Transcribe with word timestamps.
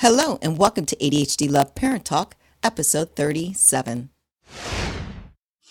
Hello, 0.00 0.38
and 0.40 0.56
welcome 0.56 0.86
to 0.86 0.96
ADHD 0.96 1.50
Love 1.50 1.74
Parent 1.74 2.06
Talk, 2.06 2.34
episode 2.62 3.14
37. 3.16 4.08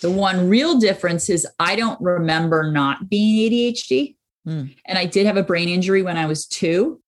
The 0.03 0.11
one 0.11 0.47
real 0.47 0.77
difference 0.77 1.31
is 1.31 1.47
I 1.57 1.75
don't 1.75 1.99
remember 1.99 2.71
not 2.71 3.09
being 3.09 3.51
ADHD. 3.51 4.17
Mm. 4.47 4.75
And 4.85 4.99
I 4.99 5.05
did 5.05 5.25
have 5.25 5.37
a 5.37 5.41
brain 5.41 5.67
injury 5.67 6.03
when 6.03 6.15
I 6.15 6.27
was 6.27 6.45
two. 6.45 7.01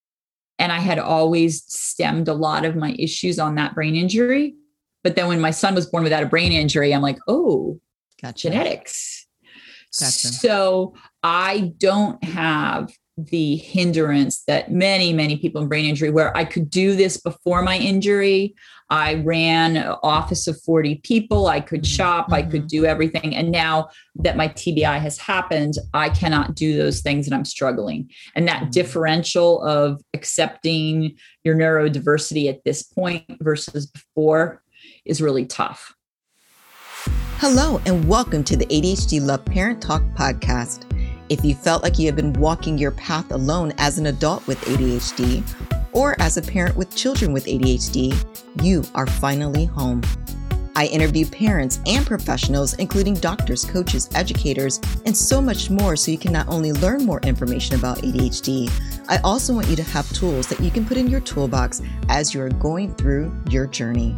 And 0.57 0.71
I 0.71 0.79
had 0.79 0.97
always 0.97 1.63
stemmed 1.71 2.27
a 2.27 2.33
lot 2.33 2.65
of 2.65 2.75
my 2.75 2.95
issues 2.97 3.37
on 3.37 3.53
that 3.53 3.75
brain 3.75 3.95
injury. 3.95 4.55
But 5.03 5.15
then 5.15 5.27
when 5.27 5.39
my 5.39 5.51
son 5.51 5.75
was 5.75 5.85
born 5.85 6.03
without 6.03 6.23
a 6.23 6.25
brain 6.25 6.51
injury, 6.51 6.91
I'm 6.91 7.03
like, 7.03 7.19
oh, 7.27 7.79
gotcha. 8.19 8.49
genetics. 8.49 9.27
Gotcha. 9.99 10.27
So 10.29 10.95
I 11.21 11.71
don't 11.77 12.23
have 12.23 12.91
the 13.29 13.57
hindrance 13.57 14.43
that 14.47 14.71
many, 14.71 15.13
many 15.13 15.37
people 15.37 15.61
in 15.61 15.67
brain 15.67 15.85
injury, 15.85 16.09
where 16.09 16.35
I 16.35 16.45
could 16.45 16.69
do 16.69 16.95
this 16.95 17.17
before 17.17 17.61
my 17.61 17.77
injury. 17.77 18.55
I 18.89 19.15
ran 19.15 19.77
an 19.77 19.95
office 20.03 20.47
of 20.47 20.61
40 20.61 20.95
people. 20.95 21.47
I 21.47 21.61
could 21.61 21.81
mm-hmm. 21.81 21.95
shop. 21.95 22.25
Mm-hmm. 22.25 22.33
I 22.33 22.41
could 22.43 22.61
mm-hmm. 22.61 22.67
do 22.67 22.85
everything. 22.85 23.35
And 23.35 23.51
now 23.51 23.89
that 24.15 24.35
my 24.35 24.49
TBI 24.49 24.99
has 24.99 25.17
happened, 25.17 25.75
I 25.93 26.09
cannot 26.09 26.55
do 26.55 26.75
those 26.75 27.01
things 27.01 27.25
and 27.25 27.33
I'm 27.33 27.45
struggling. 27.45 28.09
And 28.35 28.47
that 28.47 28.63
mm-hmm. 28.63 28.71
differential 28.71 29.61
of 29.63 30.01
accepting 30.13 31.15
your 31.43 31.55
neurodiversity 31.55 32.49
at 32.49 32.63
this 32.65 32.83
point 32.83 33.23
versus 33.39 33.85
before 33.85 34.61
is 35.05 35.21
really 35.21 35.45
tough. 35.45 35.95
Hello, 37.37 37.81
and 37.87 38.07
welcome 38.07 38.43
to 38.43 38.55
the 38.55 38.67
ADHD 38.67 39.19
Love 39.19 39.43
Parent 39.45 39.81
Talk 39.81 40.03
podcast. 40.13 40.85
If 41.31 41.45
you 41.45 41.55
felt 41.55 41.81
like 41.81 41.97
you 41.97 42.07
have 42.07 42.17
been 42.17 42.33
walking 42.33 42.77
your 42.77 42.91
path 42.91 43.31
alone 43.31 43.71
as 43.77 43.97
an 43.97 44.07
adult 44.07 44.45
with 44.47 44.59
ADHD 44.65 45.41
or 45.93 46.13
as 46.19 46.35
a 46.35 46.41
parent 46.41 46.75
with 46.75 46.93
children 46.93 47.31
with 47.31 47.45
ADHD, 47.45 48.13
you 48.61 48.83
are 48.95 49.07
finally 49.07 49.63
home. 49.63 50.01
I 50.75 50.87
interview 50.87 51.25
parents 51.25 51.79
and 51.85 52.05
professionals, 52.05 52.73
including 52.73 53.13
doctors, 53.13 53.63
coaches, 53.63 54.09
educators, 54.13 54.81
and 55.05 55.15
so 55.15 55.41
much 55.41 55.69
more, 55.69 55.95
so 55.95 56.11
you 56.11 56.17
can 56.17 56.33
not 56.33 56.49
only 56.49 56.73
learn 56.73 57.05
more 57.05 57.21
information 57.21 57.75
about 57.75 57.99
ADHD, 57.99 58.69
I 59.07 59.19
also 59.19 59.53
want 59.53 59.69
you 59.69 59.77
to 59.77 59.83
have 59.83 60.11
tools 60.11 60.47
that 60.47 60.59
you 60.59 60.69
can 60.69 60.85
put 60.85 60.97
in 60.97 61.07
your 61.07 61.21
toolbox 61.21 61.81
as 62.09 62.33
you 62.33 62.41
are 62.41 62.49
going 62.49 62.93
through 62.95 63.33
your 63.49 63.67
journey. 63.67 64.17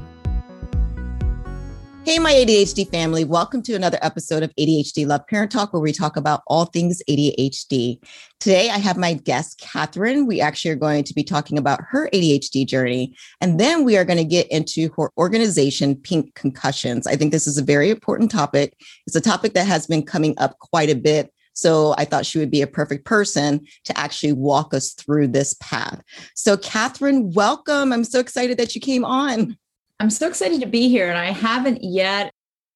Hey, 2.06 2.20
my 2.20 2.34
ADHD 2.34 2.92
family. 2.92 3.24
Welcome 3.24 3.62
to 3.62 3.76
another 3.76 3.98
episode 4.02 4.44
of 4.44 4.54
ADHD 4.60 5.08
Love 5.08 5.26
Parent 5.30 5.54
Talk, 5.54 5.72
where 5.72 5.82
we 5.82 5.94
talk 5.94 6.18
about 6.18 6.42
all 6.48 6.66
things 6.66 7.02
ADHD. 7.10 7.98
Today, 8.42 8.70
I 8.70 8.78
have 8.78 8.98
my 8.98 9.14
guest, 9.14 9.58
Catherine. 9.58 10.28
We 10.28 10.42
actually 10.42 10.72
are 10.72 10.76
going 10.76 11.06
to 11.06 11.14
be 11.14 11.24
talking 11.24 11.58
about 11.58 11.80
her 11.92 12.10
ADHD 12.10 12.68
journey. 12.68 13.16
And 13.40 13.58
then 13.58 13.86
we 13.86 13.96
are 13.96 14.04
going 14.04 14.18
to 14.18 14.26
get 14.26 14.52
into 14.52 14.90
her 14.98 15.12
organization, 15.18 15.96
Pink 15.96 16.36
Concussions. 16.36 17.08
I 17.08 17.16
think 17.16 17.32
this 17.32 17.48
is 17.48 17.58
a 17.58 17.64
very 17.64 17.90
important 17.90 18.30
topic. 18.30 18.76
It's 19.08 19.16
a 19.16 19.22
topic 19.22 19.54
that 19.54 19.66
has 19.68 19.88
been 19.88 20.04
coming 20.04 20.36
up 20.40 20.60
quite 20.60 20.90
a 20.90 20.96
bit. 20.96 21.32
So 21.54 21.96
I 21.98 22.04
thought 22.04 22.26
she 22.26 22.38
would 22.38 22.52
be 22.52 22.62
a 22.62 22.68
perfect 22.68 23.06
person 23.06 23.66
to 23.86 23.98
actually 23.98 24.34
walk 24.34 24.74
us 24.74 24.92
through 24.92 25.30
this 25.30 25.56
path. 25.62 26.02
So, 26.36 26.58
Catherine, 26.58 27.32
welcome. 27.32 27.94
I'm 27.94 28.04
so 28.04 28.20
excited 28.20 28.58
that 28.58 28.76
you 28.76 28.82
came 28.82 29.06
on. 29.06 29.56
I'm 30.04 30.10
so 30.10 30.28
excited 30.28 30.60
to 30.60 30.68
be 30.68 30.90
here. 30.90 31.08
And 31.08 31.18
I 31.18 31.32
haven't 31.32 31.82
yet 31.82 32.34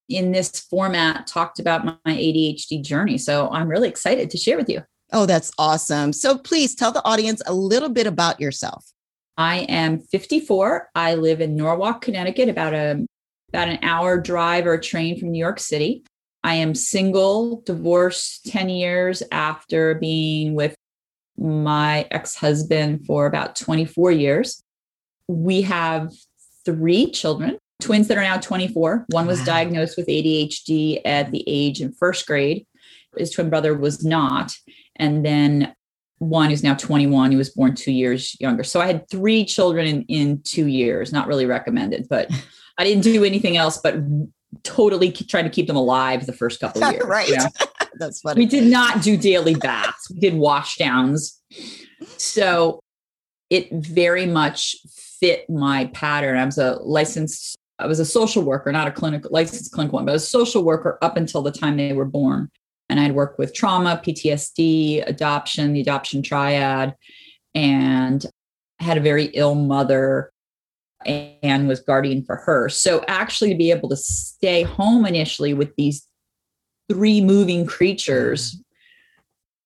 in 0.07 0.31
this 0.31 0.61
format 0.61 1.27
talked 1.27 1.59
about 1.59 1.83
my 1.83 1.97
ADHD 2.05 2.81
journey. 2.81 3.17
So 3.17 3.49
I'm 3.49 3.67
really 3.67 3.89
excited 3.89 4.29
to 4.29 4.37
share 4.37 4.55
with 4.55 4.69
you. 4.69 4.81
Oh, 5.11 5.25
that's 5.25 5.51
awesome. 5.57 6.13
So 6.13 6.37
please 6.37 6.73
tell 6.73 6.93
the 6.93 7.03
audience 7.03 7.41
a 7.45 7.53
little 7.53 7.89
bit 7.89 8.07
about 8.07 8.39
yourself. 8.39 8.93
I 9.35 9.57
am 9.67 9.99
54. 9.99 10.89
I 10.95 11.15
live 11.15 11.41
in 11.41 11.57
Norwalk, 11.57 11.99
Connecticut, 11.99 12.47
about 12.47 12.73
a 12.73 13.05
about 13.49 13.67
an 13.67 13.79
hour 13.81 14.17
drive 14.17 14.65
or 14.65 14.77
train 14.77 15.19
from 15.19 15.31
New 15.31 15.39
York 15.39 15.59
City. 15.59 16.05
I 16.45 16.55
am 16.55 16.73
single, 16.73 17.59
divorced 17.65 18.45
10 18.45 18.69
years 18.69 19.21
after 19.33 19.95
being 19.95 20.55
with 20.55 20.75
my 21.37 22.07
ex-husband 22.09 23.05
for 23.05 23.25
about 23.25 23.57
24 23.57 24.13
years. 24.13 24.63
We 25.27 25.63
have 25.63 26.13
three 26.67 27.09
children, 27.09 27.57
twins 27.81 28.09
that 28.09 28.17
are 28.17 28.23
now 28.23 28.37
24. 28.37 29.05
One 29.11 29.25
was 29.25 29.39
wow. 29.39 29.45
diagnosed 29.45 29.95
with 29.95 30.07
ADHD 30.07 30.99
at 31.05 31.31
the 31.31 31.45
age 31.47 31.79
in 31.79 31.93
first 31.93 32.27
grade. 32.27 32.67
His 33.15 33.31
twin 33.31 33.49
brother 33.49 33.73
was 33.73 34.03
not. 34.03 34.51
And 34.97 35.25
then 35.25 35.73
one 36.17 36.49
who's 36.49 36.63
now 36.63 36.75
21, 36.75 37.31
who 37.31 37.37
was 37.37 37.51
born 37.51 37.73
two 37.73 37.93
years 37.93 38.35
younger. 38.41 38.65
So 38.65 38.81
I 38.81 38.87
had 38.87 39.09
three 39.09 39.45
children 39.45 39.87
in, 39.87 40.01
in 40.09 40.41
two 40.43 40.67
years, 40.67 41.13
not 41.13 41.27
really 41.27 41.45
recommended, 41.45 42.07
but 42.09 42.29
I 42.77 42.83
didn't 42.83 43.03
do 43.03 43.23
anything 43.23 43.55
else 43.55 43.77
but 43.77 43.95
totally 44.63 45.11
trying 45.13 45.45
to 45.45 45.49
keep 45.49 45.67
them 45.67 45.77
alive 45.77 46.25
the 46.25 46.33
first 46.33 46.59
couple 46.59 46.83
of 46.83 46.91
years. 46.93 47.05
right. 47.05 47.29
You 47.29 47.37
know? 47.37 47.47
That's 47.95 48.19
funny. 48.19 48.41
We 48.41 48.45
did 48.45 48.69
not 48.69 49.01
do 49.01 49.15
daily 49.15 49.55
baths. 49.55 50.11
We 50.11 50.19
did 50.19 50.33
wash 50.33 50.75
downs. 50.75 51.41
So 52.17 52.81
it 53.49 53.71
very 53.71 54.25
much 54.25 54.75
fit 55.19 55.49
my 55.49 55.85
pattern. 55.93 56.37
I 56.37 56.45
was 56.45 56.57
a 56.57 56.75
licensed, 56.81 57.57
I 57.79 57.87
was 57.87 57.99
a 57.99 58.05
social 58.05 58.43
worker, 58.43 58.71
not 58.71 58.87
a 58.87 58.91
clinical 58.91 59.29
licensed 59.31 59.71
clinical 59.71 59.97
one, 59.97 60.05
but 60.05 60.15
a 60.15 60.19
social 60.19 60.63
worker 60.63 60.97
up 61.01 61.17
until 61.17 61.41
the 61.41 61.51
time 61.51 61.77
they 61.77 61.93
were 61.93 62.05
born. 62.05 62.49
And 62.89 62.99
I'd 62.99 63.15
worked 63.15 63.37
with 63.37 63.53
trauma, 63.53 64.01
PTSD, 64.03 65.07
adoption, 65.07 65.73
the 65.73 65.81
adoption 65.81 66.21
triad, 66.21 66.95
and 67.53 68.25
had 68.79 68.97
a 68.97 69.01
very 69.01 69.25
ill 69.33 69.55
mother 69.55 70.31
and 71.05 71.67
was 71.67 71.79
guardian 71.79 72.23
for 72.23 72.37
her. 72.37 72.69
So 72.69 73.03
actually 73.07 73.51
to 73.51 73.57
be 73.57 73.71
able 73.71 73.89
to 73.89 73.97
stay 73.97 74.63
home 74.63 75.05
initially 75.05 75.53
with 75.53 75.75
these 75.75 76.07
three 76.89 77.21
moving 77.21 77.65
creatures 77.65 78.53
mm-hmm. 78.53 78.61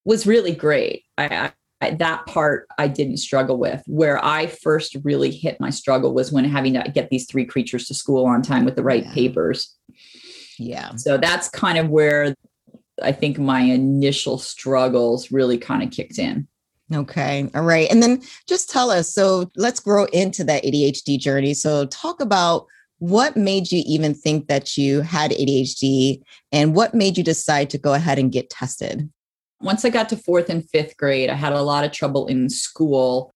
was 0.06 0.28
really 0.28 0.56
great. 0.56 1.04
I, 1.18 1.52
that 1.90 2.26
part 2.28 2.68
I 2.78 2.88
didn't 2.88 3.18
struggle 3.18 3.58
with. 3.58 3.82
Where 3.88 4.24
I 4.24 4.48
first 4.48 4.96
really 5.04 5.32
hit 5.32 5.60
my 5.60 5.70
struggle 5.70 6.14
was 6.14 6.32
when 6.32 6.46
having 6.46 6.74
to 6.74 6.92
get 6.94 7.10
these 7.10 7.26
three 7.26 7.46
creatures 7.46 7.88
to 7.88 7.94
school 7.94 8.26
on 8.26 8.42
time 8.42 8.66
with 8.66 8.76
the 8.76 8.84
right 8.84 9.04
yeah. 9.04 9.14
papers. 9.14 9.76
Yeah. 10.58 10.96
So 10.96 11.18
that's 11.18 11.50
kind 11.50 11.78
of 11.78 11.90
where 11.90 12.36
I 13.02 13.12
think 13.12 13.40
my 13.40 13.62
initial 13.62 14.38
struggles 14.38 15.32
really 15.32 15.58
kind 15.58 15.82
of 15.84 15.92
kicked 15.92 16.20
in. 16.20 16.48
Okay. 16.94 17.50
All 17.56 17.64
right. 17.64 17.90
And 17.90 18.04
then 18.04 18.22
just 18.48 18.70
tell 18.70 18.92
us 18.92 19.14
so 19.14 19.50
let's 19.56 19.80
grow 19.80 20.06
into 20.06 20.44
that 20.44 20.64
ADHD 20.64 21.18
journey. 21.18 21.54
So 21.54 21.86
talk 21.86 22.22
about 22.22 22.68
what 23.00 23.36
made 23.36 23.72
you 23.72 23.82
even 23.88 24.14
think 24.14 24.48
that 24.48 24.78
you 24.78 25.02
had 25.02 25.32
ADHD 25.32 26.22
and 26.52 26.76
what 26.76 26.94
made 26.94 27.18
you 27.18 27.24
decide 27.24 27.70
to 27.72 27.78
go 27.78 27.94
ahead 27.94 28.20
and 28.20 28.32
get 28.32 28.50
tested? 28.50 29.10
Once 29.62 29.86
I 29.86 29.90
got 29.90 30.10
to 30.10 30.18
fourth 30.18 30.50
and 30.50 30.68
fifth 30.70 30.98
grade, 30.98 31.30
I 31.30 31.36
had 31.36 31.54
a 31.54 31.62
lot 31.62 31.84
of 31.84 31.92
trouble 31.92 32.28
in 32.28 32.50
school. 32.50 33.34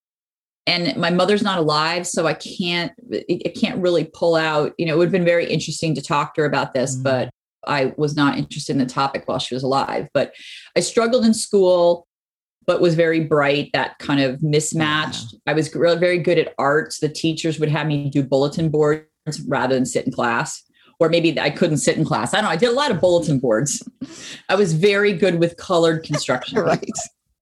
And 0.68 0.96
my 0.96 1.10
mother's 1.10 1.42
not 1.42 1.58
alive, 1.58 2.06
so 2.06 2.26
I 2.26 2.34
can't 2.34 2.92
I 3.12 3.52
can't 3.54 3.80
really 3.80 4.10
pull 4.12 4.34
out, 4.34 4.72
you 4.78 4.86
know, 4.86 4.94
it 4.94 4.98
would 4.98 5.06
have 5.06 5.12
been 5.12 5.24
very 5.24 5.46
interesting 5.46 5.94
to 5.94 6.02
talk 6.02 6.34
to 6.34 6.40
her 6.40 6.46
about 6.46 6.74
this, 6.74 6.94
mm-hmm. 6.94 7.04
but 7.04 7.30
I 7.68 7.94
was 7.96 8.16
not 8.16 8.36
interested 8.36 8.72
in 8.72 8.78
the 8.78 8.86
topic 8.86 9.24
while 9.26 9.38
she 9.38 9.54
was 9.54 9.62
alive. 9.62 10.08
But 10.12 10.34
I 10.76 10.80
struggled 10.80 11.24
in 11.24 11.34
school, 11.34 12.06
but 12.66 12.80
was 12.80 12.96
very 12.96 13.20
bright, 13.20 13.70
that 13.74 13.98
kind 13.98 14.20
of 14.20 14.42
mismatched. 14.42 15.32
Yeah. 15.32 15.38
I 15.46 15.52
was 15.52 15.72
really 15.74 15.98
very 15.98 16.18
good 16.18 16.38
at 16.38 16.52
arts. 16.58 16.98
The 16.98 17.08
teachers 17.08 17.60
would 17.60 17.68
have 17.68 17.86
me 17.86 18.10
do 18.10 18.24
bulletin 18.24 18.68
boards 18.68 19.06
rather 19.46 19.76
than 19.76 19.86
sit 19.86 20.04
in 20.04 20.12
class 20.12 20.65
or 20.98 21.08
maybe 21.08 21.38
I 21.38 21.50
couldn't 21.50 21.78
sit 21.78 21.96
in 21.96 22.04
class. 22.04 22.32
I 22.32 22.38
don't 22.38 22.44
know. 22.44 22.50
I 22.50 22.56
did 22.56 22.70
a 22.70 22.72
lot 22.72 22.90
of 22.90 23.00
bulletin 23.00 23.38
boards. 23.38 23.86
I 24.48 24.54
was 24.54 24.72
very 24.72 25.12
good 25.12 25.38
with 25.38 25.56
colored 25.56 26.04
construction. 26.04 26.58
right. 26.60 26.90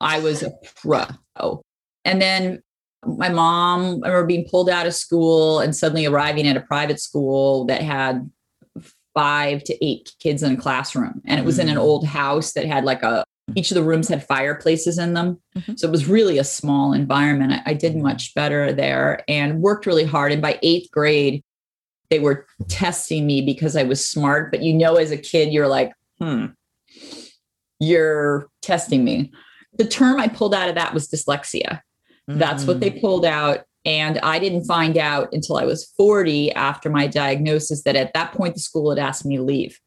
I 0.01 0.19
was 0.21 0.43
a 0.43 0.53
pro. 0.81 1.63
And 2.05 2.21
then 2.21 2.63
my 3.07 3.29
mom, 3.29 4.03
I 4.05 4.09
remember 4.09 4.27
being 4.27 4.49
pulled 4.49 4.69
out 4.69 4.87
of 4.87 4.95
school 4.95 5.61
and 5.61 5.75
suddenly 5.75 6.07
arriving 6.07 6.47
at 6.47 6.57
a 6.57 6.61
private 6.61 7.01
school 7.01 7.65
that 7.67 7.83
had 7.83 8.31
five 9.15 9.63
to 9.65 9.85
eight 9.85 10.13
kids 10.19 10.43
in 10.43 10.53
a 10.53 10.57
classroom. 10.57 11.23
And 11.25 11.39
it 11.39 11.47
was 11.47 11.59
mm. 11.59 11.63
in 11.63 11.69
an 11.69 11.77
mm. 11.77 11.81
old 11.81 12.07
house 12.07 12.53
that 12.53 12.67
had 12.67 12.85
like 12.85 13.03
a, 13.03 13.25
each 13.55 13.71
of 13.71 13.77
the 13.77 13.83
rooms 13.83 14.09
had 14.09 14.27
fireplaces 14.27 14.99
in 14.99 15.15
them. 15.15 15.41
Mm-hmm. 15.57 15.75
So 15.77 15.87
it 15.87 15.93
was 15.93 16.09
really 16.09 16.39
a 16.39 16.45
small 16.45 16.93
environment. 16.93 17.53
I, 17.53 17.71
I 17.71 17.75
did 17.75 17.97
much 17.97 18.35
better 18.35 18.73
there 18.73 19.23
and 19.29 19.61
worked 19.61 19.87
really 19.87 20.05
hard. 20.05 20.33
And 20.33 20.43
by 20.43 20.59
eighth 20.63 20.91
grade, 20.91 21.43
they 22.11 22.19
were 22.19 22.47
testing 22.69 23.27
me 23.27 23.43
because 23.43 23.77
I 23.77 23.83
was 23.83 24.07
smart. 24.07 24.51
But 24.51 24.63
you 24.63 24.75
know, 24.75 24.97
as 24.97 25.11
a 25.11 25.17
kid, 25.17 25.53
you're 25.53 25.69
like, 25.69 25.93
hmm, 26.19 26.47
you're 27.81 28.49
testing 28.63 29.05
me. 29.05 29.33
The 29.77 29.87
term 29.87 30.21
I 30.21 30.29
pulled 30.29 30.55
out 30.55 30.69
of 30.69 30.75
that 30.77 30.95
was 30.95 31.09
dyslexia. 31.09 31.81
Mm-hmm. 32.29 32.39
That's 32.39 32.65
what 32.65 32.81
they 32.81 32.91
mm. 32.91 33.01
pulled 33.01 33.25
out. 33.25 33.65
And 33.85 34.19
I 34.21 34.39
didn't 34.39 34.65
find 34.65 34.97
out 34.97 35.29
until 35.33 35.57
I 35.57 35.65
was 35.65 35.93
40 35.97 36.53
after 36.53 36.89
my 36.89 37.07
diagnosis 37.07 37.83
that 37.83 37.97
at 37.97 38.15
that 38.15 38.33
point 38.33 38.55
the 38.55 38.61
school 38.61 38.91
had 38.91 38.99
asked 38.99 39.27
me 39.27 39.37
to 39.37 39.43
leave. 39.43 39.79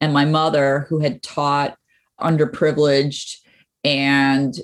And 0.00 0.12
my 0.12 0.24
mother, 0.24 0.86
who 0.88 0.98
had 0.98 1.22
taught 1.22 1.76
underprivileged 2.20 3.36
and 3.84 4.58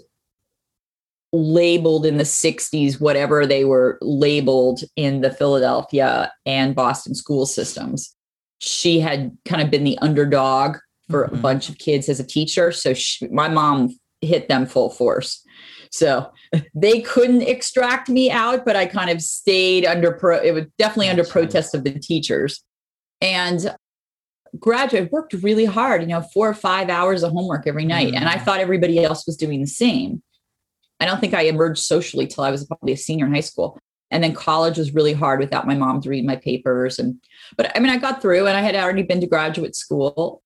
labeled 1.33 2.05
in 2.05 2.19
the 2.19 2.25
60s, 2.25 3.01
whatever 3.01 3.47
they 3.47 3.65
were 3.65 3.99
labeled 4.03 4.81
in 4.97 5.23
the 5.23 5.31
Philadelphia 5.31 6.31
and 6.45 6.75
Boston 6.75 7.15
school 7.15 7.47
systems. 7.47 8.15
She 8.59 9.01
had 9.01 9.37
kind 9.45 9.63
of 9.63 9.71
been 9.71 9.85
the 9.85 9.99
underdog 9.99 10.77
for 11.11 11.25
mm-hmm. 11.25 11.37
a 11.37 11.39
bunch 11.39 11.69
of 11.69 11.79
kids 11.79 12.09
as 12.09 12.21
a 12.21 12.27
teacher. 12.27 12.71
So 12.71 12.95
she, 12.95 13.27
my 13.29 13.49
mom 13.49 13.99
hit 14.21 14.49
them 14.49 14.67
full 14.67 14.91
force. 14.91 15.43
So 15.91 16.31
they 16.75 17.01
couldn't 17.01 17.43
extract 17.43 18.09
me 18.09 18.31
out, 18.31 18.65
but 18.65 18.77
I 18.77 18.87
kind 18.87 19.11
of 19.11 19.23
stayed 19.23 19.87
under 19.87 20.13
pro, 20.13 20.39
it 20.39 20.53
was 20.53 20.67
definitely 20.79 21.09
under 21.09 21.25
protest 21.25 21.75
of 21.75 21.85
the 21.85 21.99
teachers. 21.99 22.63
And 23.21 23.75
graduate 24.59 25.11
worked 25.11 25.33
really 25.35 25.65
hard, 25.65 26.03
you 26.03 26.09
know, 26.09 26.23
four 26.35 26.49
or 26.49 26.55
five 26.55 26.91
hours 26.91 27.23
of 27.23 27.33
homework 27.33 27.67
every 27.67 27.87
night. 27.87 28.09
Mm-hmm. 28.09 28.17
And 28.17 28.29
I 28.29 28.37
mm. 28.37 28.45
thought 28.45 28.61
everybody 28.61 29.03
else 29.03 29.27
was 29.27 29.37
doing 29.37 29.61
the 29.61 29.67
same. 29.67 30.23
I 31.03 31.05
don't 31.05 31.21
think 31.21 31.35
I 31.35 31.43
emerged 31.43 31.83
socially 31.83 32.29
till 32.29 32.45
I 32.45 32.53
was 32.53 32.65
probably 32.65 32.93
a 32.93 32.97
senior 32.97 33.27
in 33.27 33.35
high 33.35 33.41
school. 33.41 33.77
And 34.13 34.23
then 34.23 34.35
college 34.35 34.79
was 34.79 34.95
really 34.95 35.15
hard 35.15 35.41
without 35.41 35.67
my 35.67 35.75
mom 35.75 36.01
to 36.03 36.09
read 36.09 36.25
my 36.25 36.37
papers. 36.37 36.99
And, 36.99 37.17
but 37.57 37.77
I 37.77 37.81
mean, 37.81 37.91
I 37.91 37.97
got 37.97 38.23
through 38.23 38.47
and 38.47 38.57
I 38.57 38.61
had 38.61 38.77
already 38.77 39.03
been 39.03 39.21
to 39.21 39.27
graduate 39.27 39.75
school. 39.75 40.43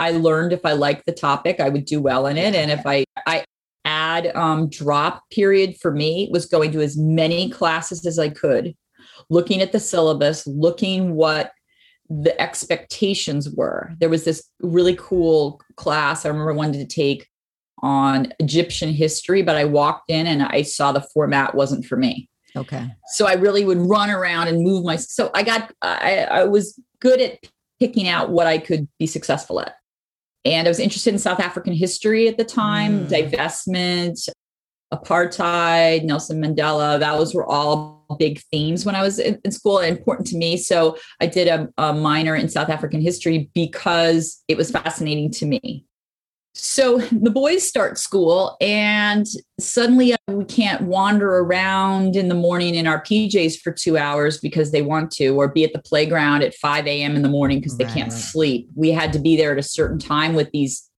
I 0.00 0.10
learned 0.10 0.52
if 0.52 0.64
I 0.64 0.72
liked 0.72 1.06
the 1.06 1.12
topic, 1.12 1.60
I 1.60 1.68
would 1.68 1.84
do 1.84 2.00
well 2.00 2.26
in 2.26 2.36
it. 2.36 2.54
And 2.54 2.70
if 2.70 2.84
I, 2.84 3.04
I 3.26 3.44
add 3.84 4.34
um, 4.34 4.68
drop 4.68 5.22
period 5.30 5.76
for 5.80 5.92
me 5.92 6.28
was 6.32 6.46
going 6.46 6.72
to 6.72 6.80
as 6.80 6.96
many 6.96 7.50
classes 7.50 8.04
as 8.04 8.18
I 8.18 8.30
could, 8.30 8.74
looking 9.30 9.60
at 9.60 9.70
the 9.70 9.78
syllabus, 9.78 10.46
looking 10.46 11.14
what 11.14 11.52
the 12.08 12.38
expectations 12.40 13.48
were. 13.50 13.92
There 14.00 14.08
was 14.08 14.24
this 14.24 14.48
really 14.60 14.96
cool 14.96 15.60
class 15.76 16.24
I 16.24 16.28
remember 16.28 16.54
wanted 16.54 16.88
to 16.88 16.94
take 16.94 17.28
on 17.82 18.32
Egyptian 18.38 18.90
history, 18.90 19.42
but 19.42 19.56
I 19.56 19.64
walked 19.64 20.10
in 20.10 20.26
and 20.26 20.42
I 20.42 20.62
saw 20.62 20.92
the 20.92 21.00
format 21.00 21.54
wasn't 21.54 21.84
for 21.84 21.96
me. 21.96 22.28
Okay. 22.54 22.86
So 23.14 23.26
I 23.26 23.34
really 23.34 23.64
would 23.64 23.78
run 23.78 24.10
around 24.10 24.48
and 24.48 24.62
move 24.62 24.84
my. 24.84 24.96
So 24.96 25.30
I 25.34 25.42
got. 25.42 25.72
I, 25.82 26.26
I 26.30 26.44
was 26.44 26.78
good 27.00 27.20
at 27.20 27.38
picking 27.80 28.08
out 28.08 28.30
what 28.30 28.46
I 28.46 28.58
could 28.58 28.88
be 28.98 29.06
successful 29.06 29.60
at, 29.60 29.74
and 30.44 30.68
I 30.68 30.70
was 30.70 30.78
interested 30.78 31.14
in 31.14 31.18
South 31.18 31.40
African 31.40 31.72
history 31.72 32.28
at 32.28 32.36
the 32.36 32.44
time, 32.44 33.06
mm. 33.06 33.08
divestment, 33.08 34.28
apartheid, 34.92 36.04
Nelson 36.04 36.42
Mandela. 36.42 37.00
Those 37.00 37.34
were 37.34 37.46
all 37.46 38.04
big 38.18 38.40
themes 38.50 38.84
when 38.84 38.94
I 38.94 39.02
was 39.02 39.18
in, 39.18 39.40
in 39.44 39.50
school 39.50 39.78
and 39.78 39.96
important 39.96 40.26
to 40.28 40.36
me. 40.36 40.58
So 40.58 40.98
I 41.20 41.26
did 41.26 41.48
a, 41.48 41.68
a 41.78 41.94
minor 41.94 42.36
in 42.36 42.50
South 42.50 42.68
African 42.68 43.00
history 43.00 43.50
because 43.54 44.42
it 44.48 44.58
was 44.58 44.70
fascinating 44.70 45.30
to 45.32 45.46
me. 45.46 45.86
So 46.54 46.98
the 46.98 47.30
boys 47.30 47.66
start 47.66 47.98
school, 47.98 48.56
and 48.60 49.26
suddenly 49.58 50.12
uh, 50.12 50.16
we 50.28 50.44
can't 50.44 50.82
wander 50.82 51.38
around 51.38 52.14
in 52.14 52.28
the 52.28 52.34
morning 52.34 52.74
in 52.74 52.86
our 52.86 53.02
PJs 53.02 53.60
for 53.60 53.72
two 53.72 53.96
hours 53.96 54.38
because 54.38 54.70
they 54.70 54.82
want 54.82 55.10
to, 55.12 55.28
or 55.30 55.48
be 55.48 55.64
at 55.64 55.72
the 55.72 55.80
playground 55.80 56.42
at 56.42 56.54
5 56.54 56.86
a.m. 56.86 57.16
in 57.16 57.22
the 57.22 57.28
morning 57.28 57.58
because 57.58 57.78
they 57.78 57.84
right. 57.84 57.94
can't 57.94 58.12
sleep. 58.12 58.68
We 58.74 58.90
had 58.90 59.12
to 59.14 59.18
be 59.18 59.36
there 59.36 59.52
at 59.52 59.58
a 59.58 59.62
certain 59.62 59.98
time 59.98 60.34
with 60.34 60.50
these 60.52 60.88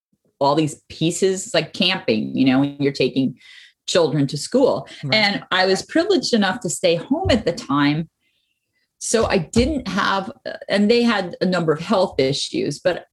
all 0.40 0.54
these 0.54 0.82
pieces, 0.88 1.46
it's 1.46 1.54
like 1.54 1.72
camping, 1.72 2.36
you 2.36 2.44
know, 2.44 2.60
when 2.60 2.76
you're 2.80 2.92
taking 2.92 3.38
children 3.86 4.26
to 4.28 4.36
school. 4.36 4.88
Right. 5.02 5.14
And 5.14 5.44
I 5.50 5.66
was 5.66 5.82
privileged 5.82 6.34
enough 6.34 6.60
to 6.60 6.70
stay 6.70 6.96
home 6.96 7.28
at 7.30 7.44
the 7.44 7.52
time. 7.52 8.08
So 8.98 9.26
I 9.26 9.38
didn't 9.38 9.88
have, 9.88 10.30
uh, 10.46 10.54
and 10.68 10.90
they 10.90 11.02
had 11.02 11.36
a 11.40 11.46
number 11.46 11.72
of 11.72 11.80
health 11.80 12.18
issues, 12.18 12.78
but 12.78 13.06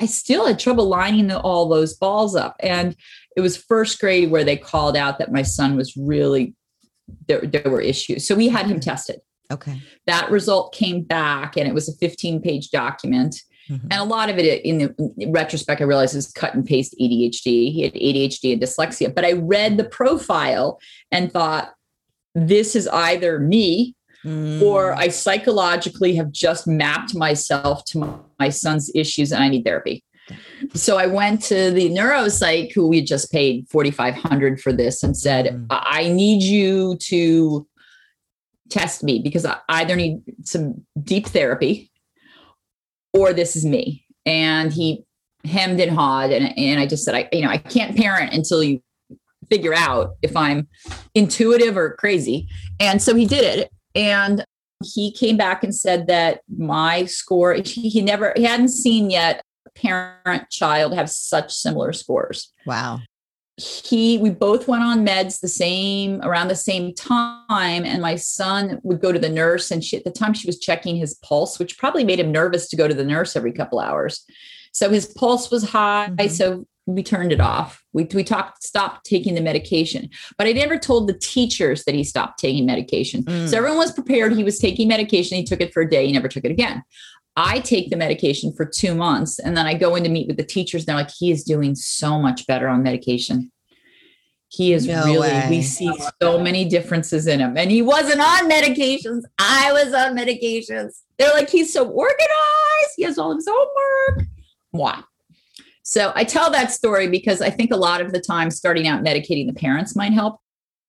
I 0.00 0.06
still 0.06 0.46
had 0.46 0.58
trouble 0.58 0.86
lining 0.86 1.32
all 1.32 1.68
those 1.68 1.94
balls 1.94 2.34
up. 2.34 2.56
And 2.60 2.96
it 3.36 3.40
was 3.40 3.56
first 3.56 4.00
grade 4.00 4.30
where 4.30 4.44
they 4.44 4.56
called 4.56 4.96
out 4.96 5.18
that 5.18 5.32
my 5.32 5.42
son 5.42 5.76
was 5.76 5.96
really, 5.96 6.54
there, 7.28 7.40
there 7.40 7.70
were 7.70 7.80
issues. 7.80 8.26
So 8.26 8.34
we 8.34 8.48
had 8.48 8.66
him 8.66 8.80
tested. 8.80 9.20
Okay. 9.52 9.80
That 10.06 10.30
result 10.30 10.74
came 10.74 11.02
back 11.02 11.56
and 11.56 11.68
it 11.68 11.74
was 11.74 11.88
a 11.88 11.96
15 11.96 12.40
page 12.40 12.70
document. 12.70 13.36
Mm-hmm. 13.70 13.88
And 13.90 14.00
a 14.00 14.04
lot 14.04 14.28
of 14.28 14.38
it 14.38 14.64
in 14.64 14.78
the 14.78 15.14
in 15.18 15.32
retrospect, 15.32 15.80
I 15.80 15.84
realized 15.84 16.14
is 16.14 16.30
cut 16.32 16.54
and 16.54 16.66
paste 16.66 16.94
ADHD. 17.00 17.72
He 17.72 17.82
had 17.82 17.94
ADHD 17.94 18.52
and 18.52 18.62
dyslexia. 18.62 19.14
But 19.14 19.24
I 19.24 19.32
read 19.32 19.76
the 19.76 19.84
profile 19.84 20.78
and 21.10 21.32
thought, 21.32 21.72
this 22.34 22.74
is 22.74 22.88
either 22.88 23.38
me 23.38 23.94
Mm. 24.24 24.62
Or 24.62 24.94
I 24.94 25.08
psychologically 25.08 26.14
have 26.16 26.32
just 26.32 26.66
mapped 26.66 27.14
myself 27.14 27.84
to 27.86 27.98
my, 27.98 28.14
my 28.38 28.48
son's 28.48 28.90
issues 28.94 29.32
and 29.32 29.42
I 29.42 29.48
need 29.48 29.64
therapy. 29.64 30.02
So 30.72 30.96
I 30.96 31.06
went 31.06 31.42
to 31.44 31.70
the 31.70 31.90
neuropsych 31.90 32.72
who 32.72 32.88
we 32.88 33.02
just 33.02 33.30
paid 33.30 33.68
4500 33.68 34.60
for 34.60 34.72
this 34.72 35.02
and 35.02 35.16
said, 35.16 35.46
mm. 35.46 35.66
I 35.70 36.08
need 36.08 36.42
you 36.42 36.96
to 37.02 37.66
test 38.70 39.02
me 39.02 39.20
because 39.20 39.44
I 39.44 39.58
either 39.68 39.96
need 39.96 40.22
some 40.44 40.86
deep 41.02 41.26
therapy 41.26 41.90
or 43.12 43.32
this 43.34 43.56
is 43.56 43.66
me. 43.66 44.06
And 44.24 44.72
he 44.72 45.04
hemmed 45.44 45.80
and 45.80 45.94
hawed 45.94 46.30
and, 46.30 46.58
and 46.58 46.80
I 46.80 46.86
just 46.86 47.04
said, 47.04 47.14
I, 47.14 47.28
you 47.30 47.42
know, 47.42 47.50
I 47.50 47.58
can't 47.58 47.94
parent 47.94 48.32
until 48.32 48.64
you 48.64 48.82
figure 49.50 49.74
out 49.74 50.16
if 50.22 50.34
I'm 50.36 50.68
intuitive 51.14 51.76
or 51.76 51.94
crazy. 51.96 52.48
And 52.80 53.02
so 53.02 53.14
he 53.14 53.26
did 53.26 53.58
it. 53.58 53.70
And 53.94 54.44
he 54.84 55.12
came 55.12 55.36
back 55.36 55.64
and 55.64 55.74
said 55.74 56.06
that 56.08 56.40
my 56.48 57.04
score, 57.04 57.54
he, 57.54 58.02
never, 58.02 58.32
he 58.36 58.44
hadn't 58.44 58.68
seen 58.68 59.10
yet 59.10 59.42
parent 59.74 60.50
child 60.50 60.94
have 60.94 61.10
such 61.10 61.52
similar 61.52 61.92
scores. 61.92 62.52
Wow. 62.66 63.00
He, 63.56 64.18
we 64.18 64.30
both 64.30 64.66
went 64.66 64.82
on 64.82 65.06
meds 65.06 65.40
the 65.40 65.48
same, 65.48 66.20
around 66.22 66.48
the 66.48 66.56
same 66.56 66.92
time. 66.94 67.84
And 67.84 68.02
my 68.02 68.16
son 68.16 68.80
would 68.82 69.00
go 69.00 69.12
to 69.12 69.18
the 69.18 69.28
nurse 69.28 69.70
and 69.70 69.82
she, 69.82 69.96
at 69.96 70.04
the 70.04 70.10
time 70.10 70.34
she 70.34 70.48
was 70.48 70.58
checking 70.58 70.96
his 70.96 71.14
pulse, 71.14 71.58
which 71.58 71.78
probably 71.78 72.04
made 72.04 72.18
him 72.18 72.32
nervous 72.32 72.68
to 72.68 72.76
go 72.76 72.88
to 72.88 72.94
the 72.94 73.04
nurse 73.04 73.36
every 73.36 73.52
couple 73.52 73.78
hours. 73.78 74.24
So 74.72 74.90
his 74.90 75.06
pulse 75.06 75.52
was 75.52 75.70
high. 75.70 76.08
Mm-hmm. 76.10 76.28
So 76.28 76.66
we 76.86 77.02
turned 77.02 77.32
it 77.32 77.40
off. 77.40 77.82
We, 77.92 78.04
we 78.14 78.24
talked, 78.24 78.62
stopped 78.62 79.06
taking 79.06 79.34
the 79.34 79.40
medication, 79.40 80.10
but 80.36 80.46
I 80.46 80.52
never 80.52 80.78
told 80.78 81.08
the 81.08 81.18
teachers 81.18 81.84
that 81.84 81.94
he 81.94 82.04
stopped 82.04 82.38
taking 82.38 82.66
medication. 82.66 83.24
Mm. 83.24 83.48
So 83.48 83.56
everyone 83.56 83.78
was 83.78 83.92
prepared. 83.92 84.34
He 84.34 84.44
was 84.44 84.58
taking 84.58 84.88
medication. 84.88 85.36
He 85.38 85.44
took 85.44 85.60
it 85.60 85.72
for 85.72 85.82
a 85.82 85.88
day. 85.88 86.06
He 86.06 86.12
never 86.12 86.28
took 86.28 86.44
it 86.44 86.50
again. 86.50 86.82
I 87.36 87.60
take 87.60 87.90
the 87.90 87.96
medication 87.96 88.52
for 88.52 88.64
two 88.64 88.94
months 88.94 89.38
and 89.38 89.56
then 89.56 89.66
I 89.66 89.74
go 89.74 89.96
in 89.96 90.04
to 90.04 90.08
meet 90.08 90.28
with 90.28 90.36
the 90.36 90.44
teachers. 90.44 90.82
And 90.82 90.88
they're 90.88 90.96
like, 90.96 91.10
he 91.10 91.30
is 91.30 91.42
doing 91.42 91.74
so 91.74 92.20
much 92.20 92.46
better 92.46 92.68
on 92.68 92.82
medication. 92.82 93.50
He 94.48 94.72
is 94.72 94.86
no 94.86 95.04
really, 95.04 95.18
way. 95.18 95.46
we 95.50 95.62
see 95.62 95.90
so 96.22 96.38
many 96.38 96.64
differences 96.68 97.26
in 97.26 97.40
him. 97.40 97.56
And 97.56 97.72
he 97.72 97.82
wasn't 97.82 98.20
on 98.20 98.48
medications. 98.48 99.22
I 99.36 99.72
was 99.72 99.92
on 99.92 100.16
medications. 100.16 101.00
They're 101.18 101.32
like, 101.32 101.50
he's 101.50 101.72
so 101.72 101.88
organized. 101.88 102.92
He 102.96 103.02
has 103.02 103.18
all 103.18 103.32
of 103.32 103.38
his 103.38 103.48
homework. 103.50 104.28
Wow. 104.72 105.02
So 105.84 106.12
I 106.14 106.24
tell 106.24 106.50
that 106.50 106.72
story 106.72 107.08
because 107.08 107.40
I 107.42 107.50
think 107.50 107.70
a 107.70 107.76
lot 107.76 108.00
of 108.00 108.12
the 108.12 108.20
time 108.20 108.50
starting 108.50 108.88
out 108.88 109.04
medicating 109.04 109.46
the 109.46 109.52
parents 109.52 109.94
might 109.94 110.12
help. 110.12 110.40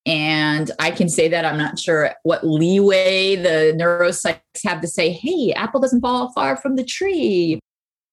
And 0.06 0.70
I 0.78 0.90
can 0.90 1.08
say 1.08 1.28
that 1.28 1.44
I'm 1.44 1.58
not 1.58 1.78
sure 1.78 2.12
what 2.22 2.46
leeway 2.46 3.36
the 3.36 3.76
neuropsychs 3.78 4.40
have 4.64 4.80
to 4.80 4.88
say, 4.88 5.10
hey, 5.10 5.52
apple 5.52 5.80
doesn't 5.80 6.00
fall 6.00 6.32
far 6.32 6.56
from 6.56 6.76
the 6.76 6.84
tree. 6.84 7.60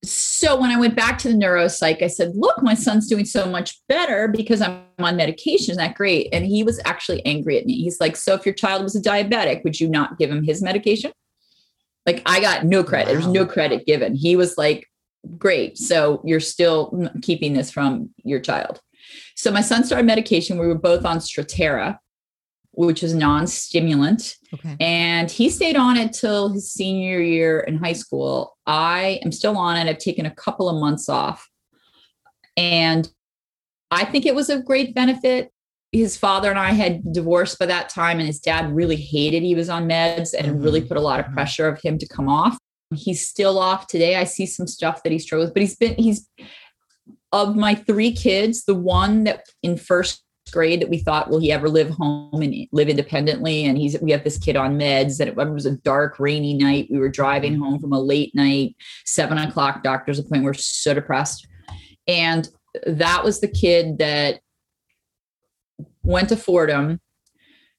So 0.04 0.60
when 0.60 0.72
I 0.72 0.78
went 0.78 0.96
back 0.96 1.18
to 1.20 1.30
the 1.30 1.36
neuropsych, 1.36 2.04
I 2.04 2.08
said, 2.08 2.34
look, 2.36 2.62
my 2.62 2.74
son's 2.74 3.08
doing 3.08 3.24
so 3.24 3.46
much 3.46 3.80
better 3.88 4.28
because 4.28 4.60
I'm 4.62 4.82
on 5.00 5.16
medication. 5.16 5.72
Isn't 5.72 5.78
that 5.78 5.96
great? 5.96 6.28
And 6.34 6.46
he 6.46 6.64
was 6.64 6.82
actually 6.84 7.26
angry 7.26 7.58
at 7.58 7.66
me. 7.66 7.82
He's 7.82 8.02
like, 8.02 8.18
so 8.18 8.34
if 8.34 8.46
your 8.46 8.56
child 8.56 8.84
was 8.84 8.98
a 8.98 9.02
diabetic, 9.02 9.64
would 9.64 9.80
you 9.80 9.88
not 9.88 10.18
give 10.18 10.30
him 10.30 10.44
his 10.44 10.62
medication? 10.62 11.14
Like 12.06 12.22
I 12.26 12.42
got 12.42 12.66
no 12.66 12.84
credit. 12.84 13.08
Wow. 13.08 13.14
There's 13.14 13.28
no 13.28 13.46
credit 13.46 13.86
given. 13.86 14.16
He 14.16 14.36
was 14.36 14.58
like, 14.58 14.90
great. 15.38 15.78
So 15.78 16.22
you're 16.26 16.40
still 16.40 17.10
keeping 17.22 17.54
this 17.54 17.72
from 17.72 18.10
your 18.24 18.40
child. 18.40 18.82
So 19.36 19.52
my 19.52 19.62
son 19.62 19.84
started 19.84 20.06
medication. 20.06 20.58
We 20.58 20.68
were 20.68 20.78
both 20.78 21.06
on 21.06 21.18
Strattera, 21.18 21.98
which 22.72 23.04
is 23.04 23.14
non-stimulant. 23.14 24.36
Okay. 24.54 24.76
And 24.80 25.30
he 25.30 25.50
stayed 25.50 25.76
on 25.76 25.98
it 25.98 26.14
till 26.14 26.50
his 26.50 26.72
senior 26.72 27.22
year 27.22 27.60
in 27.60 27.78
high 27.78 27.94
school. 27.94 28.58
I 28.66 29.20
am 29.24 29.32
still 29.32 29.58
on 29.58 29.78
it. 29.78 29.90
I've 29.90 29.98
taken 29.98 30.26
a 30.26 30.34
couple 30.34 30.70
of 30.70 30.80
months 30.80 31.10
off. 31.10 31.48
And 32.58 33.10
I 33.92 34.06
think 34.06 34.26
it 34.26 34.36
was 34.36 34.50
a 34.50 34.62
great 34.62 34.96
benefit. 34.96 35.52
His 35.92 36.18
father 36.18 36.50
and 36.50 36.58
I 36.58 36.72
had 36.72 37.14
divorced 37.14 37.60
by 37.60 37.68
that 37.68 37.90
time, 37.90 38.18
and 38.18 38.26
his 38.26 38.40
dad 38.40 38.76
really 38.76 38.96
hated 38.96 39.44
he 39.44 39.54
was 39.54 39.70
on 39.70 39.88
meds 39.88 40.34
and 40.34 40.48
mm-hmm. 40.48 40.64
really 40.64 40.82
put 40.82 40.98
a 40.98 41.02
lot 41.02 41.20
of 41.20 41.28
mm-hmm. 41.28 41.36
pressure 41.36 41.68
of 41.68 41.80
him 41.82 42.00
to 42.00 42.08
come 42.08 42.28
off. 42.28 42.58
He's 42.94 43.28
still 43.28 43.58
off 43.58 43.88
today. 43.88 44.16
I 44.16 44.24
see 44.24 44.46
some 44.46 44.68
stuff 44.68 45.04
that 45.04 45.12
he 45.12 45.20
struggles, 45.20 45.52
but 45.52 45.62
he's 45.62 45.76
been 45.76 45.96
he's 45.96 46.30
of 47.32 47.56
my 47.56 47.76
three 47.76 48.12
kids, 48.12 48.66
the 48.66 48.76
one 48.76 49.24
that 49.24 49.46
in 49.64 49.78
first 49.78 50.24
grade 50.52 50.82
that 50.82 50.90
we 50.90 51.00
thought, 51.00 51.30
will 51.30 51.40
he 51.40 51.52
ever 51.52 51.68
live 51.68 51.90
home 51.90 52.42
and 52.42 52.68
live 52.72 52.90
independently? 52.90 53.66
And 53.66 53.78
he's 53.78 54.00
we 54.00 54.12
have 54.12 54.24
this 54.24 54.38
kid 54.38 54.56
on 54.56 54.78
meds, 54.78 55.20
and 55.20 55.30
it, 55.30 55.38
it 55.38 55.50
was 55.50 55.66
a 55.66 55.78
dark, 55.78 56.20
rainy 56.20 56.54
night. 56.54 56.88
We 56.92 57.00
were 57.00 57.10
driving 57.10 57.56
home 57.56 57.80
from 57.80 57.94
a 57.94 58.00
late 58.00 58.34
night, 58.36 58.76
seven 59.06 59.38
o'clock 59.38 59.84
doctor's 59.84 60.20
appointment. 60.20 60.46
We're 60.46 60.54
so 60.54 60.94
depressed, 60.94 61.48
and 62.08 62.48
that 62.86 63.24
was 63.24 63.40
the 63.40 63.48
kid 63.48 63.98
that 63.98 64.40
went 66.04 66.30
to 66.30 66.38
Fordham. 66.38 67.00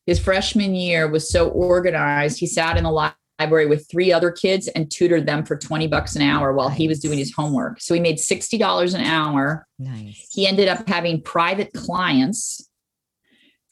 His 0.06 0.18
freshman 0.18 0.74
year 0.74 1.08
was 1.08 1.30
so 1.30 1.48
organized. 1.48 2.38
He 2.38 2.46
sat 2.46 2.76
in 2.76 2.84
the 2.84 2.90
library 3.38 3.66
with 3.66 3.88
three 3.90 4.12
other 4.12 4.30
kids 4.30 4.68
and 4.68 4.90
tutored 4.90 5.26
them 5.26 5.44
for 5.44 5.56
20 5.56 5.86
bucks 5.88 6.14
an 6.16 6.22
hour 6.22 6.52
while 6.52 6.68
nice. 6.68 6.78
he 6.78 6.88
was 6.88 7.00
doing 7.00 7.18
his 7.18 7.34
homework. 7.34 7.80
So 7.80 7.94
he 7.94 8.00
made 8.00 8.16
$60 8.16 8.94
an 8.94 9.00
hour. 9.00 9.66
Nice. 9.78 10.28
He 10.30 10.46
ended 10.46 10.68
up 10.68 10.88
having 10.88 11.20
private 11.20 11.72
clients, 11.72 12.68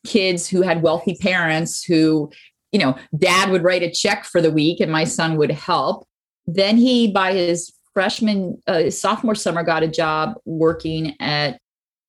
kids 0.05 0.49
who 0.49 0.63
had 0.63 0.83
wealthy 0.83 1.17
parents 1.21 1.85
who, 1.85 2.31
you 2.73 2.81
know, 2.81 2.97
dad 3.17 3.51
would 3.51 3.63
write 3.63 3.83
a 3.83 3.91
check 3.91 4.25
for 4.25 4.41
the 4.41 4.51
week 4.51 4.81
and 4.81 4.91
my 4.91 5.05
son 5.05 5.37
would 5.37 5.51
help. 5.51 6.07
Then 6.47 6.77
he, 6.77 7.11
by 7.13 7.33
his 7.33 7.73
freshman, 7.95 8.61
uh, 8.67 8.91
sophomore 8.91 9.37
summer, 9.37 9.63
got 9.63 9.85
a 9.85 9.89
job 9.89 10.35
working 10.45 11.15
at 11.21 11.61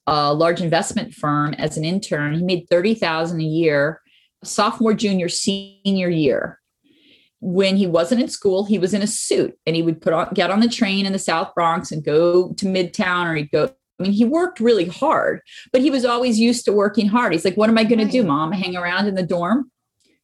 a 0.08 0.34
large 0.34 0.60
investment 0.60 1.14
firm 1.14 1.54
as 1.54 1.78
an 1.78 1.86
intern. 1.86 2.34
He 2.34 2.44
made 2.44 2.68
30,000 2.70 3.40
a 3.40 3.44
year, 3.44 4.02
sophomore, 4.44 4.96
junior, 4.96 5.30
senior 5.30 6.10
year. 6.10 6.60
When 7.46 7.76
he 7.76 7.88
wasn't 7.88 8.22
in 8.22 8.30
school, 8.30 8.64
he 8.64 8.80
was 8.80 8.94
in 8.94 9.02
a 9.02 9.08
suit 9.08 9.58
and 9.66 9.76
he 9.76 9.82
would 9.82 10.02
put 10.02 10.14
on 10.14 10.34
get 10.34 10.50
on 10.50 10.62
the 10.62 10.70
train 10.70 11.06
in 11.06 11.12
the 11.12 11.20
South 11.20 11.54
Bronx 11.54 11.92
and 11.92 12.04
go 12.04 12.54
to 12.54 12.66
Midtown 12.66 13.26
or 13.26 13.36
he'd 13.36 13.52
go. 13.52 13.70
I 14.00 14.04
mean, 14.04 14.14
he 14.14 14.24
worked 14.24 14.60
really 14.60 14.86
hard, 14.86 15.42
but 15.72 15.82
he 15.82 15.92
was 15.92 16.06
always 16.06 16.40
used 16.40 16.66
to 16.66 16.74
working 16.74 17.08
hard. 17.08 17.34
He's 17.34 17.46
like, 17.46 17.58
what 17.58 17.70
am 17.70 17.78
I 17.78 17.84
to 17.84 18.06
do, 18.06 18.24
mom? 18.24 18.52
Hang 18.52 18.76
around 18.76 19.08
in 19.08 19.16
the 19.16 19.24
dorm? 19.24 19.70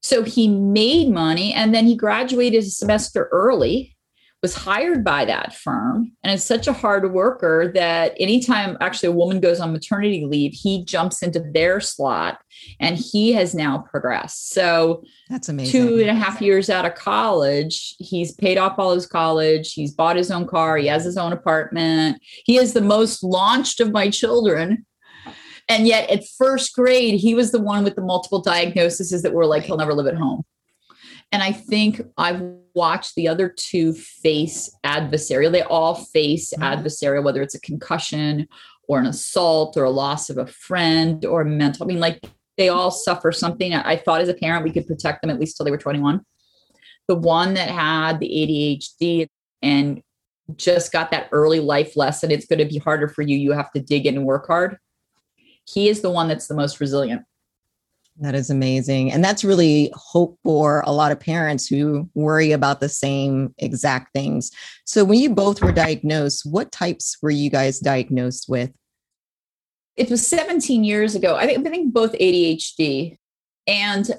So 0.01 0.23
he 0.23 0.47
made 0.47 1.09
money 1.09 1.53
and 1.53 1.75
then 1.75 1.85
he 1.85 1.95
graduated 1.95 2.63
a 2.63 2.67
semester 2.67 3.27
early 3.31 3.97
was 4.41 4.55
hired 4.55 5.03
by 5.03 5.25
that 5.25 5.53
firm 5.53 6.11
and 6.23 6.33
is 6.33 6.43
such 6.43 6.67
a 6.67 6.73
hard 6.73 7.11
worker 7.11 7.71
that 7.73 8.13
anytime 8.17 8.77
actually 8.79 9.09
a 9.09 9.13
woman 9.13 9.41
goes 9.41 9.59
on 9.59 9.73
maternity 9.73 10.25
leave, 10.25 10.53
he 10.53 10.85
jumps 10.85 11.21
into 11.21 11.41
their 11.53 11.81
slot 11.81 12.39
and 12.79 12.97
he 12.97 13.33
has 13.33 13.53
now 13.53 13.79
progressed. 13.79 14.51
So 14.51 15.03
that's 15.29 15.49
amazing. 15.49 15.71
Two 15.71 15.99
and 15.99 16.09
a 16.09 16.15
half 16.15 16.41
years 16.41 16.69
out 16.69 16.85
of 16.85 16.95
college, 16.95 17.95
he's 17.99 18.31
paid 18.31 18.57
off 18.57 18.79
all 18.79 18.93
his 18.93 19.07
college. 19.07 19.73
He's 19.73 19.91
bought 19.91 20.15
his 20.15 20.31
own 20.31 20.47
car. 20.47 20.77
He 20.77 20.87
has 20.87 21.03
his 21.03 21.17
own 21.17 21.33
apartment. 21.33 22.21
He 22.45 22.57
is 22.57 22.71
the 22.71 22.81
most 22.81 23.23
launched 23.23 23.81
of 23.81 23.91
my 23.91 24.09
children. 24.09 24.85
And 25.67 25.85
yet 25.85 26.09
at 26.09 26.27
first 26.37 26.73
grade, 26.73 27.19
he 27.19 27.35
was 27.35 27.51
the 27.51 27.61
one 27.61 27.83
with 27.83 27.95
the 27.95 28.01
multiple 28.01 28.41
diagnoses 28.41 29.21
that 29.21 29.33
were 29.33 29.45
like, 29.45 29.63
he'll 29.63 29.77
never 29.77 29.93
live 29.93 30.07
at 30.07 30.15
home. 30.15 30.43
And 31.31 31.43
I 31.43 31.51
think 31.51 32.01
I've 32.17 32.41
watched 32.73 33.15
the 33.15 33.27
other 33.27 33.49
two 33.49 33.93
face 33.93 34.69
adversarial. 34.83 35.51
They 35.51 35.61
all 35.61 35.95
face 35.95 36.53
mm-hmm. 36.53 36.63
adversarial, 36.63 37.23
whether 37.23 37.41
it's 37.41 37.55
a 37.55 37.61
concussion 37.61 38.47
or 38.87 38.99
an 38.99 39.05
assault 39.05 39.77
or 39.77 39.83
a 39.83 39.91
loss 39.91 40.29
of 40.29 40.37
a 40.37 40.47
friend 40.47 41.23
or 41.25 41.43
mental. 41.43 41.85
I 41.85 41.87
mean, 41.87 41.99
like 41.99 42.23
they 42.57 42.69
all 42.69 42.91
suffer 42.91 43.31
something. 43.31 43.73
I 43.73 43.95
thought 43.95 44.21
as 44.21 44.29
a 44.29 44.33
parent 44.33 44.63
we 44.63 44.71
could 44.71 44.87
protect 44.87 45.21
them 45.21 45.29
at 45.29 45.39
least 45.39 45.55
till 45.55 45.63
they 45.63 45.71
were 45.71 45.77
21. 45.77 46.21
The 47.07 47.15
one 47.15 47.53
that 47.53 47.69
had 47.69 48.19
the 48.19 48.27
ADHD 48.27 49.27
and 49.61 50.01
just 50.55 50.91
got 50.91 51.11
that 51.11 51.29
early 51.31 51.59
life 51.59 51.95
lesson, 51.95 52.31
it's 52.31 52.47
going 52.47 52.59
to 52.59 52.65
be 52.65 52.79
harder 52.79 53.07
for 53.07 53.21
you. 53.21 53.37
You 53.37 53.51
have 53.51 53.71
to 53.71 53.79
dig 53.79 54.07
in 54.07 54.17
and 54.17 54.25
work 54.25 54.47
hard. 54.47 54.77
He 55.65 55.89
is 55.89 56.01
the 56.01 56.09
one 56.09 56.27
that's 56.27 56.47
the 56.47 56.55
most 56.55 56.79
resilient. 56.79 57.23
That 58.21 58.35
is 58.35 58.49
amazing. 58.49 59.13
And 59.13 59.23
that's 59.23 59.45
really 59.45 59.91
hope 59.95 60.37
for 60.43 60.83
a 60.85 60.91
lot 60.91 61.13
of 61.13 61.21
parents 61.21 61.67
who 61.67 62.09
worry 62.15 62.51
about 62.51 62.81
the 62.81 62.89
same 62.89 63.55
exact 63.57 64.13
things. 64.13 64.51
So, 64.83 65.05
when 65.05 65.19
you 65.19 65.29
both 65.29 65.61
were 65.61 65.71
diagnosed, 65.71 66.45
what 66.45 66.71
types 66.71 67.17
were 67.21 67.31
you 67.31 67.49
guys 67.49 67.79
diagnosed 67.79 68.47
with? 68.49 68.71
It 69.95 70.09
was 70.09 70.27
17 70.27 70.83
years 70.83 71.15
ago. 71.15 71.35
I 71.35 71.45
think, 71.45 71.65
I 71.65 71.69
think 71.69 71.93
both 71.93 72.11
ADHD. 72.13 73.17
And 73.67 74.09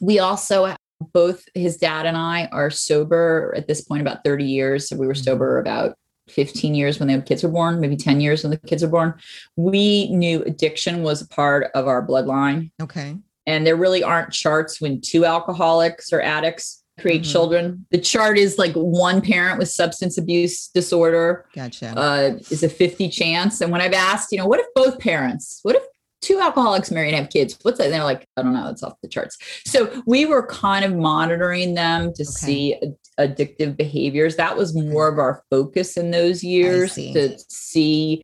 we 0.00 0.18
also, 0.18 0.74
both 1.12 1.44
his 1.54 1.76
dad 1.76 2.06
and 2.06 2.16
I 2.16 2.46
are 2.46 2.70
sober 2.70 3.54
at 3.56 3.68
this 3.68 3.82
point 3.82 4.00
about 4.00 4.24
30 4.24 4.44
years. 4.44 4.88
So, 4.88 4.96
we 4.96 5.06
were 5.06 5.12
mm-hmm. 5.12 5.22
sober 5.22 5.60
about 5.60 5.96
15 6.30 6.74
years 6.74 6.98
when 6.98 7.06
the 7.06 7.22
kids 7.22 7.44
were 7.44 7.48
born, 7.48 7.78
maybe 7.78 7.96
10 7.96 8.20
years 8.20 8.42
when 8.42 8.50
the 8.50 8.58
kids 8.58 8.82
were 8.82 8.88
born. 8.88 9.14
We 9.54 10.10
knew 10.10 10.42
addiction 10.42 11.04
was 11.04 11.22
a 11.22 11.28
part 11.28 11.70
of 11.76 11.86
our 11.86 12.04
bloodline. 12.04 12.72
Okay 12.82 13.16
and 13.46 13.66
there 13.66 13.76
really 13.76 14.02
aren't 14.02 14.32
charts 14.32 14.80
when 14.80 15.00
two 15.00 15.24
alcoholics 15.24 16.12
or 16.12 16.20
addicts 16.20 16.82
create 17.00 17.22
mm-hmm. 17.22 17.32
children. 17.32 17.86
The 17.90 17.98
chart 17.98 18.38
is 18.38 18.58
like 18.58 18.72
one 18.74 19.20
parent 19.20 19.58
with 19.58 19.68
substance 19.68 20.18
abuse 20.18 20.68
disorder. 20.68 21.46
Gotcha. 21.54 21.96
Uh, 21.96 22.38
is 22.50 22.62
a 22.62 22.68
50 22.68 23.08
chance. 23.10 23.60
And 23.60 23.70
when 23.70 23.80
I've 23.80 23.92
asked, 23.92 24.32
you 24.32 24.38
know, 24.38 24.46
what 24.46 24.60
if 24.60 24.66
both 24.74 24.98
parents, 24.98 25.60
what 25.62 25.76
if 25.76 25.82
two 26.22 26.40
alcoholics 26.40 26.90
marry 26.90 27.08
and 27.08 27.16
have 27.16 27.30
kids? 27.30 27.58
What's 27.62 27.78
that? 27.78 27.84
And 27.84 27.94
they're 27.94 28.04
like, 28.04 28.26
I 28.36 28.42
don't 28.42 28.54
know. 28.54 28.68
It's 28.68 28.82
off 28.82 28.94
the 29.02 29.08
charts. 29.08 29.36
So 29.66 30.02
we 30.06 30.24
were 30.24 30.46
kind 30.46 30.84
of 30.84 30.94
monitoring 30.94 31.74
them 31.74 32.12
to 32.14 32.22
okay. 32.22 32.24
see 32.24 32.80
addictive 33.20 33.76
behaviors. 33.76 34.36
That 34.36 34.56
was 34.56 34.74
more 34.74 35.08
of 35.08 35.18
our 35.18 35.42
focus 35.50 35.96
in 35.96 36.10
those 36.10 36.42
years 36.42 36.92
see. 36.92 37.12
to 37.12 37.38
see 37.48 38.22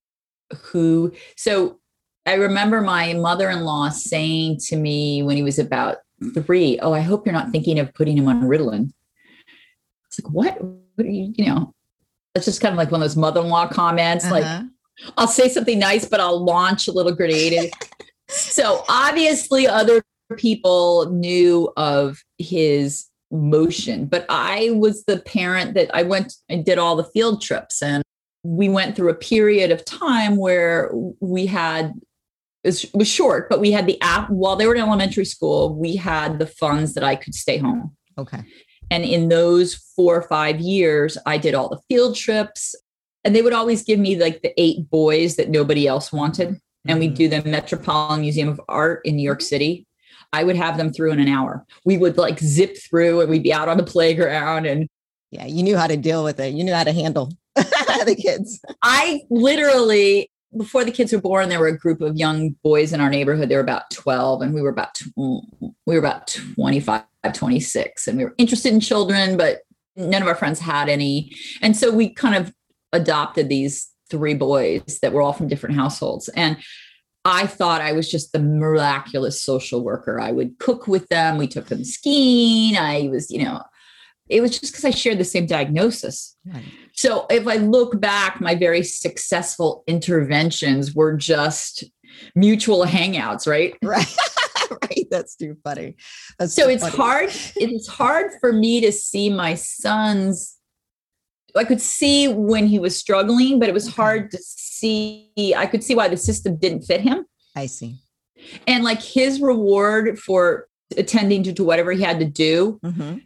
who. 0.63 1.13
So 1.37 1.79
I 2.27 2.35
remember 2.35 2.81
my 2.81 3.15
mother 3.15 3.51
in 3.51 3.65
law 3.65 3.89
saying 3.89 4.59
to 4.67 4.77
me 4.77 5.23
when 5.23 5.37
he 5.37 5.43
was 5.43 5.59
about 5.59 5.99
three, 6.35 6.79
Oh, 6.81 6.93
I 6.93 7.01
hope 7.01 7.27
you're 7.27 7.33
not 7.33 7.51
thinking 7.51 7.79
of 7.79 7.93
putting 7.95 8.17
him 8.17 8.29
on 8.29 8.43
Ritalin. 8.43 8.93
It's 10.07 10.21
like, 10.23 10.33
what? 10.33 10.63
what 10.63 11.07
you, 11.07 11.33
you, 11.37 11.47
know, 11.47 11.75
it's 12.35 12.45
just 12.45 12.61
kind 12.61 12.73
of 12.73 12.79
like 12.79 12.91
one 12.91 13.01
of 13.03 13.05
those 13.05 13.17
mother 13.17 13.41
in 13.41 13.49
law 13.49 13.67
comments. 13.67 14.25
Uh-huh. 14.25 14.35
Like, 14.35 14.67
I'll 15.17 15.27
say 15.27 15.49
something 15.49 15.79
nice, 15.79 16.05
but 16.05 16.21
I'll 16.21 16.43
launch 16.43 16.87
a 16.87 16.93
little 16.93 17.13
grenade. 17.13 17.71
so 18.29 18.85
obviously, 18.89 19.67
other 19.67 20.03
people 20.37 21.11
knew 21.11 21.73
of 21.77 22.23
his 22.39 23.07
motion, 23.31 24.07
but 24.07 24.27
I 24.29 24.71
was 24.73 25.05
the 25.05 25.21
parent 25.21 25.75
that 25.75 25.91
I 25.95 26.03
went 26.03 26.35
and 26.49 26.65
did 26.65 26.79
all 26.79 26.97
the 26.97 27.05
field 27.05 27.43
trips 27.43 27.83
and 27.83 28.03
we 28.45 28.69
went 28.69 28.97
through 28.97 29.11
a 29.11 29.15
period 29.15 29.71
of 29.71 29.85
time 29.85 30.37
where 30.37 30.91
we 31.21 31.47
had 31.47 31.93
it 32.65 32.91
was 32.95 33.09
short, 33.09 33.49
but 33.49 33.61
we 33.61 33.73
had 33.73 33.87
the 33.87 34.01
app 34.01 34.31
while 34.31 34.57
they 34.57 34.67
were 34.67 34.75
in 34.75 34.81
elementary 34.81 35.25
school. 35.25 35.75
We 35.75 35.97
had 35.97 36.39
the 36.39 36.47
funds 36.47 36.95
that 36.95 37.03
I 37.03 37.17
could 37.17 37.35
stay 37.35 37.59
home. 37.59 37.97
Okay. 38.17 38.43
And 38.91 39.05
in 39.05 39.29
those 39.29 39.75
four 39.75 40.17
or 40.17 40.23
five 40.23 40.61
years, 40.61 41.19
I 41.27 41.39
did 41.39 41.55
all 41.55 41.69
the 41.69 41.81
field 41.89 42.15
trips, 42.15 42.75
and 43.25 43.35
they 43.35 43.43
would 43.43 43.53
always 43.53 43.83
give 43.83 43.99
me 43.99 44.21
like 44.21 44.43
the 44.43 44.53
eight 44.61 44.91
boys 44.91 45.37
that 45.37 45.49
nobody 45.49 45.87
else 45.87 46.13
wanted. 46.13 46.61
And 46.87 46.99
we 46.99 47.07
mm-hmm. 47.07 47.15
do 47.15 47.29
the 47.29 47.43
Metropolitan 47.43 48.21
Museum 48.23 48.49
of 48.49 48.61
Art 48.69 49.01
in 49.05 49.17
New 49.17 49.23
York 49.23 49.41
City. 49.41 49.87
I 50.33 50.45
would 50.45 50.57
have 50.57 50.77
them 50.77 50.93
through 50.93 51.13
in 51.13 51.21
an 51.21 51.29
hour. 51.29 51.65
We 51.85 51.97
would 51.99 52.17
like 52.17 52.39
zip 52.39 52.77
through 52.77 53.21
and 53.21 53.31
we'd 53.31 53.43
be 53.43 53.53
out 53.53 53.69
on 53.69 53.77
the 53.77 53.83
playground 53.85 54.67
and 54.67 54.89
yeah, 55.31 55.47
you 55.47 55.63
knew 55.63 55.77
how 55.77 55.87
to 55.87 55.97
deal 55.97 56.25
with 56.25 56.41
it. 56.41 56.53
You 56.53 56.65
knew 56.65 56.75
how 56.75 56.85
to 56.85 56.93
handle 56.93 57.33
the 57.55 58.17
kids. 58.21 58.61
I 58.83 59.23
literally 59.31 60.31
before 60.57 60.85
the 60.85 60.93
kids 60.93 61.13
were 61.13 61.21
born, 61.21 61.49
there 61.49 61.61
were 61.61 61.69
a 61.69 61.79
group 61.79 62.01
of 62.01 62.17
young 62.17 62.51
boys 62.63 62.93
in 62.93 63.01
our 63.01 63.11
neighborhood. 63.11 63.49
They 63.49 63.55
were 63.55 63.63
about 63.63 63.91
12 63.91 64.43
and 64.43 64.55
we 64.55 64.63
were 64.63 64.71
about, 64.71 65.01
we 65.17 65.41
were 65.87 65.99
about 65.99 66.27
25, 66.55 67.03
26 67.33 68.09
and 68.09 68.19
we 68.19 68.25
were 68.25 68.35
interested 68.39 68.73
in 68.73 68.81
children, 68.81 69.37
but 69.37 69.61
none 69.97 70.23
of 70.23 70.29
our 70.29 70.35
friends 70.35 70.59
had 70.59 70.89
any. 70.89 71.33
And 71.61 71.77
so 71.77 71.91
we 71.93 72.11
kind 72.11 72.35
of 72.35 72.53
adopted 72.93 73.49
these 73.49 73.91
three 74.11 74.35
boys 74.35 74.99
that 75.01 75.13
were 75.13 75.23
all 75.23 75.33
from 75.33 75.49
different 75.49 75.77
households. 75.77 76.29
And 76.31 76.59
I 77.25 77.47
thought 77.47 77.81
I 77.81 77.93
was 77.93 78.11
just 78.11 78.33
the 78.33 78.41
miraculous 78.41 79.43
social 79.43 79.83
worker. 79.83 80.21
I 80.21 80.33
would 80.33 80.59
cook 80.59 80.89
with 80.89 81.09
them. 81.09 81.39
We 81.39 81.47
took 81.47 81.67
them 81.67 81.85
skiing. 81.85 82.77
I 82.77 83.09
was, 83.09 83.31
you 83.31 83.45
know, 83.45 83.63
it 84.29 84.41
was 84.41 84.59
just 84.59 84.73
because 84.73 84.85
I 84.85 84.91
shared 84.91 85.19
the 85.19 85.25
same 85.25 85.47
diagnosis. 85.47 86.37
Right. 86.47 86.65
So 86.95 87.27
if 87.31 87.47
I 87.47 87.57
look 87.57 88.01
back, 88.01 88.41
my 88.41 88.55
very 88.55 88.83
successful 88.83 89.85
interventions 89.87 90.95
were 90.95 91.17
just 91.17 91.85
mutual 92.35 92.85
hangouts, 92.85 93.47
right? 93.47 93.75
Right. 93.83 94.07
right. 94.71 95.07
That's 95.11 95.37
too 95.37 95.57
funny. 95.65 95.97
That's 96.39 96.55
so 96.55 96.69
it's 96.69 96.83
funny. 96.83 96.97
hard. 96.97 97.31
It's 97.57 97.89
hard 97.89 98.31
for 98.41 98.53
me 98.53 98.81
to 98.81 98.93
see 98.93 99.29
my 99.29 99.55
son's. 99.55 100.57
I 101.55 101.65
could 101.65 101.81
see 101.81 102.29
when 102.29 102.67
he 102.67 102.79
was 102.79 102.97
struggling, 102.97 103.59
but 103.59 103.69
it 103.69 103.75
was 103.75 103.95
hard 103.95 104.31
to 104.31 104.39
see. 104.41 105.31
I 105.55 105.67
could 105.67 105.85
see 105.85 105.95
why 105.95 106.09
the 106.09 106.17
system 106.17 106.57
didn't 106.57 106.83
fit 106.83 107.03
him. 107.03 107.27
I 107.55 107.67
see. 107.67 107.99
And 108.67 108.83
like 108.83 109.03
his 109.03 109.43
reward 109.43 110.19
for 110.19 110.69
attending 110.97 111.43
to, 111.43 111.53
to 111.53 111.65
whatever 111.65 111.93
he 111.93 112.03
had 112.03 112.19
to 112.21 112.25
do. 112.25 112.81
Mm-hmm 112.83 113.19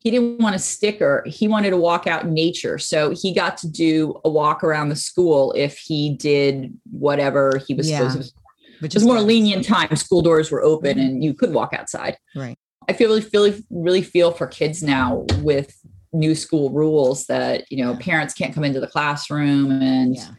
he 0.00 0.10
didn't 0.10 0.38
want 0.38 0.54
a 0.54 0.58
sticker. 0.58 1.24
He 1.26 1.48
wanted 1.48 1.70
to 1.70 1.76
walk 1.76 2.06
out 2.06 2.24
in 2.24 2.32
nature. 2.32 2.78
So 2.78 3.10
he 3.10 3.34
got 3.34 3.56
to 3.58 3.68
do 3.68 4.20
a 4.24 4.30
walk 4.30 4.62
around 4.62 4.90
the 4.90 4.96
school 4.96 5.52
if 5.56 5.76
he 5.78 6.14
did 6.14 6.72
whatever 6.90 7.60
he 7.66 7.74
was 7.74 7.90
yeah. 7.90 8.08
supposed 8.08 8.34
to. 8.34 8.42
Which 8.80 8.94
was 8.94 9.04
more 9.04 9.20
lenient 9.20 9.64
time. 9.64 9.94
School 9.96 10.22
doors 10.22 10.52
were 10.52 10.62
open 10.62 11.00
and 11.00 11.24
you 11.24 11.34
could 11.34 11.52
walk 11.52 11.72
outside. 11.72 12.16
Right. 12.36 12.56
I 12.88 12.92
feel 12.92 13.08
really 13.08 13.22
feel 13.22 13.52
really 13.70 14.02
feel 14.02 14.30
for 14.30 14.46
kids 14.46 14.84
now 14.84 15.26
with 15.40 15.76
new 16.12 16.34
school 16.34 16.70
rules 16.70 17.26
that 17.26 17.70
you 17.70 17.84
know 17.84 17.96
parents 17.96 18.32
can't 18.32 18.54
come 18.54 18.64
into 18.64 18.80
the 18.80 18.86
classroom 18.86 19.70
and 19.82 20.16
yeah. 20.16 20.30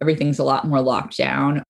everything's 0.00 0.38
a 0.38 0.44
lot 0.44 0.66
more 0.66 0.80
locked 0.80 1.16
down. 1.16 1.62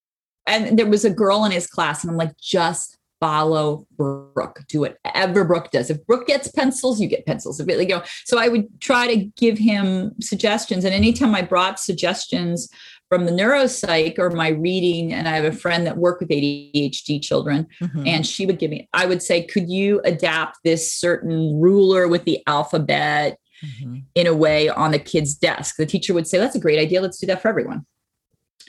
and 0.46 0.78
there 0.78 0.86
was 0.86 1.04
a 1.04 1.10
girl 1.10 1.44
in 1.44 1.52
his 1.52 1.66
class, 1.66 2.04
and 2.04 2.10
I'm 2.10 2.16
like, 2.16 2.36
just 2.38 2.98
follow 3.20 3.86
Brooke. 3.96 4.60
Do 4.68 4.80
whatever 4.80 5.44
Brooke 5.44 5.70
does. 5.70 5.90
If 5.90 6.04
Brooke 6.06 6.26
gets 6.26 6.48
pencils, 6.48 7.00
you 7.00 7.06
get 7.06 7.26
pencils. 7.26 7.60
If 7.60 7.68
it, 7.68 7.80
you 7.80 7.96
know, 7.96 8.02
so 8.24 8.38
I 8.38 8.48
would 8.48 8.80
try 8.80 9.06
to 9.14 9.16
give 9.36 9.58
him 9.58 10.12
suggestions. 10.20 10.84
And 10.84 10.94
anytime 10.94 11.34
I 11.34 11.42
brought 11.42 11.78
suggestions 11.78 12.68
from 13.08 13.26
the 13.26 13.32
neuropsych 13.32 14.18
or 14.18 14.30
my 14.30 14.48
reading, 14.48 15.12
and 15.12 15.28
I 15.28 15.32
have 15.32 15.44
a 15.44 15.52
friend 15.52 15.86
that 15.86 15.98
worked 15.98 16.20
with 16.20 16.30
ADHD 16.30 17.20
children, 17.20 17.66
mm-hmm. 17.80 18.06
and 18.06 18.26
she 18.26 18.46
would 18.46 18.58
give 18.58 18.70
me, 18.70 18.88
I 18.92 19.06
would 19.06 19.22
say, 19.22 19.44
could 19.44 19.68
you 19.68 20.00
adapt 20.04 20.58
this 20.64 20.92
certain 20.92 21.60
ruler 21.60 22.08
with 22.08 22.24
the 22.24 22.40
alphabet 22.46 23.38
mm-hmm. 23.62 23.98
in 24.14 24.26
a 24.26 24.34
way 24.34 24.68
on 24.68 24.92
the 24.92 24.98
kid's 24.98 25.34
desk? 25.34 25.76
The 25.76 25.86
teacher 25.86 26.14
would 26.14 26.26
say, 26.26 26.38
that's 26.38 26.56
a 26.56 26.60
great 26.60 26.78
idea. 26.78 27.00
Let's 27.00 27.18
do 27.18 27.26
that 27.26 27.42
for 27.42 27.48
everyone. 27.48 27.84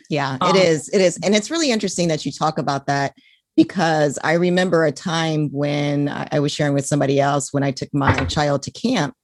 Yeah, 0.10 0.38
um, 0.42 0.56
it 0.56 0.66
is. 0.66 0.90
It 0.90 1.00
is. 1.00 1.18
And 1.24 1.36
it's 1.36 1.50
really 1.50 1.72
interesting 1.72 2.10
that 2.10 2.26
you 2.26 2.32
talk 2.32 2.58
about 2.58 2.88
that 2.88 3.14
because 3.56 4.18
I 4.24 4.34
remember 4.34 4.86
a 4.86 4.92
time 4.92 5.50
when 5.52 6.10
I 6.10 6.40
was 6.40 6.52
sharing 6.52 6.74
with 6.74 6.86
somebody 6.86 7.20
else 7.20 7.54
when 7.54 7.64
I 7.64 7.72
took 7.72 7.94
my 7.94 8.26
child 8.26 8.64
to 8.64 8.72
camp. 8.72 9.16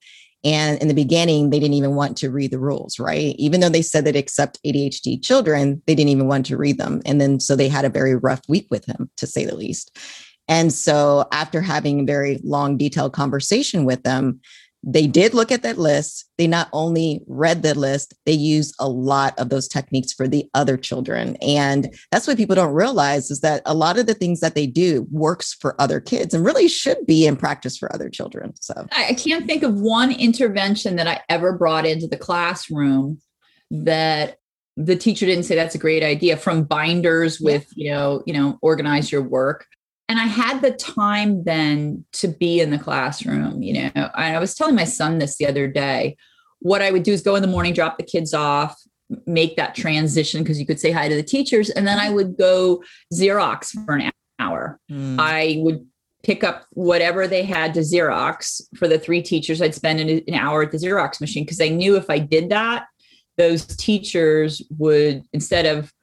And 0.43 0.79
in 0.81 0.87
the 0.87 0.93
beginning, 0.93 1.49
they 1.49 1.59
didn't 1.59 1.73
even 1.73 1.95
want 1.95 2.15
to 2.17 2.29
read 2.29 2.51
the 2.51 2.59
rules, 2.59 2.99
right? 2.99 3.35
Even 3.37 3.59
though 3.59 3.69
they 3.69 3.81
said 3.81 4.05
that 4.05 4.15
accept 4.15 4.59
ADHD 4.65 5.21
children, 5.21 5.81
they 5.87 5.95
didn't 5.95 6.11
even 6.11 6.27
want 6.27 6.45
to 6.45 6.57
read 6.57 6.77
them. 6.77 7.01
And 7.05 7.19
then 7.19 7.39
so 7.39 7.55
they 7.55 7.67
had 7.67 7.85
a 7.85 7.89
very 7.89 8.15
rough 8.15 8.41
week 8.47 8.67
with 8.69 8.85
him, 8.85 9.09
to 9.17 9.25
say 9.25 9.45
the 9.45 9.55
least. 9.55 9.97
And 10.47 10.71
so 10.71 11.27
after 11.31 11.59
having 11.59 12.01
a 12.01 12.05
very 12.05 12.39
long, 12.43 12.77
detailed 12.77 13.13
conversation 13.13 13.83
with 13.83 14.03
them, 14.03 14.39
they 14.83 15.07
did 15.07 15.33
look 15.33 15.51
at 15.51 15.63
that 15.63 15.77
list. 15.77 16.29
They 16.37 16.47
not 16.47 16.69
only 16.71 17.21
read 17.27 17.61
the 17.61 17.77
list, 17.77 18.13
they 18.25 18.33
used 18.33 18.75
a 18.79 18.87
lot 18.87 19.37
of 19.37 19.49
those 19.49 19.67
techniques 19.67 20.13
for 20.13 20.27
the 20.27 20.49
other 20.53 20.77
children. 20.77 21.35
And 21.37 21.93
that's 22.11 22.27
what 22.27 22.37
people 22.37 22.55
don't 22.55 22.73
realize 22.73 23.31
is 23.31 23.41
that 23.41 23.61
a 23.65 23.73
lot 23.73 23.97
of 23.97 24.05
the 24.05 24.13
things 24.13 24.39
that 24.39 24.55
they 24.55 24.67
do 24.67 25.07
works 25.11 25.53
for 25.53 25.79
other 25.81 25.99
kids 25.99 26.33
and 26.33 26.45
really 26.45 26.67
should 26.67 27.05
be 27.05 27.25
in 27.25 27.35
practice 27.35 27.77
for 27.77 27.93
other 27.93 28.09
children. 28.09 28.53
So 28.61 28.87
I 28.91 29.13
can't 29.13 29.45
think 29.47 29.63
of 29.63 29.73
one 29.79 30.11
intervention 30.11 30.95
that 30.97 31.07
I 31.07 31.21
ever 31.27 31.57
brought 31.57 31.85
into 31.85 32.07
the 32.07 32.17
classroom 32.17 33.19
that 33.71 34.37
the 34.77 34.95
teacher 34.95 35.25
didn't 35.25 35.45
say 35.45 35.55
that's 35.55 35.75
a 35.75 35.79
great 35.79 36.03
idea 36.03 36.37
from 36.37 36.63
binders 36.63 37.41
with, 37.41 37.67
you 37.75 37.91
know, 37.91 38.21
you 38.27 38.33
know, 38.33 38.59
organize 38.61 39.11
your 39.11 39.23
work 39.23 39.65
and 40.09 40.19
I 40.19 40.25
had 40.25 40.61
the 40.61 40.71
time 40.71 41.43
then 41.43 42.05
to 42.13 42.27
be 42.27 42.61
in 42.61 42.71
the 42.71 42.79
classroom, 42.79 43.61
you 43.61 43.73
know. 43.73 43.91
And 43.95 44.11
I 44.15 44.39
was 44.39 44.55
telling 44.55 44.75
my 44.75 44.85
son 44.85 45.17
this 45.17 45.37
the 45.37 45.47
other 45.47 45.67
day. 45.67 46.17
What 46.59 46.81
I 46.81 46.91
would 46.91 47.03
do 47.03 47.11
is 47.11 47.21
go 47.21 47.35
in 47.35 47.41
the 47.41 47.47
morning, 47.47 47.73
drop 47.73 47.97
the 47.97 48.03
kids 48.03 48.33
off, 48.33 48.75
make 49.25 49.57
that 49.57 49.75
transition 49.75 50.43
because 50.43 50.59
you 50.59 50.65
could 50.65 50.79
say 50.79 50.91
hi 50.91 51.07
to 51.07 51.15
the 51.15 51.23
teachers, 51.23 51.69
and 51.69 51.87
then 51.87 51.99
I 51.99 52.09
would 52.09 52.37
go 52.37 52.83
Xerox 53.13 53.71
for 53.85 53.95
an 53.95 54.11
hour. 54.39 54.79
Mm. 54.89 55.17
I 55.19 55.57
would 55.59 55.85
pick 56.23 56.43
up 56.43 56.65
whatever 56.71 57.27
they 57.27 57.43
had 57.43 57.73
to 57.73 57.81
Xerox 57.81 58.61
for 58.75 58.87
the 58.87 58.99
three 58.99 59.21
teachers. 59.21 59.61
I'd 59.61 59.75
spend 59.75 59.99
an, 59.99 60.21
an 60.27 60.33
hour 60.33 60.63
at 60.63 60.71
the 60.71 60.77
Xerox 60.77 61.21
machine 61.21 61.43
because 61.43 61.61
I 61.61 61.69
knew 61.69 61.95
if 61.95 62.09
I 62.09 62.19
did 62.19 62.49
that, 62.49 62.85
those 63.37 63.65
teachers 63.65 64.61
would, 64.77 65.23
instead 65.31 65.65
of 65.65 65.93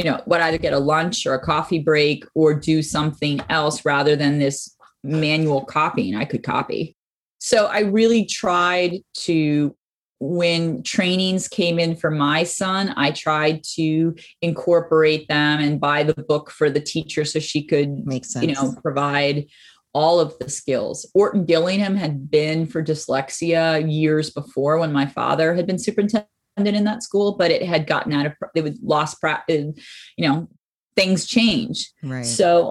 you 0.00 0.10
know, 0.10 0.22
would 0.24 0.40
either 0.40 0.56
get 0.56 0.72
a 0.72 0.78
lunch 0.78 1.26
or 1.26 1.34
a 1.34 1.44
coffee 1.44 1.78
break 1.78 2.24
or 2.34 2.54
do 2.54 2.82
something 2.82 3.38
else 3.50 3.84
rather 3.84 4.16
than 4.16 4.38
this 4.38 4.74
manual 5.04 5.62
copying. 5.62 6.14
I 6.14 6.24
could 6.24 6.42
copy. 6.42 6.96
So 7.38 7.66
I 7.66 7.80
really 7.80 8.24
tried 8.24 9.02
to, 9.24 9.76
when 10.18 10.82
trainings 10.84 11.48
came 11.48 11.78
in 11.78 11.96
for 11.96 12.10
my 12.10 12.44
son, 12.44 12.94
I 12.96 13.10
tried 13.10 13.62
to 13.74 14.16
incorporate 14.40 15.28
them 15.28 15.60
and 15.60 15.78
buy 15.78 16.02
the 16.02 16.14
book 16.14 16.50
for 16.50 16.70
the 16.70 16.80
teacher 16.80 17.26
so 17.26 17.38
she 17.38 17.62
could, 17.62 18.06
make 18.06 18.24
sense. 18.24 18.46
you 18.46 18.54
know, 18.54 18.74
provide 18.80 19.48
all 19.92 20.18
of 20.18 20.38
the 20.38 20.48
skills. 20.48 21.10
Orton 21.12 21.44
Gillingham 21.44 21.96
had 21.96 22.30
been 22.30 22.64
for 22.64 22.82
dyslexia 22.82 23.86
years 23.92 24.30
before 24.30 24.78
when 24.78 24.94
my 24.94 25.04
father 25.04 25.54
had 25.54 25.66
been 25.66 25.78
superintendent 25.78 26.30
in 26.56 26.84
that 26.84 27.02
school, 27.02 27.36
but 27.36 27.50
it 27.50 27.62
had 27.62 27.86
gotten 27.86 28.12
out 28.12 28.26
of 28.26 28.32
they 28.54 28.60
would 28.60 28.82
lost 28.82 29.18
you 29.48 29.74
know, 30.18 30.48
things 30.96 31.26
change. 31.26 31.90
Right. 32.02 32.24
So 32.24 32.70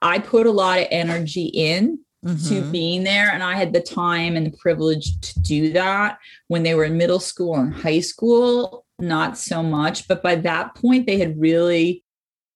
I 0.00 0.18
put 0.18 0.46
a 0.46 0.50
lot 0.50 0.80
of 0.80 0.88
energy 0.90 1.44
in 1.46 1.98
mm-hmm. 2.24 2.48
to 2.48 2.62
being 2.70 3.04
there. 3.04 3.30
And 3.30 3.42
I 3.42 3.56
had 3.56 3.72
the 3.72 3.80
time 3.80 4.36
and 4.36 4.46
the 4.46 4.56
privilege 4.58 5.20
to 5.20 5.40
do 5.40 5.72
that 5.72 6.18
when 6.48 6.62
they 6.62 6.74
were 6.74 6.84
in 6.84 6.96
middle 6.96 7.20
school 7.20 7.56
and 7.56 7.72
high 7.72 8.00
school, 8.00 8.84
not 8.98 9.38
so 9.38 9.62
much. 9.62 10.08
But 10.08 10.22
by 10.22 10.36
that 10.36 10.74
point, 10.74 11.06
they 11.06 11.18
had 11.18 11.38
really 11.38 12.04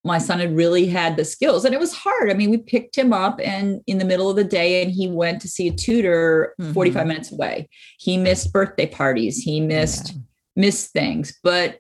my 0.05 0.19
son 0.19 0.39
had 0.39 0.55
really 0.55 0.87
had 0.87 1.17
the 1.17 1.25
skills 1.25 1.65
and 1.65 1.75
it 1.75 1.81
was 1.81 1.93
hard. 1.93 2.31
I 2.31 2.35
mean, 2.35 2.51
we 2.51 2.59
picked 2.59 2.97
him 2.97 3.13
up 3.13 3.41
and 3.43 3.81
in 3.89 3.99
the 3.99 4.05
middle 4.05 4.31
of 4.31 4.37
the 4.37 4.45
day 4.45 4.81
and 4.81 4.93
he 4.93 5.09
went 5.09 5.43
to 5.43 5.49
see 5.49 5.67
a 5.67 5.73
tutor 5.73 6.55
mm-hmm. 6.61 6.73
45 6.73 7.07
minutes 7.09 7.33
away. 7.33 7.69
He 7.99 8.17
missed 8.17 8.53
birthday 8.53 8.87
parties. 8.87 9.39
He 9.39 9.61
missed 9.61 10.13
yeah 10.15 10.21
miss 10.57 10.89
things. 10.89 11.39
But, 11.43 11.79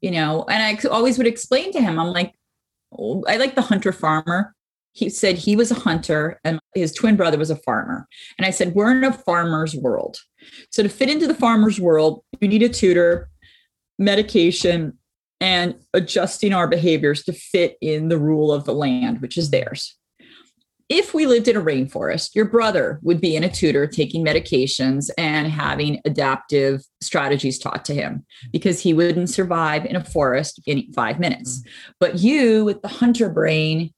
you 0.00 0.10
know, 0.10 0.44
and 0.48 0.62
I 0.62 0.88
always 0.88 1.18
would 1.18 1.26
explain 1.26 1.72
to 1.72 1.80
him, 1.80 1.98
I'm 1.98 2.12
like, 2.12 2.34
oh, 2.96 3.24
I 3.26 3.36
like 3.36 3.54
the 3.54 3.62
hunter 3.62 3.92
farmer. 3.92 4.54
He 4.92 5.08
said 5.08 5.36
he 5.36 5.56
was 5.56 5.70
a 5.70 5.76
hunter 5.76 6.40
and 6.44 6.58
his 6.74 6.92
twin 6.92 7.16
brother 7.16 7.38
was 7.38 7.50
a 7.50 7.56
farmer. 7.56 8.06
And 8.38 8.46
I 8.46 8.50
said, 8.50 8.74
we're 8.74 8.90
in 8.90 9.04
a 9.04 9.12
farmer's 9.12 9.74
world. 9.74 10.18
So 10.70 10.82
to 10.82 10.88
fit 10.88 11.08
into 11.08 11.26
the 11.26 11.34
farmer's 11.34 11.80
world, 11.80 12.24
you 12.40 12.48
need 12.48 12.62
a 12.62 12.68
tutor, 12.68 13.30
medication, 13.98 14.98
and 15.40 15.76
adjusting 15.94 16.52
our 16.52 16.66
behaviors 16.66 17.22
to 17.24 17.32
fit 17.32 17.76
in 17.80 18.08
the 18.08 18.18
rule 18.18 18.52
of 18.52 18.64
the 18.64 18.74
land, 18.74 19.22
which 19.22 19.38
is 19.38 19.50
theirs 19.50 19.96
if 20.90 21.14
we 21.14 21.26
lived 21.26 21.46
in 21.46 21.56
a 21.56 21.62
rainforest, 21.62 22.34
your 22.34 22.46
brother 22.46 22.98
would 23.02 23.20
be 23.20 23.36
in 23.36 23.44
a 23.44 23.48
tutor 23.48 23.86
taking 23.86 24.24
medications 24.24 25.08
and 25.16 25.46
having 25.46 26.00
adaptive 26.04 26.82
strategies 27.00 27.60
taught 27.60 27.84
to 27.84 27.94
him 27.94 28.26
because 28.52 28.80
he 28.80 28.92
wouldn't 28.92 29.30
survive 29.30 29.86
in 29.86 29.94
a 29.94 30.04
forest 30.04 30.60
in 30.66 30.92
five 30.92 31.20
minutes. 31.20 31.60
Mm-hmm. 31.60 31.92
But 32.00 32.18
you, 32.18 32.64
with 32.64 32.82
the 32.82 32.88
hunter 32.88 33.30
brain, 33.30 33.94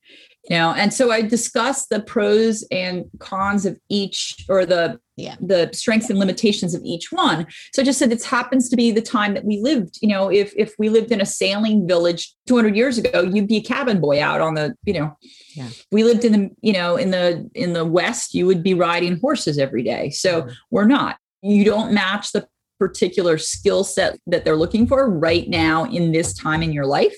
you 0.51 0.57
know 0.57 0.73
and 0.73 0.93
so 0.93 1.13
i 1.13 1.23
discussed 1.23 1.89
the 1.89 2.01
pros 2.01 2.65
and 2.73 3.05
cons 3.21 3.65
of 3.65 3.79
each 3.89 4.45
or 4.49 4.67
the 4.67 4.99
yeah. 5.23 5.37
the 5.41 5.71
strengths 5.73 6.11
and 6.11 6.19
limitations 6.19 6.75
of 6.75 6.83
each 6.85 7.13
one. 7.13 7.47
So 7.73 7.83
i 7.83 7.85
just 7.85 7.99
said 7.99 8.13
it 8.13 8.23
happens 8.25 8.69
to 8.69 8.77
be 8.77 8.91
the 8.91 9.03
time 9.03 9.35
that 9.35 9.45
we 9.45 9.59
lived 9.61 9.99
you 10.03 10.09
know 10.09 10.31
if 10.31 10.53
if 10.57 10.75
we 10.79 10.89
lived 10.89 11.13
in 11.13 11.21
a 11.21 11.27
sailing 11.27 11.87
village 11.87 12.35
200 12.47 12.77
years 12.77 12.99
ago 12.99 13.23
you'd 13.23 13.49
be 13.49 13.59
a 13.59 13.63
cabin 13.63 14.01
boy 14.01 14.23
out 14.23 14.41
on 14.41 14.55
the 14.55 14.75
you 14.85 14.95
know. 14.95 15.17
Yeah. 15.55 15.69
We 15.91 16.05
lived 16.05 16.25
in 16.25 16.33
the 16.33 16.51
you 16.61 16.73
know 16.73 16.97
in 16.97 17.11
the 17.11 17.49
in 17.55 17.73
the 17.73 17.85
west 17.85 18.35
you 18.35 18.47
would 18.47 18.63
be 18.63 18.75
riding 18.75 19.19
horses 19.21 19.59
every 19.59 19.83
day. 19.83 20.11
So 20.11 20.43
mm-hmm. 20.43 20.51
we're 20.71 20.87
not. 20.87 21.19
You 21.43 21.65
don't 21.65 21.93
match 21.93 22.33
the 22.33 22.47
particular 22.79 23.39
skill 23.39 23.85
set 23.85 24.19
that 24.27 24.45
they're 24.45 24.57
looking 24.57 24.87
for 24.87 25.09
right 25.09 25.49
now 25.49 25.85
in 25.85 26.13
this 26.13 26.35
time 26.35 26.63
in 26.63 26.73
your 26.73 26.87
life. 26.87 27.17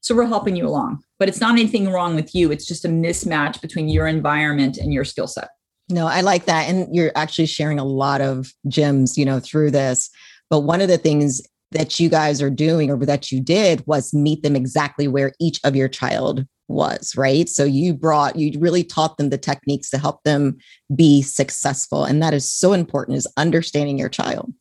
So 0.00 0.14
we're 0.14 0.26
helping 0.26 0.56
you 0.56 0.66
along. 0.66 1.02
But 1.18 1.28
it's 1.28 1.40
not 1.40 1.52
anything 1.52 1.90
wrong 1.90 2.14
with 2.14 2.34
you. 2.34 2.50
It's 2.50 2.66
just 2.66 2.84
a 2.84 2.88
mismatch 2.88 3.60
between 3.60 3.88
your 3.88 4.06
environment 4.06 4.78
and 4.78 4.92
your 4.92 5.04
skill 5.04 5.26
set. 5.26 5.48
No, 5.92 6.06
I 6.06 6.22
like 6.22 6.46
that. 6.46 6.68
And 6.68 6.94
you're 6.94 7.12
actually 7.14 7.46
sharing 7.46 7.78
a 7.78 7.84
lot 7.84 8.20
of 8.20 8.52
gems, 8.66 9.18
you 9.18 9.24
know, 9.24 9.38
through 9.38 9.70
this. 9.70 10.10
But 10.48 10.60
one 10.60 10.80
of 10.80 10.88
the 10.88 10.98
things 10.98 11.42
that 11.70 12.00
you 12.00 12.08
guys 12.08 12.42
are 12.42 12.50
doing 12.50 12.90
or 12.90 12.96
that 13.04 13.30
you 13.30 13.40
did 13.40 13.86
was 13.86 14.12
meet 14.12 14.42
them 14.42 14.56
exactly 14.56 15.06
where 15.06 15.32
each 15.40 15.60
of 15.64 15.76
your 15.76 15.88
child 15.88 16.46
was, 16.68 17.14
right? 17.16 17.48
So 17.48 17.64
you 17.64 17.92
brought, 17.92 18.36
you 18.36 18.58
really 18.58 18.84
taught 18.84 19.18
them 19.18 19.30
the 19.30 19.38
techniques 19.38 19.90
to 19.90 19.98
help 19.98 20.22
them 20.22 20.56
be 20.94 21.22
successful. 21.22 22.04
And 22.04 22.22
that 22.22 22.34
is 22.34 22.50
so 22.50 22.72
important 22.72 23.18
is 23.18 23.30
understanding 23.36 23.98
your 23.98 24.08
child. 24.08 24.52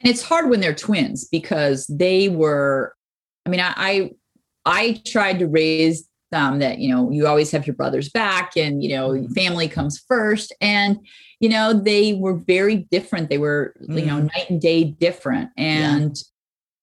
And 0.00 0.10
it's 0.10 0.22
hard 0.22 0.50
when 0.50 0.60
they're 0.60 0.74
twins 0.74 1.28
because 1.30 1.86
they 1.86 2.28
were, 2.28 2.94
I 3.46 3.50
mean, 3.50 3.60
I, 3.60 3.74
I 3.76 4.10
I 4.66 5.00
tried 5.06 5.38
to 5.38 5.46
raise 5.46 6.06
them 6.30 6.58
that, 6.60 6.78
you 6.78 6.94
know, 6.94 7.10
you 7.10 7.26
always 7.26 7.50
have 7.50 7.66
your 7.66 7.76
brother's 7.76 8.08
back 8.08 8.56
and, 8.56 8.82
you 8.82 8.94
know, 8.94 9.10
mm-hmm. 9.10 9.32
family 9.32 9.68
comes 9.68 10.02
first. 10.06 10.54
And, 10.60 10.98
you 11.40 11.48
know, 11.48 11.72
they 11.72 12.14
were 12.14 12.34
very 12.34 12.76
different. 12.90 13.30
They 13.30 13.38
were, 13.38 13.74
mm. 13.82 13.98
you 13.98 14.06
know, 14.06 14.16
mm-hmm. 14.16 14.26
night 14.26 14.50
and 14.50 14.60
day 14.60 14.84
different. 14.84 15.50
And 15.56 16.16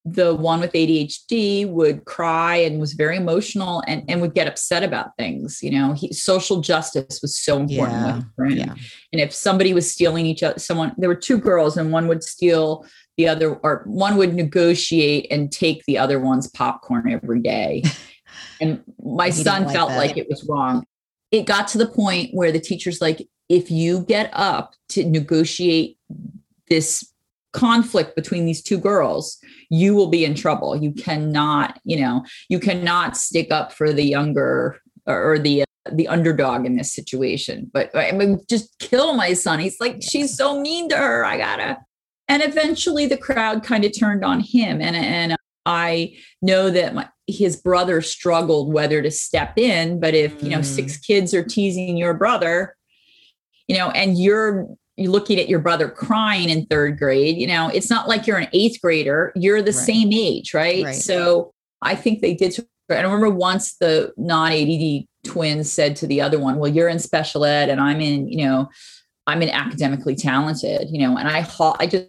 yeah. 0.04 0.12
the 0.12 0.34
one 0.34 0.60
with 0.60 0.72
ADHD 0.72 1.68
would 1.68 2.04
cry 2.04 2.56
and 2.56 2.80
was 2.80 2.92
very 2.94 3.16
emotional 3.16 3.82
and, 3.86 4.04
and 4.08 4.20
would 4.20 4.34
get 4.34 4.48
upset 4.48 4.82
about 4.82 5.16
things. 5.16 5.62
You 5.62 5.70
know, 5.70 5.92
he, 5.92 6.12
social 6.12 6.60
justice 6.60 7.20
was 7.22 7.38
so 7.38 7.58
important 7.58 7.92
yeah. 7.92 8.22
Yeah. 8.48 8.74
And 9.12 9.20
if 9.20 9.32
somebody 9.32 9.72
was 9.74 9.90
stealing 9.90 10.26
each 10.26 10.42
other, 10.42 10.58
someone, 10.58 10.94
there 10.98 11.08
were 11.08 11.14
two 11.14 11.38
girls 11.38 11.76
and 11.76 11.92
one 11.92 12.08
would 12.08 12.22
steal 12.22 12.84
the 13.18 13.28
other 13.28 13.56
or 13.56 13.82
one 13.84 14.16
would 14.16 14.32
negotiate 14.32 15.26
and 15.30 15.52
take 15.52 15.84
the 15.84 15.98
other 15.98 16.20
one's 16.20 16.48
popcorn 16.48 17.10
every 17.10 17.40
day 17.40 17.82
and 18.60 18.82
my 19.02 19.30
son 19.30 19.64
like 19.64 19.74
felt 19.74 19.90
that. 19.90 19.98
like 19.98 20.16
it 20.16 20.28
was 20.28 20.44
wrong 20.48 20.84
it 21.30 21.46
got 21.46 21.68
to 21.68 21.78
the 21.78 21.86
point 21.86 22.30
where 22.32 22.52
the 22.52 22.60
teacher's 22.60 23.00
like 23.00 23.26
if 23.48 23.70
you 23.70 24.00
get 24.00 24.30
up 24.32 24.74
to 24.90 25.04
negotiate 25.04 25.96
this 26.68 27.12
conflict 27.52 28.14
between 28.14 28.44
these 28.44 28.62
two 28.62 28.78
girls, 28.78 29.38
you 29.70 29.94
will 29.94 30.08
be 30.08 30.24
in 30.24 30.34
trouble. 30.34 30.76
You 30.76 30.92
cannot, 30.92 31.80
you 31.84 32.00
know, 32.00 32.24
you 32.48 32.60
cannot 32.60 33.16
stick 33.16 33.50
up 33.50 33.72
for 33.72 33.92
the 33.92 34.04
younger 34.04 34.80
or 35.06 35.38
the 35.38 35.62
uh, 35.62 35.64
the 35.90 36.08
underdog 36.08 36.66
in 36.66 36.76
this 36.76 36.92
situation. 36.92 37.70
But 37.72 37.94
I 37.96 38.12
mean, 38.12 38.40
just 38.48 38.78
kill 38.78 39.14
my 39.14 39.32
son. 39.32 39.58
He's 39.58 39.80
like, 39.80 40.02
she's 40.02 40.36
so 40.36 40.60
mean 40.60 40.88
to 40.90 40.96
her. 40.96 41.24
I 41.24 41.38
gotta. 41.38 41.78
And 42.28 42.42
eventually, 42.42 43.06
the 43.06 43.16
crowd 43.16 43.64
kind 43.64 43.84
of 43.86 43.98
turned 43.98 44.24
on 44.24 44.40
him, 44.40 44.82
and 44.82 44.94
and 44.94 45.36
I 45.64 46.16
know 46.42 46.68
that 46.68 46.94
my, 46.94 47.08
his 47.28 47.56
brother 47.56 48.00
struggled 48.00 48.72
whether 48.72 49.02
to 49.02 49.10
step 49.10 49.58
in. 49.58 50.00
But 50.00 50.14
if 50.14 50.42
you 50.42 50.48
know 50.48 50.62
six 50.62 50.96
mm. 50.96 51.06
kids 51.06 51.34
are 51.34 51.44
teasing 51.44 51.96
your 51.96 52.14
brother, 52.14 52.74
you 53.68 53.76
know, 53.76 53.90
and 53.90 54.18
you're 54.18 54.66
you're 54.96 55.12
looking 55.12 55.38
at 55.38 55.48
your 55.48 55.60
brother 55.60 55.88
crying 55.88 56.48
in 56.48 56.66
third 56.66 56.98
grade, 56.98 57.36
you 57.36 57.46
know, 57.46 57.68
it's 57.68 57.90
not 57.90 58.08
like 58.08 58.26
you're 58.26 58.38
an 58.38 58.48
eighth 58.52 58.80
grader, 58.80 59.32
you're 59.36 59.62
the 59.62 59.66
right. 59.66 59.74
same 59.74 60.12
age, 60.12 60.54
right? 60.54 60.84
right? 60.84 60.94
So 60.94 61.52
I 61.82 61.94
think 61.94 62.20
they 62.20 62.34
did. 62.34 62.58
I 62.90 63.02
remember 63.02 63.30
once 63.30 63.76
the 63.76 64.12
non 64.16 64.50
ADD 64.52 65.06
twins 65.30 65.70
said 65.70 65.94
to 65.96 66.06
the 66.06 66.20
other 66.20 66.38
one, 66.38 66.58
Well, 66.58 66.72
you're 66.72 66.88
in 66.88 66.98
special 66.98 67.44
ed 67.44 67.68
and 67.68 67.80
I'm 67.80 68.00
in, 68.00 68.28
you 68.28 68.44
know, 68.44 68.68
I'm 69.26 69.42
in 69.42 69.50
academically 69.50 70.16
talented, 70.16 70.88
you 70.90 71.06
know, 71.06 71.18
and 71.18 71.28
I, 71.28 71.46
I 71.78 71.86
just, 71.86 72.06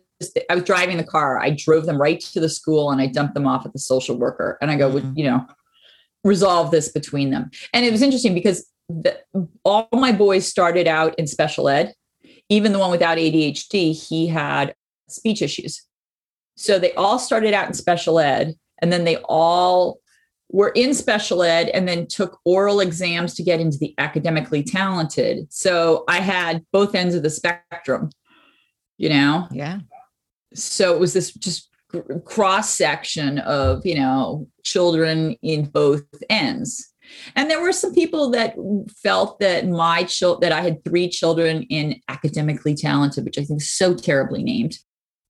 I 0.50 0.56
was 0.56 0.64
driving 0.64 0.98
the 0.98 1.04
car. 1.04 1.40
I 1.40 1.52
drove 1.52 1.86
them 1.86 2.02
right 2.02 2.20
to 2.20 2.40
the 2.40 2.50
school 2.50 2.92
and 2.92 3.02
I 3.02 3.08
dumped 3.08 3.34
them 3.34 3.48
off 3.48 3.66
at 3.66 3.74
the 3.74 3.80
social 3.80 4.18
worker. 4.18 4.58
And 4.62 4.70
I 4.70 4.76
go, 4.76 4.92
mm-hmm. 4.92 5.18
you 5.18 5.26
know, 5.26 5.46
resolve 6.24 6.72
this 6.72 6.90
between 6.92 7.30
them. 7.30 7.50
And 7.74 7.86
it 7.86 7.92
was 7.92 8.02
interesting 8.02 8.34
because 8.34 8.68
the, 8.90 9.20
all 9.64 9.88
my 9.94 10.12
boys 10.12 10.48
started 10.48 10.88
out 10.88 11.18
in 11.18 11.28
special 11.28 11.70
ed 11.70 11.94
even 12.50 12.74
the 12.74 12.80
one 12.80 12.92
without 12.92 13.18
ADHD, 13.18 13.94
he 13.94 14.28
had 14.28 14.74
speech 15.08 15.42
issues. 15.42 15.84
So 16.58 16.78
they 16.80 16.94
all 16.94 17.20
started 17.20 17.54
out 17.54 17.68
in 17.68 17.74
special 17.74 18.20
ed 18.20 18.56
and 18.82 18.92
then 18.92 19.06
they 19.06 19.18
all 19.18 20.00
were 20.52 20.70
in 20.70 20.96
special 20.96 21.44
ed 21.44 21.70
and 21.70 21.88
then 21.88 22.08
took 22.08 22.40
oral 22.44 22.80
exams 22.80 23.36
to 23.36 23.44
get 23.44 23.60
into 23.60 23.78
the 23.78 23.94
academically 24.00 24.64
talented. 24.64 25.52
So 25.54 26.04
I 26.08 26.18
had 26.18 26.66
both 26.74 26.96
ends 26.96 27.14
of 27.14 27.22
the 27.24 27.30
spectrum, 27.30 28.10
you 28.98 29.10
know? 29.10 29.48
Yeah. 29.52 29.80
So 30.54 30.94
it 30.94 31.00
was 31.00 31.14
this 31.14 31.34
just 31.34 31.70
cross 32.26 32.70
section 32.70 33.40
of, 33.40 33.86
you 33.86 33.96
know, 33.96 34.48
children 34.64 35.36
in 35.42 35.66
both 35.66 36.04
ends. 36.30 36.94
And 37.36 37.50
there 37.50 37.62
were 37.62 37.74
some 37.74 37.94
people 37.94 38.30
that 38.32 38.56
felt 39.02 39.40
that 39.40 39.68
my 39.68 40.04
child 40.04 40.42
that 40.42 40.52
I 40.52 40.62
had 40.62 40.84
three 40.84 41.10
children 41.10 41.64
in 41.64 42.00
academically 42.08 42.76
talented, 42.76 43.26
which 43.26 43.38
I 43.38 43.44
think 43.44 43.62
is 43.62 43.72
so 43.72 43.96
terribly 43.96 44.44
named, 44.44 44.78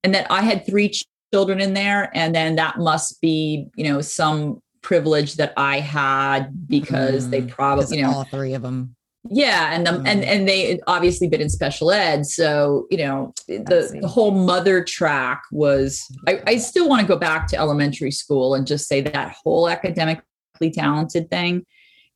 and 0.03 0.13
that 0.13 0.27
I 0.29 0.41
had 0.41 0.65
three 0.65 0.91
children 1.33 1.61
in 1.61 1.73
there, 1.73 2.11
and 2.13 2.35
then 2.35 2.55
that 2.57 2.79
must 2.79 3.21
be, 3.21 3.67
you 3.75 3.85
know, 3.85 4.01
some 4.01 4.61
privilege 4.81 5.35
that 5.35 5.53
I 5.57 5.79
had 5.79 6.67
because 6.67 7.27
mm, 7.27 7.31
they 7.31 7.41
probably, 7.43 7.97
you 7.97 8.03
know, 8.03 8.11
all 8.11 8.23
three 8.25 8.53
of 8.53 8.61
them. 8.61 8.95
Yeah, 9.29 9.73
and 9.73 9.85
mm. 9.85 10.07
and 10.07 10.23
and 10.23 10.47
they 10.47 10.79
obviously 10.87 11.27
been 11.27 11.41
in 11.41 11.49
special 11.49 11.91
ed, 11.91 12.25
so 12.25 12.87
you 12.89 12.97
know 12.97 13.33
the, 13.47 13.97
the 14.01 14.07
whole 14.07 14.31
mother 14.31 14.83
track 14.83 15.43
was. 15.51 16.05
I, 16.27 16.41
I 16.47 16.57
still 16.57 16.87
want 16.87 17.01
to 17.01 17.07
go 17.07 17.17
back 17.17 17.47
to 17.47 17.57
elementary 17.57 18.11
school 18.11 18.55
and 18.55 18.65
just 18.65 18.87
say 18.87 19.01
that 19.01 19.35
whole 19.43 19.69
academically 19.69 20.71
talented 20.71 21.29
thing 21.29 21.65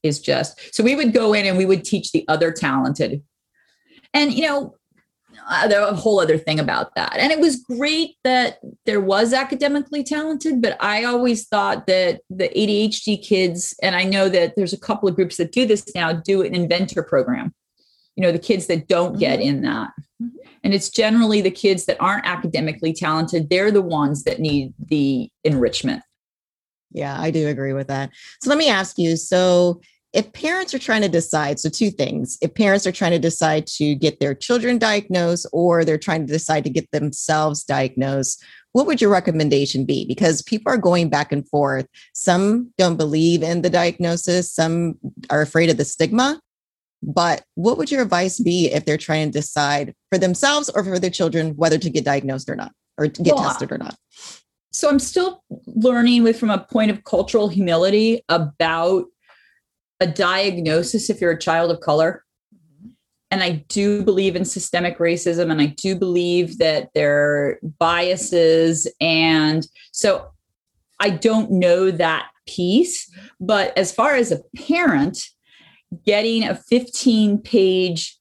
is 0.04 0.20
just 0.20 0.76
so 0.76 0.84
we 0.84 0.96
would 0.96 1.13
go 1.13 1.34
in 1.34 1.46
and 1.46 1.58
we 1.58 1.66
would 1.66 1.84
teach 1.84 2.12
the 2.12 2.26
other 2.28 2.52
talented 2.52 3.24
and 4.13 4.34
you 4.34 4.46
know 4.46 4.76
uh, 5.49 5.67
there's 5.67 5.89
a 5.89 5.95
whole 5.95 6.19
other 6.19 6.38
thing 6.38 6.60
about 6.60 6.93
that 6.95 7.15
and 7.17 7.32
it 7.32 7.39
was 7.39 7.58
great 7.58 8.15
that 8.23 8.60
there 8.86 9.01
was 9.01 9.34
academically 9.34 10.03
talented 10.03 10.62
but 10.62 10.75
i 10.79 11.03
always 11.03 11.47
thought 11.47 11.88
that 11.88 12.21
the 12.29 12.49
adhd 12.49 13.23
kids 13.23 13.75
and 13.82 13.95
i 13.95 14.03
know 14.03 14.29
that 14.29 14.53
there's 14.56 14.73
a 14.73 14.79
couple 14.79 15.08
of 15.08 15.15
groups 15.15 15.38
that 15.38 15.51
do 15.51 15.65
this 15.65 15.86
now 15.95 16.13
do 16.13 16.41
an 16.41 16.56
inventor 16.56 17.03
program 17.03 17.53
you 18.15 18.21
know 18.21 18.32
the 18.32 18.39
kids 18.39 18.67
that 18.67 18.88
don't 18.88 19.19
get 19.19 19.39
mm-hmm. 19.39 19.49
in 19.49 19.62
that 19.62 19.89
mm-hmm. 20.21 20.27
and 20.63 20.73
it's 20.73 20.89
generally 20.89 21.41
the 21.41 21.51
kids 21.51 21.86
that 21.86 21.97
aren't 21.99 22.25
academically 22.25 22.93
talented 22.93 23.49
they're 23.49 23.71
the 23.71 23.82
ones 23.82 24.23
that 24.23 24.39
need 24.39 24.73
the 24.79 25.29
enrichment 25.43 26.01
yeah, 26.93 27.19
I 27.19 27.32
do 27.32 27.47
agree 27.47 27.73
with 27.73 27.88
that. 27.88 28.12
So 28.41 28.49
let 28.49 28.60
me 28.60 28.69
ask 28.69 28.97
you 28.97 29.17
so 29.17 29.82
if 30.13 30.32
parents 30.34 30.73
are 30.76 30.80
trying 30.80 31.02
to 31.02 31.10
decide, 31.10 31.60
so 31.60 31.69
two 31.69 31.89
things. 31.89 32.38
If 32.41 32.54
parents 32.54 32.86
are 32.86 32.91
trying 32.91 33.12
to 33.12 33.19
decide 33.19 33.65
to 33.67 33.95
get 33.95 34.19
their 34.19 34.36
children 34.36 34.78
diagnosed 34.78 35.47
or 35.52 35.84
they're 35.84 35.97
trying 35.97 36.28
to 36.28 36.32
decide 36.32 36.63
to 36.65 36.69
get 36.69 36.89
themselves 36.91 37.63
diagnosed, 37.63 38.43
what 38.73 38.86
would 38.86 39.02
your 39.02 39.10
recommendation 39.10 39.86
be? 39.86 40.06
Because 40.06 40.43
people 40.43 40.71
are 40.71 40.78
going 40.78 41.10
back 41.10 41.32
and 41.32 41.47
forth. 41.49 41.88
Some 42.13 42.71
don't 42.78 42.95
believe 42.95 43.41
in 43.41 43.63
the 43.63 43.69
diagnosis, 43.69 44.54
some 44.54 44.95
are 45.32 45.41
afraid 45.41 45.69
of 45.69 45.78
the 45.78 45.86
stigma. 45.86 46.39
But 47.02 47.43
what 47.56 47.78
would 47.78 47.91
your 47.91 48.04
advice 48.04 48.39
be 48.39 48.67
if 48.71 48.86
they're 48.86 48.97
trying 48.97 49.32
to 49.32 49.39
decide 49.39 49.93
for 50.10 50.17
themselves 50.17 50.69
or 50.69 50.84
for 50.84 50.99
their 50.99 51.10
children 51.10 51.56
whether 51.56 51.78
to 51.78 51.89
get 51.89 52.06
diagnosed 52.06 52.49
or 52.49 52.56
not, 52.56 52.71
or 52.97 53.08
to 53.08 53.23
get 53.23 53.36
well, 53.36 53.43
tested 53.43 53.71
or 53.71 53.78
not? 53.78 53.97
so 54.73 54.89
I'm 54.89 54.99
still 54.99 55.43
learning 55.67 56.23
with 56.23 56.39
from 56.39 56.49
a 56.49 56.58
point 56.58 56.89
of 56.89 57.04
cultural 57.04 57.47
humility 57.47 58.23
about 58.28 59.06
a 59.99 60.08
diagnosis 60.08 61.10
if 61.10 61.21
you're 61.21 61.32
a 61.32 61.39
child 61.39 61.71
of 61.71 61.79
color. 61.79 62.23
And 63.32 63.41
I 63.41 63.65
do 63.67 64.03
believe 64.03 64.36
in 64.36 64.45
systemic 64.45 64.99
racism 64.99 65.51
and 65.51 65.60
I 65.60 65.67
do 65.67 65.95
believe 65.95 66.60
that 66.60 66.89
there 66.93 67.17
are 67.17 67.60
biases. 67.79 68.88
And 69.01 69.67
so 69.91 70.29
I 70.99 71.10
don't 71.10 71.49
know 71.51 71.89
that 71.89 72.27
piece. 72.47 73.12
But 73.39 73.75
as 73.77 73.91
far 73.91 74.15
as 74.15 74.32
a 74.32 74.41
parent, 74.67 75.17
getting 76.06 76.43
a 76.43 76.56
15 76.56 77.39
page 77.39 78.17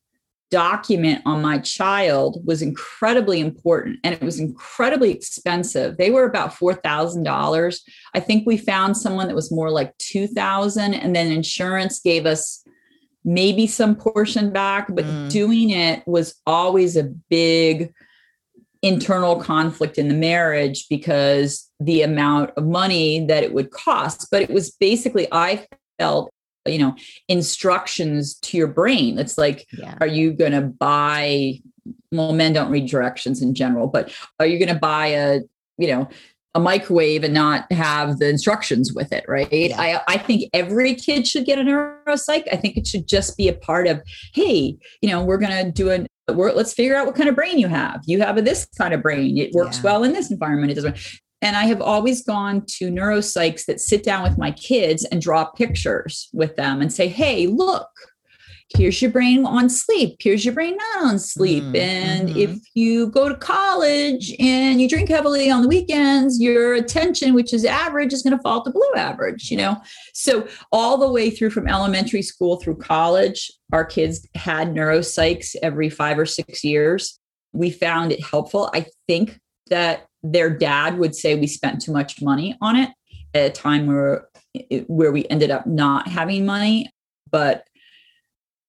document 0.52 1.22
on 1.24 1.40
my 1.40 1.58
child 1.58 2.46
was 2.46 2.60
incredibly 2.60 3.40
important 3.40 3.98
and 4.04 4.14
it 4.14 4.20
was 4.20 4.38
incredibly 4.38 5.10
expensive. 5.10 5.96
They 5.96 6.10
were 6.10 6.24
about 6.24 6.54
$4,000. 6.54 7.80
I 8.14 8.20
think 8.20 8.46
we 8.46 8.58
found 8.58 8.96
someone 8.96 9.26
that 9.28 9.34
was 9.34 9.50
more 9.50 9.70
like 9.70 9.96
2000 9.96 10.94
and 10.94 11.16
then 11.16 11.32
insurance 11.32 12.00
gave 12.00 12.26
us 12.26 12.62
maybe 13.24 13.66
some 13.66 13.96
portion 13.96 14.52
back, 14.52 14.88
but 14.94 15.06
mm. 15.06 15.30
doing 15.30 15.70
it 15.70 16.06
was 16.06 16.34
always 16.46 16.96
a 16.96 17.04
big 17.30 17.92
internal 18.82 19.36
conflict 19.36 19.96
in 19.96 20.08
the 20.08 20.14
marriage 20.14 20.86
because 20.90 21.70
the 21.80 22.02
amount 22.02 22.50
of 22.56 22.66
money 22.66 23.24
that 23.26 23.42
it 23.42 23.54
would 23.54 23.70
cost. 23.70 24.28
But 24.30 24.42
it 24.42 24.50
was 24.50 24.72
basically, 24.72 25.28
I 25.32 25.66
felt 25.98 26.31
you 26.66 26.78
know 26.78 26.94
instructions 27.28 28.34
to 28.34 28.56
your 28.56 28.68
brain 28.68 29.18
it's 29.18 29.38
like 29.38 29.66
yeah. 29.72 29.96
are 30.00 30.06
you 30.06 30.32
going 30.32 30.52
to 30.52 30.60
buy 30.60 31.54
well 32.10 32.32
men 32.32 32.52
don't 32.52 32.70
read 32.70 32.88
directions 32.88 33.42
in 33.42 33.54
general 33.54 33.86
but 33.86 34.12
are 34.38 34.46
you 34.46 34.58
going 34.58 34.72
to 34.72 34.78
buy 34.78 35.06
a 35.08 35.40
you 35.78 35.88
know 35.88 36.08
a 36.54 36.60
microwave 36.60 37.24
and 37.24 37.32
not 37.32 37.70
have 37.72 38.18
the 38.18 38.28
instructions 38.28 38.92
with 38.92 39.10
it 39.12 39.24
right 39.26 39.50
yeah. 39.50 39.80
I, 39.80 40.14
I 40.14 40.18
think 40.18 40.50
every 40.52 40.94
kid 40.94 41.26
should 41.26 41.46
get 41.46 41.58
a 41.58 41.62
neuropsych 41.62 42.46
i 42.52 42.56
think 42.56 42.76
it 42.76 42.86
should 42.86 43.08
just 43.08 43.36
be 43.36 43.48
a 43.48 43.54
part 43.54 43.86
of 43.86 44.02
hey 44.34 44.76
you 45.00 45.08
know 45.08 45.24
we're 45.24 45.38
going 45.38 45.64
to 45.64 45.72
do 45.72 45.90
a 45.90 46.06
let's 46.28 46.72
figure 46.72 46.94
out 46.94 47.06
what 47.06 47.16
kind 47.16 47.28
of 47.28 47.34
brain 47.34 47.58
you 47.58 47.68
have 47.68 48.00
you 48.06 48.20
have 48.20 48.36
a 48.36 48.42
this 48.42 48.66
kind 48.78 48.94
of 48.94 49.02
brain 49.02 49.36
it 49.38 49.52
works 49.52 49.78
yeah. 49.78 49.84
well 49.84 50.04
in 50.04 50.12
this 50.12 50.30
environment 50.30 50.70
it 50.70 50.74
doesn't 50.74 50.96
and 51.42 51.56
I 51.56 51.64
have 51.64 51.82
always 51.82 52.22
gone 52.22 52.64
to 52.78 52.90
neuropsychs 52.90 53.66
that 53.66 53.80
sit 53.80 54.04
down 54.04 54.22
with 54.22 54.38
my 54.38 54.52
kids 54.52 55.04
and 55.04 55.20
draw 55.20 55.44
pictures 55.44 56.30
with 56.32 56.54
them 56.54 56.80
and 56.80 56.92
say, 56.92 57.08
hey, 57.08 57.48
look, 57.48 57.88
here's 58.76 59.02
your 59.02 59.10
brain 59.10 59.44
on 59.44 59.68
sleep. 59.68 60.18
Here's 60.20 60.44
your 60.44 60.54
brain 60.54 60.76
not 60.76 61.04
on 61.04 61.18
sleep. 61.18 61.64
Mm, 61.64 61.76
and 61.76 62.28
mm-hmm. 62.28 62.38
if 62.38 62.58
you 62.74 63.08
go 63.08 63.28
to 63.28 63.34
college 63.34 64.32
and 64.38 64.80
you 64.80 64.88
drink 64.88 65.08
heavily 65.08 65.50
on 65.50 65.62
the 65.62 65.68
weekends, 65.68 66.40
your 66.40 66.74
attention, 66.74 67.34
which 67.34 67.52
is 67.52 67.64
average, 67.64 68.12
is 68.12 68.22
going 68.22 68.36
to 68.36 68.42
fall 68.42 68.62
to 68.62 68.70
blue 68.70 68.94
average, 68.94 69.50
you 69.50 69.56
know? 69.56 69.76
So, 70.14 70.46
all 70.70 70.96
the 70.96 71.10
way 71.10 71.28
through 71.28 71.50
from 71.50 71.68
elementary 71.68 72.22
school 72.22 72.60
through 72.60 72.76
college, 72.76 73.50
our 73.72 73.84
kids 73.84 74.26
had 74.36 74.68
neuropsychs 74.68 75.56
every 75.60 75.90
five 75.90 76.18
or 76.18 76.26
six 76.26 76.62
years. 76.62 77.18
We 77.52 77.70
found 77.70 78.12
it 78.12 78.24
helpful. 78.24 78.70
I 78.72 78.86
think 79.06 79.40
that 79.68 80.06
their 80.22 80.50
dad 80.50 80.98
would 80.98 81.14
say 81.14 81.34
we 81.34 81.46
spent 81.46 81.82
too 81.82 81.92
much 81.92 82.22
money 82.22 82.56
on 82.60 82.76
it 82.76 82.90
at 83.34 83.46
a 83.46 83.50
time 83.50 83.86
where 83.86 84.28
where 84.86 85.12
we 85.12 85.26
ended 85.28 85.50
up 85.50 85.66
not 85.66 86.08
having 86.08 86.46
money. 86.46 86.90
But 87.30 87.66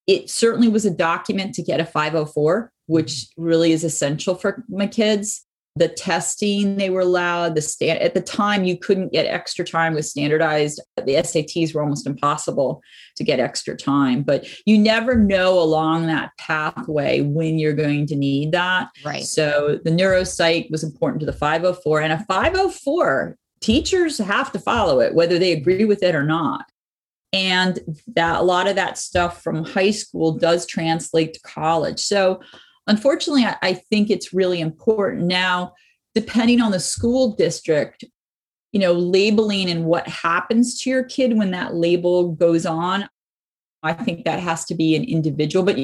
it 0.07 0.29
certainly 0.29 0.69
was 0.69 0.85
a 0.85 0.91
document 0.91 1.55
to 1.55 1.63
get 1.63 1.79
a 1.79 1.85
504 1.85 2.71
which 2.87 3.11
mm-hmm. 3.11 3.43
really 3.43 3.71
is 3.71 3.83
essential 3.83 4.35
for 4.35 4.63
my 4.69 4.87
kids 4.87 5.45
the 5.75 5.88
testing 5.88 6.75
they 6.77 6.89
were 6.89 7.01
allowed 7.01 7.55
the 7.55 7.62
stand 7.62 7.99
at 7.99 8.13
the 8.13 8.21
time 8.21 8.63
you 8.63 8.77
couldn't 8.77 9.12
get 9.12 9.25
extra 9.25 9.65
time 9.65 9.95
with 9.95 10.05
standardized 10.05 10.79
the 10.97 11.15
sats 11.15 11.73
were 11.73 11.81
almost 11.81 12.05
impossible 12.05 12.81
to 13.15 13.23
get 13.23 13.39
extra 13.39 13.75
time 13.75 14.21
but 14.21 14.47
you 14.65 14.77
never 14.77 15.15
know 15.15 15.59
along 15.59 16.07
that 16.07 16.31
pathway 16.38 17.21
when 17.21 17.57
you're 17.59 17.73
going 17.73 18.05
to 18.07 18.15
need 18.15 18.51
that. 18.51 18.89
Right. 19.03 19.23
So 19.23 19.79
the 19.83 19.91
neuropsych 19.91 20.69
was 20.71 20.83
important 20.83 21.19
to 21.21 21.25
the 21.25 21.33
504 21.33 22.01
and 22.01 22.13
a 22.13 22.25
504 22.25 23.38
teachers 23.62 24.17
have 24.17 24.51
to 24.51 24.59
follow 24.59 24.99
it 24.99 25.15
whether 25.15 25.39
they 25.39 25.53
agree 25.53 25.86
with 25.86 26.03
it 26.03 26.15
or 26.15 26.23
not. 26.23 26.65
And 27.31 27.79
that 28.15 28.39
a 28.39 28.43
lot 28.43 28.67
of 28.67 28.75
that 28.75 28.97
stuff 28.97 29.41
from 29.41 29.63
high 29.63 29.91
school 29.91 30.38
does 30.38 30.67
translate 30.67 31.33
to 31.33 31.39
college. 31.41 31.99
So 31.99 32.41
unfortunately, 32.88 33.46
I, 33.46 33.58
I 33.62 33.74
think 33.74 34.10
it's 34.10 34.34
really 34.34 34.62
important 34.62 35.24
now, 35.24 35.74
depending 36.15 36.62
on 36.62 36.72
the 36.72 36.80
school 36.80 37.36
district, 37.36 38.04
you 38.72 38.80
know, 38.80 38.93
labeling 38.93 39.69
and 39.69 39.86
what 39.86 40.08
happens 40.08 40.80
to 40.82 40.89
your 40.89 41.04
kid 41.04 41.38
when 41.38 41.52
that 41.52 41.76
label 41.76 42.32
goes 42.32 42.65
on. 42.65 43.08
I 43.84 43.93
think 43.93 44.26
that 44.26 44.39
has 44.39 44.65
to 44.65 44.76
be 44.76 44.96
an 44.96 45.04
individual, 45.04 45.65
but 45.65 45.78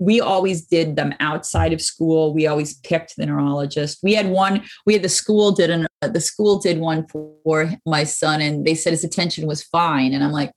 we 0.00 0.20
always 0.20 0.64
did 0.64 0.94
them 0.94 1.12
outside 1.18 1.72
of 1.72 1.82
school. 1.82 2.32
We 2.32 2.46
always 2.46 2.74
picked 2.74 3.16
the 3.16 3.26
neurologist. 3.26 3.98
We 4.02 4.14
had 4.14 4.28
one, 4.28 4.62
we 4.86 4.92
had 4.92 5.02
the 5.02 5.08
school 5.08 5.50
did 5.50 5.70
an, 5.70 5.88
uh, 6.02 6.08
the 6.08 6.20
school 6.20 6.60
did 6.60 6.78
one 6.78 7.06
for 7.08 7.72
my 7.84 8.04
son 8.04 8.40
and 8.40 8.64
they 8.64 8.74
said 8.74 8.92
his 8.92 9.04
attention 9.04 9.46
was 9.46 9.62
fine. 9.64 10.12
And 10.12 10.22
I'm 10.22 10.30
like, 10.30 10.52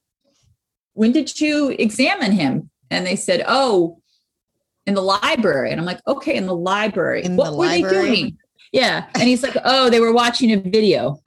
when 0.94 1.12
did 1.12 1.40
you 1.40 1.70
examine 1.70 2.34
him? 2.34 2.70
And 2.92 3.06
they 3.06 3.16
said, 3.16 3.44
oh, 3.48 4.01
in 4.86 4.94
the 4.96 5.02
library. 5.02 5.72
And 5.72 5.80
I'm 5.80 5.86
like, 5.86 6.02
okay, 6.08 6.36
in 6.36 6.46
the 6.46 6.56
library. 6.56 7.24
In 7.24 7.36
what 7.36 7.52
the 7.52 7.58
were 7.58 7.66
library? 7.66 8.06
they 8.10 8.16
doing? 8.16 8.38
Yeah. 8.72 9.08
And 9.16 9.24
he's 9.24 9.44
like, 9.44 9.56
oh, 9.66 9.90
they 9.90 10.00
were 10.00 10.14
watching 10.14 10.52
a 10.52 10.58
video. 10.58 11.22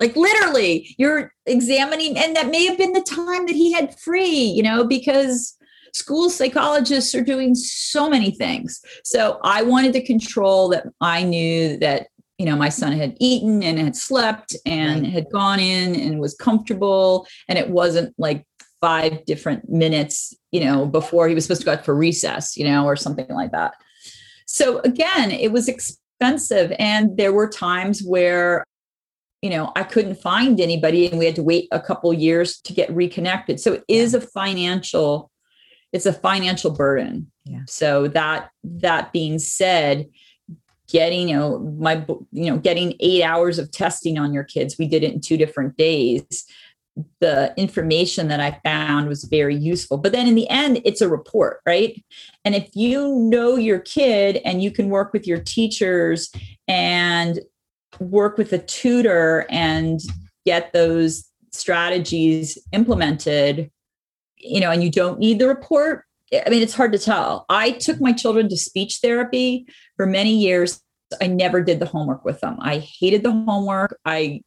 Like 0.00 0.16
literally, 0.16 0.94
you're 0.98 1.32
examining, 1.46 2.18
and 2.18 2.34
that 2.34 2.48
may 2.50 2.66
have 2.66 2.76
been 2.76 2.92
the 2.92 3.02
time 3.02 3.46
that 3.46 3.54
he 3.54 3.72
had 3.72 3.96
free, 4.00 4.34
you 4.34 4.62
know, 4.62 4.84
because 4.84 5.56
school 5.94 6.28
psychologists 6.28 7.14
are 7.14 7.22
doing 7.22 7.54
so 7.54 8.10
many 8.10 8.32
things. 8.32 8.80
So 9.04 9.38
I 9.44 9.62
wanted 9.62 9.92
to 9.92 10.04
control 10.04 10.68
that 10.70 10.86
I 11.00 11.22
knew 11.22 11.76
that 11.78 12.08
you 12.38 12.46
know 12.46 12.56
my 12.56 12.70
son 12.70 12.92
had 12.92 13.16
eaten 13.20 13.62
and 13.62 13.78
had 13.78 13.94
slept 13.94 14.56
and 14.66 15.02
Right. 15.04 15.12
had 15.12 15.30
gone 15.30 15.60
in 15.60 15.94
and 15.94 16.18
was 16.18 16.34
comfortable 16.34 17.26
and 17.46 17.56
it 17.58 17.68
wasn't 17.70 18.12
like 18.18 18.44
five 18.82 19.24
different 19.24 19.70
minutes 19.70 20.34
you 20.50 20.62
know 20.62 20.84
before 20.84 21.28
he 21.28 21.34
was 21.34 21.44
supposed 21.44 21.62
to 21.62 21.64
go 21.64 21.72
out 21.72 21.84
for 21.84 21.94
recess 21.94 22.56
you 22.56 22.64
know 22.64 22.84
or 22.84 22.96
something 22.96 23.28
like 23.28 23.52
that. 23.52 23.72
So 24.46 24.80
again 24.80 25.30
it 25.30 25.52
was 25.52 25.68
expensive 25.68 26.72
and 26.78 27.16
there 27.16 27.32
were 27.32 27.48
times 27.48 28.02
where 28.02 28.64
you 29.40 29.50
know 29.50 29.72
i 29.74 29.82
couldn't 29.82 30.16
find 30.16 30.60
anybody 30.60 31.08
and 31.08 31.18
we 31.18 31.24
had 31.24 31.36
to 31.36 31.42
wait 31.42 31.68
a 31.72 31.80
couple 31.80 32.12
years 32.12 32.60
to 32.62 32.74
get 32.74 32.94
reconnected. 32.94 33.60
So 33.60 33.74
it 33.74 33.84
is 33.88 34.14
a 34.14 34.20
financial 34.20 35.30
it's 35.92 36.06
a 36.06 36.12
financial 36.12 36.70
burden. 36.70 37.30
Yeah. 37.44 37.62
so 37.66 38.08
that 38.08 38.50
that 38.64 39.12
being 39.12 39.38
said 39.38 40.06
getting 40.88 41.30
you 41.30 41.36
know 41.36 41.58
my 41.78 42.04
you 42.32 42.50
know 42.50 42.58
getting 42.58 42.94
eight 43.00 43.22
hours 43.22 43.58
of 43.58 43.70
testing 43.70 44.18
on 44.18 44.32
your 44.32 44.44
kids 44.44 44.76
we 44.78 44.86
did 44.86 45.02
it 45.02 45.12
in 45.12 45.20
two 45.20 45.36
different 45.36 45.76
days 45.76 46.44
the 47.20 47.54
information 47.56 48.28
that 48.28 48.40
i 48.40 48.60
found 48.64 49.08
was 49.08 49.24
very 49.24 49.56
useful 49.56 49.96
but 49.96 50.12
then 50.12 50.26
in 50.26 50.34
the 50.34 50.48
end 50.50 50.80
it's 50.84 51.00
a 51.00 51.08
report 51.08 51.60
right 51.64 52.04
and 52.44 52.54
if 52.54 52.68
you 52.74 53.14
know 53.16 53.56
your 53.56 53.78
kid 53.78 54.40
and 54.44 54.62
you 54.62 54.70
can 54.70 54.90
work 54.90 55.12
with 55.12 55.26
your 55.26 55.38
teachers 55.38 56.30
and 56.68 57.40
work 57.98 58.36
with 58.36 58.52
a 58.52 58.58
tutor 58.58 59.46
and 59.50 60.00
get 60.44 60.72
those 60.72 61.24
strategies 61.52 62.58
implemented 62.72 63.70
you 64.36 64.60
know 64.60 64.70
and 64.70 64.84
you 64.84 64.90
don't 64.90 65.18
need 65.18 65.38
the 65.38 65.48
report 65.48 66.04
I 66.46 66.48
mean, 66.48 66.62
it's 66.62 66.74
hard 66.74 66.92
to 66.92 66.98
tell. 66.98 67.44
I 67.48 67.72
took 67.72 68.00
my 68.00 68.12
children 68.12 68.48
to 68.48 68.56
speech 68.56 69.00
therapy 69.02 69.66
for 69.96 70.06
many 70.06 70.34
years. 70.34 70.80
I 71.20 71.26
never 71.26 71.60
did 71.60 71.78
the 71.78 71.86
homework 71.86 72.24
with 72.24 72.40
them. 72.40 72.56
I 72.60 72.78
hated 72.78 73.22
the 73.22 73.32
homework. 73.32 73.98
I 74.06 74.40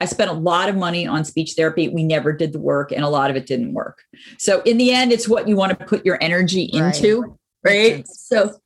I 0.00 0.04
spent 0.04 0.30
a 0.30 0.34
lot 0.34 0.68
of 0.68 0.76
money 0.76 1.06
on 1.06 1.24
speech 1.24 1.54
therapy. 1.56 1.88
We 1.88 2.04
never 2.04 2.32
did 2.32 2.52
the 2.52 2.58
work, 2.58 2.92
and 2.92 3.02
a 3.02 3.08
lot 3.08 3.30
of 3.30 3.36
it 3.36 3.46
didn't 3.46 3.72
work. 3.72 4.02
So 4.38 4.60
in 4.62 4.76
the 4.76 4.92
end, 4.92 5.12
it's 5.12 5.28
what 5.28 5.48
you 5.48 5.56
want 5.56 5.78
to 5.78 5.86
put 5.86 6.04
your 6.04 6.18
energy 6.20 6.64
into, 6.64 7.22
Makes 7.64 7.64
right? 7.64 8.08
So 8.08 8.56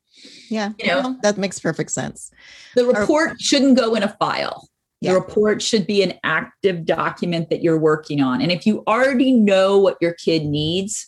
Yeah. 0.49 0.73
You 0.79 0.87
know. 0.89 1.03
no, 1.03 1.17
that 1.23 1.39
makes 1.39 1.61
perfect 1.61 1.93
sense. 1.93 2.31
the 2.75 2.85
report 2.85 3.41
shouldn't 3.41 3.77
go 3.79 3.95
in 3.95 4.03
a 4.03 4.17
file. 4.19 4.69
Yeah. 5.01 5.13
The 5.13 5.21
report 5.21 5.63
should 5.63 5.87
be 5.87 6.03
an 6.03 6.15
active 6.25 6.85
document 6.85 7.49
that 7.51 7.63
you're 7.63 7.79
working 7.79 8.21
on. 8.21 8.43
And 8.43 8.53
if 8.53 8.67
you 8.67 8.83
already 8.87 9.33
know 9.33 9.79
what 9.79 9.97
your 10.01 10.13
kid 10.13 10.45
needs, 10.45 11.07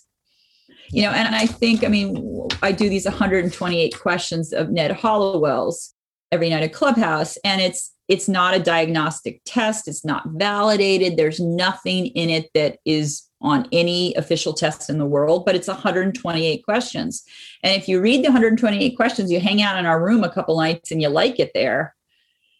you 0.90 1.02
know, 1.02 1.10
and 1.10 1.34
I 1.34 1.46
think, 1.46 1.84
I 1.84 1.88
mean, 1.88 2.48
I 2.62 2.72
do 2.72 2.88
these 2.88 3.04
128 3.04 3.98
questions 3.98 4.52
of 4.52 4.70
Ned 4.70 4.92
Hallowell's 4.92 5.94
every 6.30 6.48
night 6.48 6.62
at 6.62 6.72
Clubhouse, 6.72 7.36
and 7.44 7.60
it's 7.60 7.91
it's 8.12 8.28
not 8.28 8.54
a 8.54 8.58
diagnostic 8.58 9.40
test. 9.46 9.88
It's 9.88 10.04
not 10.04 10.22
validated. 10.32 11.16
There's 11.16 11.40
nothing 11.40 12.08
in 12.08 12.28
it 12.28 12.50
that 12.52 12.76
is 12.84 13.22
on 13.40 13.66
any 13.72 14.14
official 14.16 14.52
test 14.52 14.90
in 14.90 14.98
the 14.98 15.06
world, 15.06 15.46
but 15.46 15.54
it's 15.54 15.66
128 15.66 16.62
questions. 16.62 17.24
And 17.62 17.74
if 17.74 17.88
you 17.88 18.02
read 18.02 18.20
the 18.20 18.28
128 18.28 18.96
questions, 18.96 19.32
you 19.32 19.40
hang 19.40 19.62
out 19.62 19.78
in 19.78 19.86
our 19.86 20.04
room 20.04 20.24
a 20.24 20.28
couple 20.30 20.60
nights 20.60 20.90
and 20.90 21.00
you 21.00 21.08
like 21.08 21.40
it 21.40 21.52
there. 21.54 21.94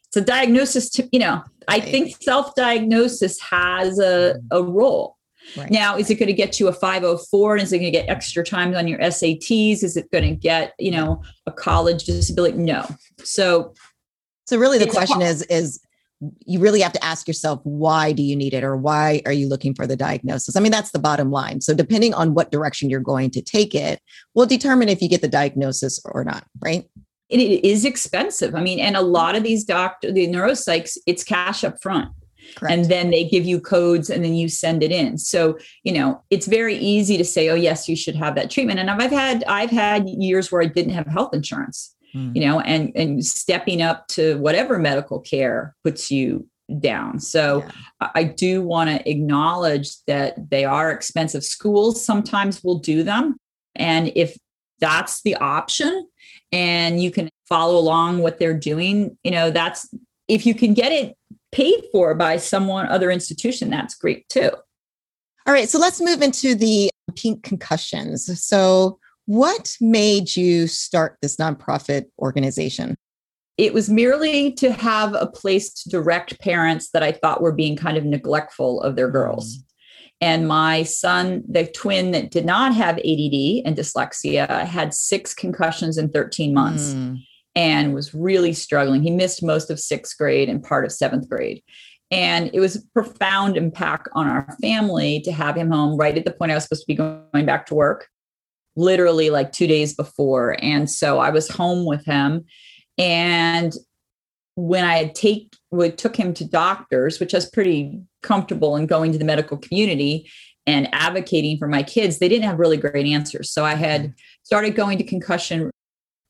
It's 0.07 0.17
a 0.17 0.23
diagnosis 0.23 0.89
to, 0.93 1.07
you 1.13 1.19
know, 1.21 1.45
I 1.69 1.79
Right. 1.81 1.85
think 1.85 2.17
self-diagnosis 2.23 3.39
has 3.41 3.99
a, 3.99 4.37
a 4.51 4.63
role. 4.63 5.19
Right. 5.57 5.71
Now, 5.71 5.99
is 5.99 6.09
it 6.09 6.15
going 6.15 6.29
to 6.29 6.33
get 6.33 6.59
you 6.59 6.69
a 6.69 6.73
504 6.73 7.57
and 7.57 7.63
is 7.63 7.73
it 7.75 7.79
going 7.79 7.93
to 7.93 7.99
get 7.99 8.09
extra 8.09 8.43
time 8.43 8.75
on 8.75 8.89
your 8.89 9.01
SATs? 9.01 9.83
Is 9.83 9.99
it 9.99 10.11
going 10.11 10.25
to 10.25 10.35
get, 10.35 10.73
you 10.79 10.93
know, 10.93 11.23
a 11.47 11.53
college 11.53 12.05
disability? 12.05 12.57
No. 12.57 12.87
So 13.23 13.75
So 14.47 14.57
really 14.57 14.79
the 14.79 14.87
It's 14.87 14.95
question 14.95 15.23
is 15.23 15.43
is 15.43 15.81
you 16.47 16.61
really 16.61 16.81
have 16.81 16.93
to 16.93 17.05
ask 17.05 17.27
yourself 17.27 17.61
why 17.65 18.13
do 18.13 18.23
you 18.23 18.37
need 18.37 18.55
it 18.55 18.63
or 18.63 18.77
why 18.77 19.23
are 19.27 19.33
you 19.33 19.49
looking 19.49 19.75
for 19.75 19.87
the 19.87 19.97
diagnosis? 19.97 20.57
I 20.57 20.61
mean 20.61 20.73
that's 20.73 20.93
the 20.93 20.99
bottom 20.99 21.31
line. 21.31 21.61
So 21.61 21.75
depending 21.75 22.15
on 22.15 22.35
what 22.35 22.53
direction 22.53 22.91
you're 22.91 23.01
going 23.01 23.31
to 23.33 23.43
take 23.43 23.75
it 23.75 24.01
will 24.35 24.47
determine 24.47 24.89
if 24.89 25.03
you 25.03 25.09
get 25.09 25.21
the 25.21 25.29
diagnosis 25.29 26.01
or 26.05 26.23
not, 26.25 26.45
right? 26.61 26.85
it, 27.33 27.41
it 27.41 27.65
is 27.65 27.85
expensive. 27.85 28.55
I 28.55 28.61
mean, 28.61 28.79
and 28.79 28.97
a 28.97 29.01
lot 29.01 29.35
of 29.35 29.43
these 29.43 29.65
doctor, 29.65 30.13
the 30.13 30.29
neuropsychs, 30.29 30.99
it's 31.07 31.25
cash 31.25 31.65
up 31.65 31.83
front. 31.83 32.11
Correct. 32.57 32.75
and 32.75 32.85
then 32.87 33.11
they 33.11 33.25
give 33.25 33.47
you 33.47 33.61
codes 33.61 34.11
and 34.11 34.25
then 34.25 34.35
you 34.35 34.49
send 34.49 34.83
it 34.83 34.91
in 34.91 35.17
so 35.17 35.57
you 35.85 35.93
know 35.93 36.21
it's 36.29 36.47
very 36.47 36.75
easy 36.77 37.17
to 37.17 37.25
say 37.25 37.49
oh 37.49 37.55
yes 37.55 37.89
you 37.89 37.95
should 37.95 38.17
have 38.17 38.35
that 38.35 38.51
treatment 38.51 38.81
and 38.81 38.91
i've 38.91 39.13
had 39.13 39.45
i've 39.45 39.71
had 39.71 40.09
years 40.09 40.51
where 40.51 40.61
i 40.61 40.67
didn't 40.67 40.93
have 40.93 41.07
health 41.07 41.33
insurance 41.33 41.95
Hmm. 42.13 42.33
you 42.35 42.45
know 42.47 42.61
and 42.61 42.93
and 42.95 43.25
stepping 43.25 43.81
up 43.83 44.07
to 44.09 44.37
whatever 44.39 44.79
medical 44.79 45.21
care 45.21 45.75
puts 45.85 46.11
you 46.11 46.47
down 46.81 47.19
so 47.21 47.65
Yeah. 48.01 48.11
I 48.15 48.25
do 48.25 48.63
want 48.63 48.91
to 48.91 49.11
acknowledge 49.11 50.03
that 50.07 50.51
they 50.51 50.65
are 50.65 50.91
expensive 50.91 51.45
schools 51.45 52.05
sometimes 52.05 52.63
will 52.63 52.79
do 52.79 53.03
them 53.03 53.37
and 53.75 54.13
if 54.15 54.37
that's 54.81 55.23
the 55.23 55.37
option 55.37 56.07
and 56.51 57.03
you 57.03 57.11
can 57.11 57.29
follow 57.49 57.79
along 57.79 58.21
what 58.21 58.39
they're 58.39 58.59
doing 58.59 59.17
you 59.23 59.31
know 59.31 59.51
that's 59.51 59.89
if 60.29 60.47
you 60.47 60.55
can 60.55 60.75
get 60.75 60.93
it 60.93 61.17
paid 61.51 61.83
for 61.93 62.15
by 62.15 62.37
someone 62.37 62.87
other 62.89 63.11
institution 63.11 63.71
that's 63.71 63.95
great 63.95 64.29
too 64.29 64.51
All 65.47 65.53
right, 65.53 65.69
so 65.69 65.79
let's 65.79 66.01
move 66.01 66.23
into 66.23 66.55
the 66.55 66.89
pink 67.17 67.43
concussions. 67.43 68.31
So 68.41 68.99
what 69.27 69.77
made 69.81 70.37
you 70.37 70.67
start 70.67 71.17
this 71.23 71.37
nonprofit 71.37 72.05
organization? 72.19 72.97
it 73.59 73.75
was 73.75 73.91
merely 73.91 74.51
to 74.51 74.73
have 74.73 75.13
a 75.13 75.27
place 75.27 75.75
to 75.75 75.91
direct 75.91 76.41
parents 76.41 76.89
that 76.93 77.03
i 77.03 77.13
thought 77.13 77.43
were 77.43 77.53
being 77.53 77.77
kind 77.77 77.99
of 77.99 78.05
neglectful 78.05 78.81
of 78.81 78.97
their 78.97 79.11
girls 79.11 79.59
and 80.23 80.49
my 80.49 80.83
son 80.83 81.45
the 81.47 81.67
twin 81.67 82.13
that 82.13 82.31
did 82.31 82.47
not 82.47 82.75
have 82.75 82.97
add 82.97 83.63
and 83.67 83.77
dyslexia 83.77 84.65
had 84.65 84.95
six 84.95 85.35
concussions 85.35 85.99
in 85.99 86.09
13 86.09 86.55
months 86.55 86.95
Mm, 86.95 87.19
and 87.55 87.95
was 87.95 88.15
really 88.15 88.53
struggling. 88.53 89.03
He 89.03 89.11
missed 89.11 89.43
most 89.43 89.71
of 89.71 89.79
sixth 89.79 90.17
grade 90.17 90.49
and 90.49 90.63
part 90.63 90.85
of 90.85 90.93
seventh 90.93 91.29
grade. 91.29 91.63
And 92.11 92.51
it 92.53 92.61
was 92.61 92.77
a 92.77 92.83
profound 92.95 93.57
impact 93.57 94.09
on 94.13 94.27
our 94.27 94.47
family 94.61 95.21
to 95.21 95.33
have 95.33 95.57
him 95.57 95.71
home 95.71 95.97
right 95.97 96.17
at 96.17 96.25
the 96.25 96.33
point 96.33 96.53
I 96.53 96.55
was 96.55 96.65
supposed 96.65 96.83
to 96.83 96.87
be 96.87 96.95
going 96.95 97.47
back 97.47 97.67
to 97.67 97.75
work, 97.75 98.09
literally 98.77 99.31
like 99.31 99.53
two 99.53 99.67
days 99.67 99.95
before. 99.95 100.57
And 100.63 100.91
so 100.91 101.19
I 101.19 101.31
was 101.31 101.49
home 101.49 101.85
with 101.85 102.05
him. 102.05 102.45
And 102.99 103.73
when 104.55 104.85
I 104.85 104.99
had 104.99 105.15
take 105.15 105.55
we 105.71 105.91
took 105.91 106.15
him 106.15 106.35
to 106.35 106.45
doctors, 106.45 107.19
which 107.19 107.35
I 107.35 107.39
was 107.39 107.49
pretty 107.49 107.99
comfortable 108.23 108.77
in 108.77 108.87
going 108.87 109.13
to 109.13 109.19
the 109.19 109.25
medical 109.25 109.57
community 109.57 110.31
and 110.67 110.89
advocating 110.93 111.59
for 111.59 111.67
my 111.67 111.83
kids, 111.83 112.19
they 112.19 112.29
didn't 112.29 112.45
have 112.45 112.59
really 112.59 112.77
great 112.77 113.07
answers. 113.07 113.51
So 113.51 113.65
I 113.65 113.75
had 113.75 114.03
mm-hmm. 114.03 114.13
started 114.43 114.77
going 114.77 114.99
to 114.99 115.05
concussion 115.05 115.71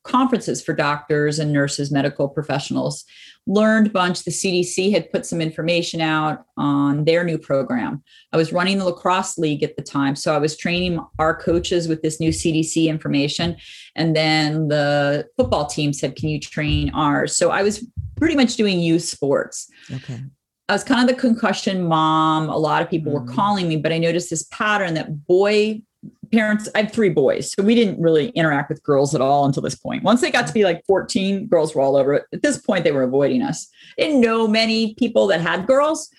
conferences 0.04 0.62
for 0.62 0.72
doctors 0.72 1.38
and 1.38 1.52
nurses, 1.52 1.90
medical 1.90 2.28
professionals. 2.28 3.04
Learned 3.46 3.88
a 3.88 3.90
bunch. 3.90 4.24
The 4.24 4.30
CDC 4.30 4.92
had 4.92 5.10
put 5.10 5.26
some 5.26 5.40
information 5.40 6.00
out 6.00 6.44
on 6.56 7.04
their 7.04 7.24
new 7.24 7.38
program. 7.38 8.02
I 8.32 8.36
was 8.36 8.52
running 8.52 8.78
the 8.78 8.84
lacrosse 8.84 9.36
league 9.36 9.62
at 9.62 9.76
the 9.76 9.82
time. 9.82 10.14
So 10.14 10.34
I 10.34 10.38
was 10.38 10.56
training 10.56 11.00
our 11.18 11.34
coaches 11.34 11.88
with 11.88 12.02
this 12.02 12.20
new 12.20 12.30
CDC 12.30 12.86
information. 12.86 13.56
And 13.96 14.14
then 14.14 14.68
the 14.68 15.26
football 15.36 15.66
team 15.66 15.92
said, 15.92 16.14
Can 16.14 16.28
you 16.28 16.38
train 16.38 16.90
ours? 16.94 17.36
So 17.36 17.50
I 17.50 17.62
was 17.62 17.84
pretty 18.16 18.36
much 18.36 18.56
doing 18.56 18.78
youth 18.78 19.02
sports. 19.02 19.68
Okay. 19.92 20.20
I 20.68 20.72
was 20.74 20.84
kind 20.84 21.08
of 21.08 21.14
the 21.14 21.20
concussion 21.20 21.82
mom. 21.82 22.48
A 22.48 22.56
lot 22.56 22.82
of 22.82 22.88
people 22.88 23.12
mm. 23.12 23.20
were 23.20 23.32
calling 23.32 23.68
me, 23.68 23.76
but 23.76 23.92
I 23.92 23.98
noticed 23.98 24.30
this 24.30 24.44
pattern 24.44 24.94
that 24.94 25.26
boy 25.26 25.82
parents, 26.32 26.68
I 26.74 26.82
have 26.82 26.92
three 26.92 27.10
boys. 27.10 27.52
So 27.52 27.62
we 27.62 27.74
didn't 27.74 28.00
really 28.00 28.30
interact 28.30 28.70
with 28.70 28.82
girls 28.82 29.14
at 29.14 29.20
all 29.20 29.44
until 29.44 29.62
this 29.62 29.74
point. 29.74 30.02
Once 30.02 30.20
they 30.20 30.30
got 30.30 30.46
to 30.46 30.52
be 30.52 30.64
like 30.64 30.84
14, 30.86 31.46
girls 31.46 31.74
were 31.74 31.82
all 31.82 31.96
over 31.96 32.14
it. 32.14 32.24
At 32.32 32.42
this 32.42 32.58
point, 32.58 32.84
they 32.84 32.92
were 32.92 33.02
avoiding 33.02 33.42
us. 33.42 33.68
I 33.98 34.02
didn't 34.02 34.20
know 34.20 34.48
many 34.48 34.94
people 34.94 35.26
that 35.28 35.40
had 35.40 35.66
girls. 35.66 36.10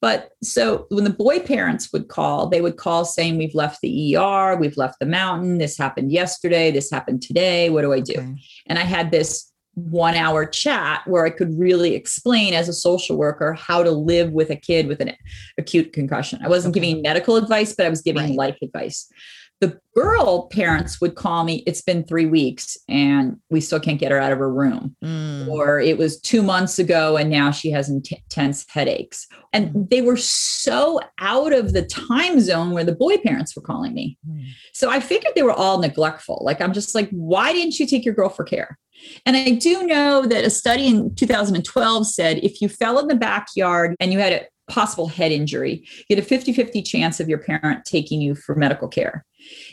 But 0.00 0.30
so 0.42 0.86
when 0.90 1.04
the 1.04 1.10
boy 1.10 1.40
parents 1.40 1.92
would 1.92 2.08
call, 2.08 2.48
they 2.48 2.60
would 2.60 2.76
call 2.76 3.04
saying, 3.04 3.36
We've 3.36 3.54
left 3.54 3.80
the 3.80 4.16
ER, 4.16 4.56
we've 4.56 4.76
left 4.76 5.00
the 5.00 5.06
mountain, 5.06 5.58
this 5.58 5.76
happened 5.76 6.12
yesterday, 6.12 6.70
this 6.70 6.90
happened 6.90 7.20
today. 7.20 7.68
What 7.68 7.82
do 7.82 7.92
I 7.92 8.00
do? 8.00 8.14
Okay. 8.16 8.34
And 8.68 8.78
I 8.78 8.84
had 8.84 9.10
this 9.10 9.52
one 9.74 10.14
hour 10.14 10.44
chat 10.44 11.02
where 11.06 11.24
I 11.24 11.30
could 11.30 11.56
really 11.58 11.94
explain 11.94 12.54
as 12.54 12.68
a 12.68 12.72
social 12.72 13.16
worker 13.16 13.54
how 13.54 13.82
to 13.82 13.90
live 13.90 14.30
with 14.30 14.50
a 14.50 14.56
kid 14.56 14.86
with 14.86 15.00
an 15.00 15.14
acute 15.56 15.92
concussion. 15.92 16.40
I 16.44 16.48
wasn't 16.48 16.76
okay. 16.76 16.86
giving 16.86 17.02
medical 17.02 17.36
advice, 17.36 17.74
but 17.74 17.86
I 17.86 17.88
was 17.88 18.02
giving 18.02 18.22
right. 18.22 18.36
life 18.36 18.58
advice 18.62 19.08
the 19.60 19.78
girl 19.94 20.48
parents 20.52 21.00
would 21.00 21.16
call 21.16 21.42
me 21.44 21.62
it's 21.66 21.82
been 21.82 22.04
three 22.04 22.26
weeks 22.26 22.76
and 22.88 23.36
we 23.50 23.60
still 23.60 23.80
can't 23.80 23.98
get 23.98 24.12
her 24.12 24.20
out 24.20 24.30
of 24.30 24.38
her 24.38 24.52
room 24.52 24.94
mm. 25.04 25.48
or 25.48 25.80
it 25.80 25.98
was 25.98 26.20
two 26.20 26.42
months 26.42 26.78
ago 26.78 27.16
and 27.16 27.28
now 27.30 27.50
she 27.50 27.70
has 27.70 27.88
intense 27.88 28.64
headaches 28.68 29.26
and 29.52 29.70
mm. 29.70 29.90
they 29.90 30.00
were 30.00 30.16
so 30.16 31.00
out 31.18 31.52
of 31.52 31.72
the 31.72 31.82
time 31.82 32.38
zone 32.40 32.70
where 32.70 32.84
the 32.84 32.94
boy 32.94 33.16
parents 33.18 33.56
were 33.56 33.62
calling 33.62 33.92
me 33.92 34.16
mm. 34.28 34.44
so 34.72 34.90
i 34.90 35.00
figured 35.00 35.32
they 35.34 35.42
were 35.42 35.52
all 35.52 35.78
neglectful 35.78 36.40
like 36.44 36.60
i'm 36.60 36.72
just 36.72 36.94
like 36.94 37.08
why 37.10 37.52
didn't 37.52 37.78
you 37.78 37.86
take 37.86 38.04
your 38.04 38.14
girl 38.14 38.28
for 38.28 38.44
care 38.44 38.78
and 39.26 39.36
I 39.36 39.50
do 39.50 39.86
know 39.86 40.26
that 40.26 40.44
a 40.44 40.50
study 40.50 40.88
in 40.88 41.14
2012 41.14 42.06
said 42.06 42.38
if 42.38 42.60
you 42.60 42.68
fell 42.68 42.98
in 42.98 43.06
the 43.06 43.14
backyard 43.14 43.94
and 44.00 44.12
you 44.12 44.18
had 44.18 44.32
a 44.32 44.46
possible 44.72 45.08
head 45.08 45.32
injury, 45.32 45.86
you 46.08 46.16
had 46.16 46.18
a 46.18 46.26
50 46.26 46.52
50 46.52 46.82
chance 46.82 47.20
of 47.20 47.28
your 47.28 47.38
parent 47.38 47.84
taking 47.84 48.20
you 48.20 48.34
for 48.34 48.54
medical 48.54 48.88
care. 48.88 49.24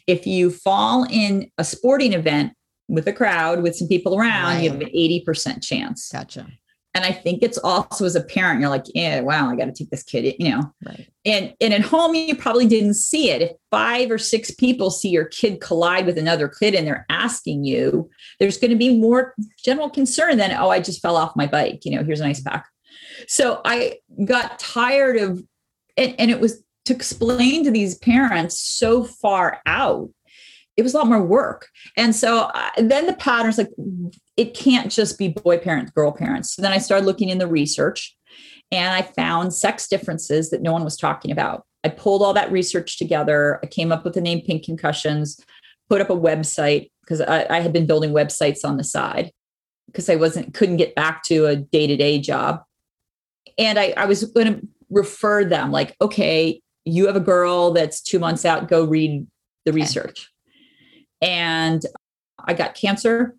If 0.07 0.25
you 0.27 0.51
fall 0.51 1.05
in 1.09 1.51
a 1.57 1.63
sporting 1.63 2.13
event 2.13 2.53
with 2.88 3.07
a 3.07 3.13
crowd 3.13 3.63
with 3.63 3.75
some 3.75 3.88
people 3.88 4.17
around, 4.17 4.55
right. 4.55 4.63
you 4.63 4.71
have 4.71 4.81
an 4.81 4.88
80% 4.88 5.63
chance. 5.63 6.09
Gotcha. 6.11 6.47
And 6.95 7.03
I 7.03 7.11
think 7.11 7.43
it's 7.43 7.57
also 7.57 8.05
as 8.05 8.15
a 8.15 8.23
parent, 8.23 8.61
you're 8.61 8.69
like, 8.69 8.85
yeah, 8.95 9.19
wow, 9.19 9.49
I 9.49 9.57
got 9.57 9.65
to 9.65 9.73
take 9.73 9.89
this 9.89 10.01
kid, 10.01 10.33
you 10.39 10.49
know. 10.49 10.73
Right. 10.85 11.05
And 11.25 11.53
and 11.59 11.73
at 11.73 11.81
home, 11.81 12.15
you 12.15 12.35
probably 12.38 12.67
didn't 12.67 12.93
see 12.93 13.29
it. 13.31 13.41
If 13.41 13.51
five 13.69 14.09
or 14.09 14.17
six 14.17 14.49
people 14.51 14.89
see 14.89 15.09
your 15.09 15.25
kid 15.25 15.59
collide 15.59 16.05
with 16.05 16.17
another 16.17 16.47
kid 16.47 16.73
and 16.73 16.88
they're 16.88 17.05
asking 17.09 17.65
you, 17.65 18.09
there's 18.39 18.57
going 18.57 18.71
to 18.71 18.77
be 18.77 18.97
more 18.97 19.35
general 19.61 19.89
concern 19.89 20.38
than, 20.38 20.53
oh, 20.53 20.69
I 20.69 20.79
just 20.79 21.01
fell 21.01 21.17
off 21.17 21.35
my 21.35 21.47
bike. 21.47 21.83
You 21.83 21.97
know, 21.97 22.03
here's 22.05 22.21
an 22.21 22.27
ice 22.27 22.41
pack. 22.41 22.65
So 23.27 23.59
I 23.65 23.97
got 24.23 24.57
tired 24.57 25.17
of, 25.17 25.43
and, 25.97 26.15
and 26.17 26.31
it 26.31 26.39
was 26.39 26.63
to 26.86 26.93
explain 26.93 27.63
to 27.63 27.71
these 27.71 27.98
parents 27.98 28.60
so 28.60 29.04
far 29.04 29.62
out 29.65 30.10
it 30.78 30.84
was 30.84 30.93
a 30.93 30.98
lot 30.98 31.08
more 31.08 31.21
work. 31.21 31.69
And 31.95 32.13
so 32.13 32.52
uh, 32.54 32.69
then 32.78 33.06
the 33.08 33.13
patterns 33.13 33.58
like 33.58 33.69
it 34.36 34.54
can't 34.54 34.91
just 34.91 35.17
be 35.17 35.30
boy 35.30 35.58
parents 35.58 35.91
girl 35.91 36.12
parents. 36.12 36.54
So 36.54 36.62
then 36.62 36.74
i 36.74 36.78
started 36.78 37.06
looking 37.06 37.30
in 37.30 37.38
the 37.38 37.48
research 37.48 38.15
and 38.71 38.93
i 38.93 39.02
found 39.02 39.54
sex 39.54 39.88
differences 39.88 40.50
that 40.50 40.62
no 40.62 40.74
one 40.74 40.84
was 40.84 40.98
talking 40.98 41.32
about. 41.32 41.65
I 41.84 41.89
pulled 41.89 42.24
all 42.24 42.34
that 42.34 42.52
research 42.52 42.98
together. 42.98 43.60
I 43.63 43.67
came 43.67 43.91
up 43.91 44.04
with 44.04 44.15
the 44.15 44.21
name 44.21 44.41
pink 44.41 44.65
concussions 44.65 45.39
put 45.88 46.02
up 46.02 46.10
a 46.10 46.15
website 46.15 46.89
because 47.02 47.21
I, 47.21 47.45
I 47.50 47.60
had 47.60 47.71
been 47.71 47.86
building 47.86 48.12
websites 48.12 48.65
on 48.65 48.78
the 48.78 48.84
side 48.84 49.32
because 49.88 50.10
i 50.10 50.15
wasn't 50.15 50.54
couldn't 50.54 50.78
get 50.78 50.95
back 50.95 51.24
to 51.24 51.45
a 51.45 51.56
day-to-day 51.56 52.19
job. 52.19 52.62
And 53.58 53.80
i, 53.80 53.93
I 53.95 54.06
was 54.06 54.24
going 54.26 54.54
to 54.54 54.67
refer 54.89 55.43
them 55.45 55.71
like 55.71 55.95
okay 56.02 56.62
you 56.86 57.08
have 57.08 57.15
a 57.15 57.21
girl 57.21 57.71
that's 57.71 58.02
two 58.02 58.19
months 58.19 58.45
out, 58.45 58.67
go 58.67 58.86
read 58.86 59.26
the 59.65 59.74
research. 59.74 60.32
Okay. 61.21 61.34
And 61.34 61.82
I 62.39 62.54
got 62.54 62.76
cancer, 62.76 63.36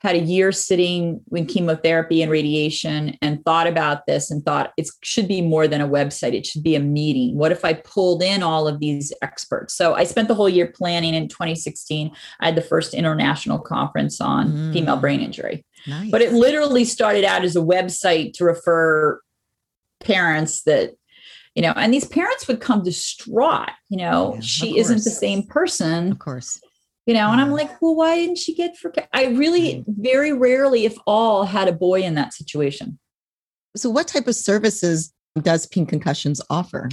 had 0.00 0.16
a 0.16 0.20
year 0.20 0.52
sitting 0.52 1.20
in 1.32 1.46
chemotherapy 1.46 2.22
and 2.22 2.30
radiation, 2.30 3.16
and 3.22 3.44
thought 3.44 3.66
about 3.66 4.06
this 4.06 4.30
and 4.30 4.44
thought 4.44 4.72
it 4.76 4.88
should 5.02 5.28
be 5.28 5.40
more 5.40 5.68
than 5.68 5.80
a 5.80 5.88
website. 5.88 6.34
It 6.34 6.44
should 6.44 6.62
be 6.62 6.74
a 6.74 6.80
meeting. 6.80 7.36
What 7.36 7.52
if 7.52 7.64
I 7.64 7.74
pulled 7.74 8.22
in 8.22 8.42
all 8.42 8.66
of 8.66 8.80
these 8.80 9.12
experts? 9.22 9.74
So 9.74 9.94
I 9.94 10.04
spent 10.04 10.28
the 10.28 10.34
whole 10.34 10.48
year 10.48 10.66
planning 10.66 11.14
in 11.14 11.28
2016. 11.28 12.10
I 12.40 12.46
had 12.46 12.56
the 12.56 12.62
first 12.62 12.94
international 12.94 13.58
conference 13.58 14.20
on 14.20 14.52
mm. 14.52 14.72
female 14.72 14.96
brain 14.96 15.20
injury. 15.20 15.64
Nice. 15.86 16.10
But 16.10 16.22
it 16.22 16.32
literally 16.32 16.84
started 16.84 17.24
out 17.24 17.44
as 17.44 17.56
a 17.56 17.60
website 17.60 18.32
to 18.34 18.44
refer 18.44 19.20
parents 20.00 20.62
that 20.64 20.94
you 21.56 21.62
know 21.62 21.72
and 21.74 21.92
these 21.92 22.06
parents 22.06 22.46
would 22.46 22.60
come 22.60 22.84
distraught 22.84 23.70
you 23.88 23.96
know 23.96 24.34
yeah, 24.34 24.40
she 24.40 24.78
isn't 24.78 25.02
the 25.02 25.10
same 25.10 25.42
person 25.42 26.12
of 26.12 26.18
course. 26.20 26.60
you 27.06 27.14
know 27.14 27.32
and 27.32 27.40
i'm 27.40 27.50
like 27.50 27.82
well 27.82 27.96
why 27.96 28.14
didn't 28.14 28.38
she 28.38 28.54
get 28.54 28.76
for 28.76 28.92
i 29.12 29.24
really 29.26 29.84
very 29.88 30.32
rarely 30.32 30.84
if 30.84 30.96
all 31.06 31.44
had 31.44 31.66
a 31.66 31.72
boy 31.72 32.02
in 32.02 32.14
that 32.14 32.32
situation. 32.32 32.98
So 33.76 33.90
what 33.90 34.08
type 34.08 34.26
of 34.26 34.34
services 34.34 35.12
does 35.42 35.66
pink 35.66 35.88
concussions 35.88 36.40
offer? 36.48 36.88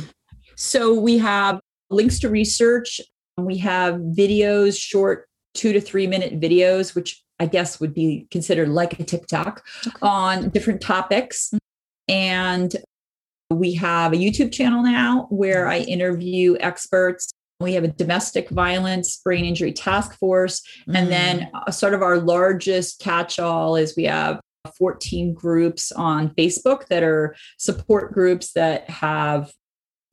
So 0.55 0.93
we 0.93 1.17
have 1.19 1.59
links 1.89 2.19
to 2.19 2.29
research. 2.29 2.99
We 3.37 3.57
have 3.59 3.95
videos 3.95 4.77
short 4.77 5.27
two 5.53 5.71
to 5.71 5.79
three 5.79 6.07
minute 6.07 6.39
videos 6.39 6.95
which 6.95 7.23
i 7.39 7.45
guess 7.45 7.79
would 7.79 7.93
be 7.93 8.25
considered 8.31 8.69
like 8.69 8.99
a 8.99 9.03
tiktok 9.03 9.63
okay. 9.85 9.95
on 10.01 10.49
different 10.49 10.81
topics. 10.81 11.53
And 12.09 12.75
we 13.53 13.73
have 13.75 14.13
a 14.13 14.17
YouTube 14.17 14.51
channel 14.51 14.83
now 14.83 15.27
where 15.29 15.67
I 15.67 15.79
interview 15.79 16.55
experts. 16.59 17.31
We 17.59 17.73
have 17.73 17.83
a 17.83 17.89
domestic 17.89 18.49
violence 18.49 19.17
brain 19.23 19.45
injury 19.45 19.71
task 19.71 20.17
force. 20.19 20.61
Mm. 20.87 20.97
And 20.97 21.11
then 21.11 21.51
mm. 21.53 21.73
sort 21.73 21.93
of 21.93 22.01
our 22.01 22.17
largest 22.17 22.99
catch 22.99 23.39
all 23.39 23.75
is 23.75 23.95
we 23.95 24.03
have 24.05 24.39
14 24.77 25.33
groups 25.33 25.91
on 25.91 26.29
Facebook 26.31 26.87
that 26.87 27.03
are 27.03 27.35
support 27.57 28.13
groups 28.13 28.53
that 28.53 28.89
have 28.89 29.51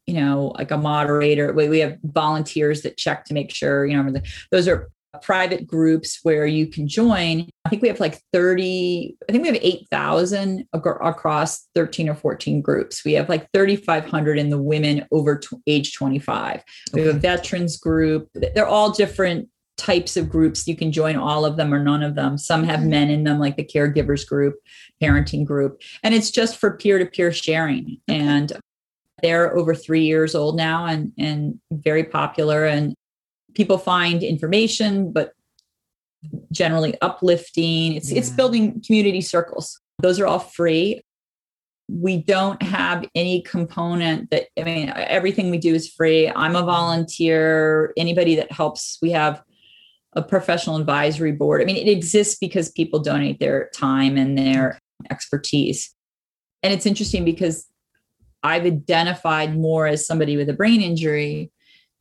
you 0.07 0.15
know 0.15 0.53
like 0.57 0.73
a 0.73 0.77
moderator 0.77 1.53
we, 1.53 1.69
we 1.69 1.79
have 1.79 1.97
volunteers 2.03 2.83
that 2.83 2.97
check 2.97 3.25
to 3.25 3.35
make 3.35 3.55
sure 3.55 3.87
you 3.87 4.03
know 4.03 4.21
those 4.51 4.67
are 4.67 4.91
private 5.23 5.67
groups 5.67 6.21
where 6.23 6.47
you 6.47 6.67
can 6.67 6.87
join. 6.87 7.49
I 7.65 7.69
think 7.69 7.83
we 7.83 7.89
have 7.89 8.01
like 8.01 8.21
30, 8.33 9.17
I 9.29 9.33
think 9.33 9.43
we 9.43 9.49
have 9.49 9.59
8,000 9.61 10.67
across 10.73 11.67
13 11.75 12.09
or 12.09 12.15
14 12.15 12.61
groups. 12.61 13.05
We 13.05 13.15
have 13.15 13.29
like 13.29 13.49
3,500 13.53 14.39
in 14.39 14.51
the 14.51 14.61
women 14.61 15.07
over 15.11 15.39
t- 15.39 15.57
age 15.67 15.95
25. 15.95 16.63
We 16.93 17.03
have 17.03 17.17
a 17.17 17.19
veterans 17.19 17.77
group. 17.77 18.29
They're 18.35 18.67
all 18.67 18.91
different 18.91 19.49
types 19.77 20.17
of 20.17 20.29
groups. 20.29 20.69
You 20.69 20.77
can 20.77 20.93
join 20.93 21.17
all 21.17 21.45
of 21.45 21.57
them 21.57 21.73
or 21.73 21.83
none 21.83 22.03
of 22.03 22.15
them. 22.15 22.37
Some 22.37 22.65
have 22.65 22.85
men 22.85 23.11
in 23.11 23.25
them, 23.25 23.39
like 23.39 23.57
the 23.57 23.65
caregivers 23.65 24.27
group, 24.27 24.57
parenting 25.03 25.45
group. 25.45 25.81
And 26.03 26.15
it's 26.15 26.31
just 26.31 26.59
for 26.59 26.77
peer 26.77 26.99
to 26.99 27.07
peer 27.07 27.33
sharing. 27.33 27.99
And 28.07 28.53
they're 29.23 29.57
over 29.57 29.75
three 29.75 30.05
years 30.05 30.35
old 30.35 30.57
now 30.57 30.87
and, 30.87 31.13
and 31.19 31.59
very 31.73 32.05
popular. 32.05 32.67
And 32.67 32.95
people 33.55 33.79
find 33.79 34.23
information, 34.23 35.13
but 35.13 35.33
generally 36.53 36.95
uplifting. 37.01 37.95
It's 37.95 38.11
yeah. 38.11 38.19
it's 38.19 38.31
building 38.31 38.83
community 38.85 39.21
circles. 39.21 39.81
Those 40.01 40.21
are 40.21 40.27
all 40.27 40.39
free. 40.39 41.03
We 41.89 42.19
don't 42.19 42.63
have 42.63 43.05
any 43.15 43.43
component 43.43 44.31
that 44.31 44.47
I 44.59 44.65
mean 44.65 44.93
everything 44.95 45.51
we 45.51 45.59
do 45.59 45.75
is 45.75 45.89
free. 45.89 46.29
I'm 46.29 46.57
a 46.57 46.63
volunteer. 46.63 47.93
Anybody 47.97 48.37
that 48.37 48.53
helps, 48.53 48.99
we 49.03 49.11
have 49.11 49.43
a 50.15 50.23
professional 50.23 50.77
advisory 50.77 51.33
board. 51.33 51.63
I 51.63 51.65
mean, 51.65 51.77
it 51.77 51.91
exists 51.91 52.37
because 52.41 52.71
people 52.71 52.99
donate 53.01 53.39
their 53.39 53.71
time 53.75 54.17
and 54.17 54.37
their 54.37 54.79
expertise. 55.11 55.95
And 56.63 56.73
it's 56.73 56.87
interesting 56.87 57.25
because 57.25 57.67
I've 58.43 58.65
identified 58.65 59.57
more 59.57 59.87
as 59.87 60.07
somebody 60.07 60.37
with 60.37 60.49
a 60.49 60.53
brain 60.53 60.81
injury 60.81 61.53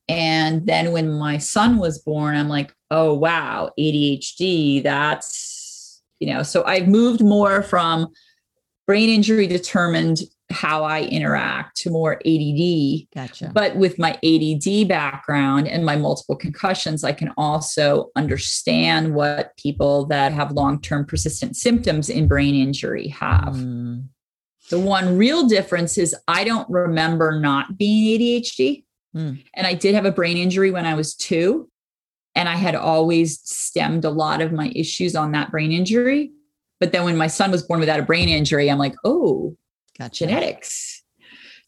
and 0.09 0.65
then 0.65 0.91
when 0.91 1.11
my 1.11 1.37
son 1.37 1.77
was 1.77 1.99
born, 1.99 2.35
I'm 2.35 2.49
like, 2.49 2.73
oh, 2.89 3.13
wow, 3.13 3.69
ADHD, 3.79 4.81
that's, 4.81 6.01
you 6.19 6.33
know, 6.33 6.41
so 6.41 6.63
I've 6.65 6.87
moved 6.87 7.23
more 7.23 7.61
from 7.61 8.07
brain 8.87 9.09
injury 9.09 9.45
determined 9.45 10.21
how 10.49 10.83
I 10.83 11.03
interact 11.03 11.77
to 11.81 11.91
more 11.91 12.19
ADD. 12.25 13.07
Gotcha. 13.13 13.51
But 13.53 13.75
with 13.75 13.99
my 13.99 14.17
ADD 14.23 14.87
background 14.87 15.67
and 15.67 15.85
my 15.85 15.95
multiple 15.95 16.35
concussions, 16.35 17.03
I 17.03 17.11
can 17.11 17.31
also 17.37 18.09
understand 18.15 19.13
what 19.13 19.55
people 19.57 20.07
that 20.07 20.33
have 20.33 20.53
long 20.53 20.81
term 20.81 21.05
persistent 21.05 21.55
symptoms 21.55 22.09
in 22.09 22.27
brain 22.27 22.55
injury 22.55 23.09
have. 23.09 23.53
Mm. 23.53 24.05
The 24.71 24.79
one 24.79 25.17
real 25.17 25.45
difference 25.45 25.99
is 25.99 26.15
I 26.27 26.43
don't 26.43 26.67
remember 26.67 27.39
not 27.39 27.77
being 27.77 28.19
ADHD. 28.19 28.85
Mm. 29.15 29.43
And 29.53 29.67
I 29.67 29.73
did 29.73 29.95
have 29.95 30.05
a 30.05 30.11
brain 30.11 30.37
injury 30.37 30.71
when 30.71 30.85
I 30.85 30.93
was 30.93 31.15
two. 31.15 31.69
And 32.35 32.47
I 32.47 32.55
had 32.55 32.75
always 32.75 33.39
stemmed 33.41 34.05
a 34.05 34.09
lot 34.09 34.41
of 34.41 34.51
my 34.51 34.71
issues 34.75 35.15
on 35.15 35.31
that 35.31 35.51
brain 35.51 35.71
injury. 35.71 36.31
But 36.79 36.91
then 36.91 37.03
when 37.03 37.17
my 37.17 37.27
son 37.27 37.51
was 37.51 37.63
born 37.63 37.79
without 37.79 37.99
a 37.99 38.03
brain 38.03 38.29
injury, 38.29 38.69
I'm 38.69 38.77
like, 38.77 38.95
oh, 39.03 39.57
gotcha. 39.97 40.25
genetics. 40.25 41.03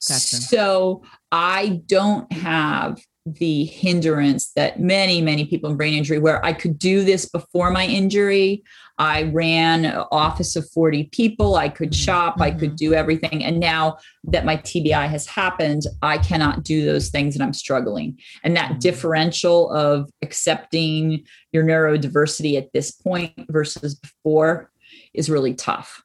Gotcha. 0.08 0.38
So 0.38 1.04
I 1.32 1.82
don't 1.88 2.32
have 2.32 3.00
the 3.26 3.66
hindrance 3.66 4.52
that 4.54 4.80
many, 4.80 5.22
many 5.22 5.46
people 5.46 5.70
in 5.70 5.78
brain 5.78 5.94
injury, 5.94 6.18
where 6.18 6.44
I 6.44 6.54
could 6.54 6.80
do 6.80 7.04
this 7.04 7.28
before 7.30 7.70
my 7.70 7.86
injury. 7.86 8.64
I 9.02 9.24
ran 9.24 9.86
an 9.86 10.06
office 10.12 10.56
of 10.56 10.70
40 10.70 11.06
people. 11.06 11.56
I 11.56 11.70
could 11.70 11.90
mm-hmm. 11.90 12.04
shop. 12.04 12.34
Mm-hmm. 12.36 12.44
I 12.44 12.52
could 12.52 12.70
mm-hmm. 12.70 12.76
do 12.76 12.94
everything. 12.94 13.44
And 13.44 13.60
now 13.60 13.98
that 14.26 14.46
my 14.46 14.58
TBI 14.58 15.10
has 15.10 15.26
happened, 15.26 15.88
I 16.04 16.20
cannot 16.20 16.64
do 16.64 16.86
those 16.86 17.10
things 17.10 17.36
and 17.36 17.44
I'm 17.44 17.54
struggling. 17.54 18.20
And 18.44 18.56
that 18.56 18.70
mm-hmm. 18.70 18.80
differential 18.80 19.72
of 19.72 20.12
accepting 20.22 21.26
your 21.52 21.64
neurodiversity 21.64 22.60
at 22.60 22.72
this 22.74 22.92
point 22.92 23.34
versus 23.50 23.96
before 23.96 24.70
is 25.16 25.32
really 25.32 25.56
tough. 25.56 26.04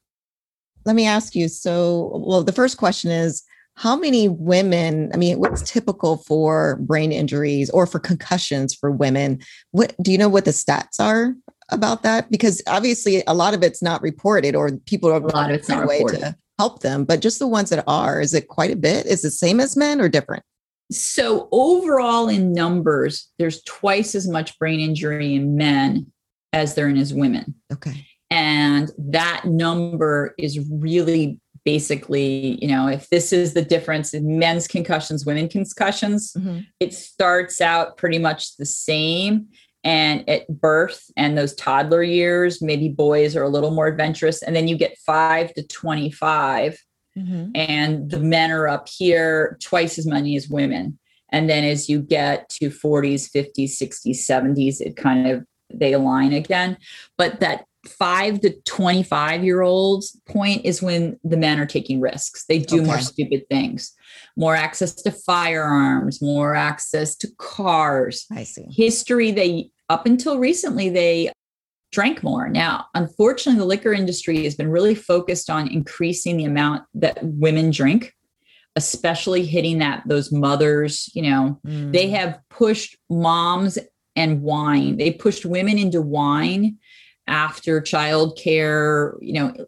Let 0.86 0.96
me 0.96 1.06
ask 1.06 1.34
you 1.34 1.48
so, 1.48 2.22
well, 2.26 2.44
the 2.44 2.52
first 2.52 2.78
question 2.78 3.10
is, 3.10 3.42
how 3.78 3.94
many 3.94 4.26
women 4.26 5.10
i 5.12 5.18
mean 5.18 5.38
what's 5.38 5.70
typical 5.70 6.16
for 6.16 6.76
brain 6.76 7.12
injuries 7.12 7.68
or 7.70 7.86
for 7.86 7.98
concussions 7.98 8.74
for 8.74 8.90
women 8.90 9.38
what 9.72 9.94
do 10.02 10.10
you 10.10 10.16
know 10.16 10.30
what 10.30 10.46
the 10.46 10.50
stats 10.50 10.98
are 10.98 11.34
about 11.70 12.02
that 12.02 12.30
because 12.30 12.62
obviously 12.66 13.22
a 13.26 13.34
lot 13.34 13.54
of 13.54 13.62
it's 13.62 13.82
not 13.82 14.00
reported 14.02 14.54
or 14.54 14.70
people 14.86 15.10
are 15.10 15.16
a 15.16 15.26
lot 15.26 15.50
of 15.50 15.56
it's 15.56 15.68
not 15.68 15.86
way 15.86 15.98
reported. 15.98 16.20
to 16.20 16.36
help 16.58 16.80
them 16.80 17.04
but 17.04 17.20
just 17.20 17.38
the 17.38 17.46
ones 17.46 17.70
that 17.70 17.82
are 17.86 18.20
is 18.20 18.34
it 18.34 18.48
quite 18.48 18.70
a 18.70 18.76
bit 18.76 19.06
is 19.06 19.20
it 19.20 19.28
the 19.28 19.30
same 19.30 19.60
as 19.60 19.76
men 19.76 20.00
or 20.00 20.08
different 20.08 20.42
so 20.92 21.48
overall 21.50 22.28
in 22.28 22.52
numbers 22.52 23.28
there's 23.38 23.62
twice 23.64 24.14
as 24.14 24.28
much 24.28 24.58
brain 24.58 24.78
injury 24.78 25.34
in 25.34 25.56
men 25.56 26.06
as 26.52 26.74
there 26.74 26.88
is 26.88 27.12
women 27.12 27.54
okay 27.72 28.06
and 28.30 28.90
that 28.98 29.44
number 29.44 30.34
is 30.38 30.58
really 30.70 31.40
basically, 31.66 32.56
you 32.62 32.68
know, 32.68 32.86
if 32.86 33.10
this 33.10 33.32
is 33.32 33.52
the 33.52 33.60
difference 33.60 34.14
in 34.14 34.38
men's 34.38 34.68
concussions, 34.68 35.26
women 35.26 35.48
concussions, 35.48 36.32
mm-hmm. 36.32 36.60
it 36.78 36.94
starts 36.94 37.60
out 37.60 37.96
pretty 37.96 38.18
much 38.18 38.56
the 38.56 38.64
same. 38.64 39.48
And 39.86 40.28
at 40.28 40.48
birth 40.48 41.12
and 41.16 41.38
those 41.38 41.54
toddler 41.54 42.02
years, 42.02 42.60
maybe 42.60 42.88
boys 42.88 43.36
are 43.36 43.44
a 43.44 43.48
little 43.48 43.70
more 43.70 43.86
adventurous. 43.86 44.42
And 44.42 44.56
then 44.56 44.66
you 44.66 44.76
get 44.76 44.98
five 44.98 45.54
to 45.54 45.64
25, 45.64 46.76
mm-hmm. 47.16 47.50
and 47.54 48.10
the 48.10 48.18
men 48.18 48.50
are 48.50 48.66
up 48.66 48.88
here 48.88 49.56
twice 49.62 49.96
as 49.96 50.04
many 50.04 50.36
as 50.36 50.48
women. 50.48 50.98
And 51.30 51.48
then 51.48 51.62
as 51.62 51.88
you 51.88 52.02
get 52.02 52.48
to 52.48 52.68
40s, 52.68 53.30
50s, 53.30 53.80
60s, 53.80 54.18
70s, 54.28 54.80
it 54.80 54.96
kind 54.96 55.28
of 55.28 55.46
they 55.72 55.92
align 55.92 56.32
again. 56.32 56.78
But 57.16 57.38
that 57.38 57.64
five 57.86 58.40
to 58.40 58.60
25 58.62 59.44
year 59.44 59.62
olds 59.62 60.20
point 60.28 60.64
is 60.64 60.82
when 60.82 61.18
the 61.22 61.36
men 61.36 61.60
are 61.60 61.66
taking 61.66 62.00
risks. 62.00 62.44
They 62.46 62.58
do 62.58 62.78
okay. 62.78 62.86
more 62.86 62.98
stupid 62.98 63.44
things, 63.48 63.92
more 64.36 64.56
access 64.56 64.94
to 65.02 65.12
firearms, 65.12 66.20
more 66.20 66.54
access 66.54 67.14
to 67.16 67.28
cars. 67.38 68.26
I 68.32 68.42
see. 68.42 68.66
History, 68.70 69.30
they, 69.30 69.70
up 69.88 70.06
until 70.06 70.38
recently, 70.38 70.88
they 70.88 71.32
drank 71.92 72.22
more. 72.22 72.48
Now, 72.48 72.86
unfortunately, 72.94 73.58
the 73.58 73.66
liquor 73.66 73.92
industry 73.92 74.44
has 74.44 74.54
been 74.54 74.70
really 74.70 74.94
focused 74.94 75.48
on 75.48 75.68
increasing 75.68 76.36
the 76.36 76.44
amount 76.44 76.84
that 76.94 77.18
women 77.22 77.70
drink 77.70 78.12
especially 78.76 79.44
hitting 79.44 79.78
that 79.78 80.02
those 80.06 80.30
mothers 80.30 81.10
you 81.14 81.22
know. 81.22 81.58
Mm. 81.66 81.92
they 81.92 82.10
have 82.10 82.38
pushed 82.50 82.96
moms 83.10 83.78
and 84.14 84.42
wine. 84.42 84.96
They 84.96 85.10
pushed 85.10 85.44
women 85.44 85.78
into 85.78 86.00
wine 86.00 86.78
after 87.26 87.80
childcare 87.80 89.14
you 89.20 89.32
know. 89.32 89.66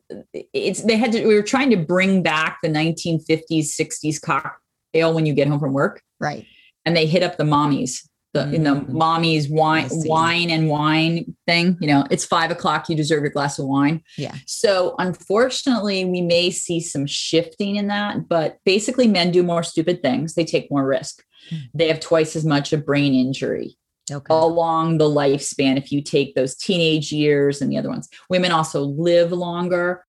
It's 0.53 0.83
they 0.83 0.97
had 0.97 1.13
to 1.13 1.27
we 1.27 1.35
were 1.35 1.43
trying 1.43 1.71
to 1.71 1.77
bring 1.77 2.23
back 2.23 2.59
the 2.63 2.69
1950s 2.69 3.75
60s 3.79 4.21
cocktail 4.21 5.15
when 5.15 5.27
you 5.27 5.35
get 5.35 5.49
home 5.49 5.59
from 5.59 5.73
work. 5.73 6.03
Right. 6.21 6.47
And 6.85 6.97
they 6.97 7.07
hit 7.07 7.23
up 7.23 7.37
the 7.37 7.45
mommies 7.45 8.08
the 8.35 8.41
mm. 8.41 8.55
in 8.55 8.65
the 8.65 8.71
mm. 8.71 8.87
mommies 8.91 9.51
wine 9.51 9.89
wine 9.91 10.51
and 10.51 10.69
wine 10.69 11.35
thing 11.47 11.77
you 11.81 11.89
know 11.89 12.05
it's 12.11 12.25
five 12.25 12.51
o'clock 12.51 12.89
you 12.89 12.97
deserve 12.97 13.23
your 13.23 13.31
glass 13.31 13.59
of 13.59 13.67
wine 13.67 14.03
yeah 14.17 14.35
so 14.47 14.95
unfortunately 14.99 16.05
we 16.05 16.21
may 16.21 16.51
see 16.51 16.81
some 16.81 17.07
shifting 17.07 17.77
in 17.77 17.87
that 17.87 18.29
but 18.29 18.59
basically 18.65 19.07
men 19.07 19.31
do 19.31 19.43
more 19.43 19.63
stupid 19.63 20.03
things 20.03 20.35
they 20.35 20.45
take 20.45 20.71
more 20.71 20.87
risk 20.87 21.23
mm. 21.51 21.61
they 21.75 21.89
have 21.89 22.01
twice 22.01 22.37
as 22.37 22.45
much 22.45 22.73
of 22.73 22.85
brain 22.85 23.15
injury 23.15 23.77
okay. 24.11 24.35
along 24.35 24.99
the 24.99 25.09
lifespan 25.09 25.77
if 25.77 25.93
you 25.93 26.03
take 26.03 26.35
those 26.35 26.57
teenage 26.57 27.13
years 27.13 27.61
and 27.61 27.71
the 27.71 27.77
other 27.77 27.89
ones. 27.89 28.09
Women 28.29 28.53
also 28.53 28.83
live 28.83 29.33
longer 29.33 30.05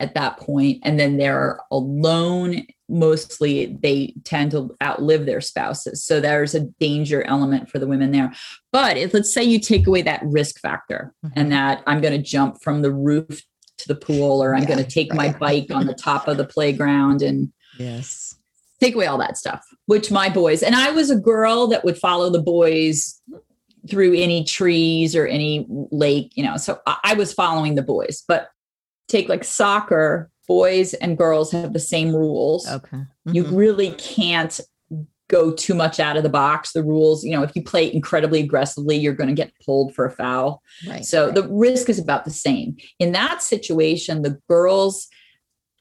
at 0.00 0.14
that 0.14 0.38
point 0.38 0.78
and 0.82 0.98
then 0.98 1.16
they're 1.16 1.58
alone 1.70 2.66
mostly 2.88 3.78
they 3.82 4.12
tend 4.24 4.50
to 4.50 4.74
outlive 4.82 5.24
their 5.24 5.40
spouses 5.40 6.04
so 6.04 6.20
there's 6.20 6.54
a 6.54 6.60
danger 6.80 7.22
element 7.24 7.70
for 7.70 7.78
the 7.78 7.86
women 7.86 8.10
there 8.10 8.32
but 8.72 8.96
if 8.96 9.14
let's 9.14 9.32
say 9.32 9.42
you 9.42 9.58
take 9.58 9.86
away 9.86 10.02
that 10.02 10.22
risk 10.24 10.60
factor 10.60 11.14
mm-hmm. 11.24 11.38
and 11.38 11.52
that 11.52 11.82
i'm 11.86 12.00
going 12.00 12.12
to 12.12 12.22
jump 12.22 12.60
from 12.62 12.82
the 12.82 12.92
roof 12.92 13.42
to 13.78 13.88
the 13.88 13.94
pool 13.94 14.42
or 14.42 14.54
i'm 14.54 14.62
yeah, 14.62 14.68
going 14.68 14.84
to 14.84 14.90
take 14.90 15.12
right. 15.12 15.32
my 15.32 15.38
bike 15.38 15.70
on 15.70 15.86
the 15.86 15.94
top 15.94 16.28
of 16.28 16.36
the 16.36 16.44
playground 16.44 17.22
and 17.22 17.52
yes 17.78 18.36
take 18.80 18.94
away 18.94 19.06
all 19.06 19.18
that 19.18 19.36
stuff, 19.36 19.64
which 19.86 20.10
my 20.10 20.28
boys, 20.28 20.62
and 20.62 20.74
I 20.74 20.90
was 20.90 21.10
a 21.10 21.16
girl 21.16 21.66
that 21.68 21.84
would 21.84 21.98
follow 21.98 22.30
the 22.30 22.42
boys 22.42 23.20
through 23.88 24.14
any 24.14 24.44
trees 24.44 25.14
or 25.14 25.26
any 25.26 25.66
lake, 25.68 26.32
you 26.34 26.44
know. 26.44 26.56
So 26.56 26.80
I, 26.86 26.98
I 27.04 27.14
was 27.14 27.32
following 27.32 27.74
the 27.74 27.82
boys, 27.82 28.22
but 28.26 28.48
take 29.08 29.28
like 29.28 29.44
soccer, 29.44 30.30
boys 30.46 30.94
and 30.94 31.16
girls 31.18 31.52
have 31.52 31.72
the 31.72 31.80
same 31.80 32.14
rules. 32.14 32.68
Okay. 32.68 32.96
Mm-hmm. 32.96 33.34
You 33.34 33.44
really 33.44 33.92
can't 33.92 34.60
go 35.28 35.52
too 35.52 35.74
much 35.74 35.98
out 35.98 36.16
of 36.16 36.22
the 36.22 36.28
box. 36.28 36.72
The 36.72 36.82
rules, 36.82 37.24
you 37.24 37.32
know, 37.32 37.42
if 37.42 37.54
you 37.56 37.62
play 37.62 37.92
incredibly 37.92 38.40
aggressively, 38.40 38.96
you're 38.96 39.14
going 39.14 39.34
to 39.34 39.34
get 39.34 39.52
pulled 39.64 39.94
for 39.94 40.04
a 40.04 40.10
foul. 40.10 40.62
Right, 40.86 41.04
so 41.04 41.26
right. 41.26 41.34
the 41.34 41.48
risk 41.48 41.88
is 41.88 41.98
about 41.98 42.24
the 42.24 42.30
same. 42.30 42.76
In 42.98 43.12
that 43.12 43.42
situation, 43.42 44.22
the 44.22 44.38
girls 44.48 45.08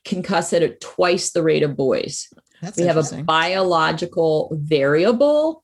concuss 0.05 0.53
it 0.53 0.63
at 0.63 0.81
twice 0.81 1.31
the 1.31 1.43
rate 1.43 1.63
of 1.63 1.75
boys. 1.75 2.27
That's 2.61 2.77
we 2.77 2.83
have 2.83 2.97
a 2.97 3.23
biological 3.23 4.57
variable 4.61 5.62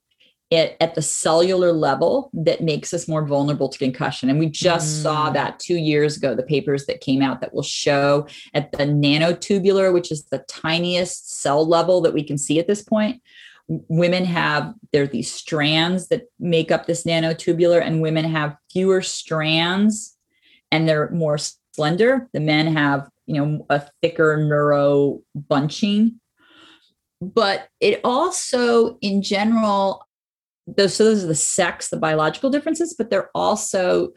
at, 0.51 0.75
at, 0.79 0.95
the 0.95 1.01
cellular 1.01 1.71
level 1.71 2.31
that 2.33 2.61
makes 2.61 2.93
us 2.93 3.07
more 3.07 3.25
vulnerable 3.25 3.69
to 3.69 3.77
concussion. 3.77 4.29
And 4.29 4.39
we 4.39 4.47
just 4.47 4.99
mm. 4.99 5.03
saw 5.03 5.29
that 5.29 5.59
two 5.59 5.75
years 5.75 6.17
ago, 6.17 6.33
the 6.33 6.43
papers 6.43 6.85
that 6.87 7.01
came 7.01 7.21
out 7.21 7.41
that 7.41 7.53
will 7.53 7.63
show 7.63 8.27
at 8.53 8.71
the 8.71 8.79
nanotubular, 8.79 9.93
which 9.93 10.11
is 10.11 10.25
the 10.25 10.39
tiniest 10.47 11.39
cell 11.41 11.67
level 11.67 12.01
that 12.01 12.13
we 12.13 12.23
can 12.23 12.37
see 12.37 12.59
at 12.59 12.67
this 12.67 12.81
point. 12.81 13.21
Women 13.67 14.25
have, 14.25 14.73
there 14.91 15.03
are 15.03 15.07
these 15.07 15.31
strands 15.31 16.07
that 16.07 16.23
make 16.39 16.71
up 16.71 16.87
this 16.87 17.03
nanotubular, 17.03 17.81
and 17.81 18.01
women 18.01 18.25
have 18.25 18.57
fewer 18.71 19.01
strands 19.01 20.17
and 20.71 20.89
they're 20.89 21.11
more 21.11 21.37
slender. 21.73 22.27
The 22.33 22.39
men 22.39 22.73
have, 22.73 23.07
you 23.27 23.35
know, 23.35 23.65
a 23.69 23.83
thicker 24.01 24.37
neuro 24.37 25.21
bunching 25.35 26.19
but 27.21 27.67
it 27.79 27.99
also 28.03 28.97
in 29.01 29.21
general 29.21 30.07
those 30.77 30.95
so 30.95 31.05
those 31.05 31.23
are 31.23 31.27
the 31.27 31.35
sex 31.35 31.89
the 31.89 31.97
biological 31.97 32.49
differences 32.49 32.95
but 32.97 33.09
they're 33.09 33.29
also 33.33 34.09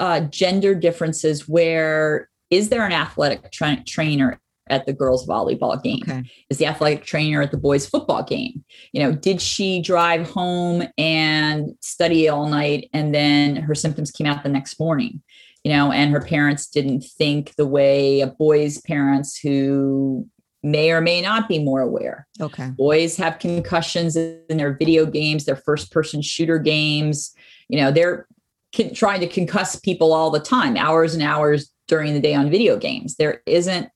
uh, 0.00 0.20
gender 0.20 0.74
differences 0.74 1.48
where 1.48 2.28
is 2.50 2.68
there 2.68 2.84
an 2.84 2.92
athletic 2.92 3.50
tra- 3.50 3.82
trainer 3.86 4.40
at 4.68 4.86
the 4.86 4.92
girls 4.92 5.26
volleyball 5.26 5.80
game? 5.82 6.02
Okay. 6.08 6.22
is 6.48 6.58
the 6.58 6.66
athletic 6.66 7.04
trainer 7.04 7.42
at 7.42 7.50
the 7.50 7.58
boys 7.58 7.86
football 7.86 8.22
game? 8.22 8.64
You 8.92 9.02
know 9.02 9.12
did 9.12 9.40
she 9.40 9.80
drive 9.82 10.28
home 10.28 10.84
and 10.98 11.74
study 11.80 12.28
all 12.28 12.48
night 12.48 12.88
and 12.92 13.14
then 13.14 13.56
her 13.56 13.74
symptoms 13.74 14.10
came 14.10 14.26
out 14.26 14.42
the 14.42 14.48
next 14.48 14.78
morning? 14.78 15.22
You 15.64 15.72
know 15.72 15.92
and 15.92 16.10
her 16.10 16.20
parents 16.20 16.66
didn't 16.66 17.02
think 17.02 17.54
the 17.56 17.66
way 17.66 18.20
a 18.20 18.26
boy's 18.26 18.80
parents 18.80 19.38
who 19.38 20.28
may 20.62 20.90
or 20.92 21.00
may 21.00 21.20
not 21.20 21.48
be 21.48 21.58
more 21.58 21.80
aware. 21.80 22.26
Okay. 22.40 22.70
Boys 22.70 23.16
have 23.16 23.38
concussions 23.38 24.16
in 24.16 24.56
their 24.56 24.74
video 24.74 25.06
games, 25.06 25.44
their 25.44 25.56
first 25.56 25.90
person 25.90 26.22
shooter 26.22 26.58
games. 26.58 27.34
You 27.68 27.80
know, 27.80 27.90
they're 27.90 28.26
con- 28.74 28.94
trying 28.94 29.20
to 29.20 29.28
concuss 29.28 29.82
people 29.82 30.12
all 30.12 30.30
the 30.30 30.40
time, 30.40 30.76
hours 30.76 31.14
and 31.14 31.22
hours 31.22 31.70
during 31.88 32.14
the 32.14 32.20
day 32.20 32.34
on 32.34 32.50
video 32.50 32.76
games. 32.76 33.16
There 33.16 33.42
isn't 33.46 33.88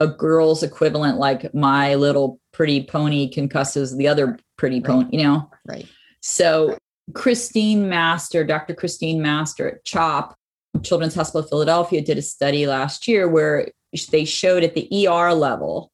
a 0.00 0.06
girl's 0.06 0.62
equivalent, 0.62 1.18
like 1.18 1.54
my 1.54 1.94
little 1.94 2.38
pretty 2.52 2.84
pony 2.84 3.30
concusses 3.30 3.96
the 3.96 4.08
other 4.08 4.38
pretty 4.58 4.76
right. 4.76 4.84
pony, 4.84 5.08
you 5.12 5.22
know? 5.22 5.50
Right. 5.66 5.86
So 6.20 6.76
Christine 7.14 7.88
Master, 7.88 8.44
Dr. 8.44 8.74
Christine 8.74 9.22
Master 9.22 9.68
at 9.68 9.84
CHOP, 9.84 10.36
Children's 10.82 11.14
Hospital 11.14 11.40
of 11.40 11.48
Philadelphia, 11.48 12.02
did 12.02 12.18
a 12.18 12.22
study 12.22 12.66
last 12.66 13.08
year 13.08 13.28
where 13.28 13.68
they 14.04 14.24
showed 14.24 14.62
at 14.62 14.74
the 14.74 15.08
ER 15.08 15.32
level, 15.32 15.90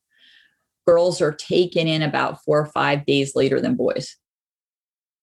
girls 0.86 1.20
are 1.20 1.32
taken 1.32 1.86
in 1.86 2.03
about 2.03 2.42
four 2.44 2.61
or 2.61 2.66
five 2.66 3.07
days 3.07 3.36
later 3.36 3.61
than 3.61 3.76
boys. 3.76 4.16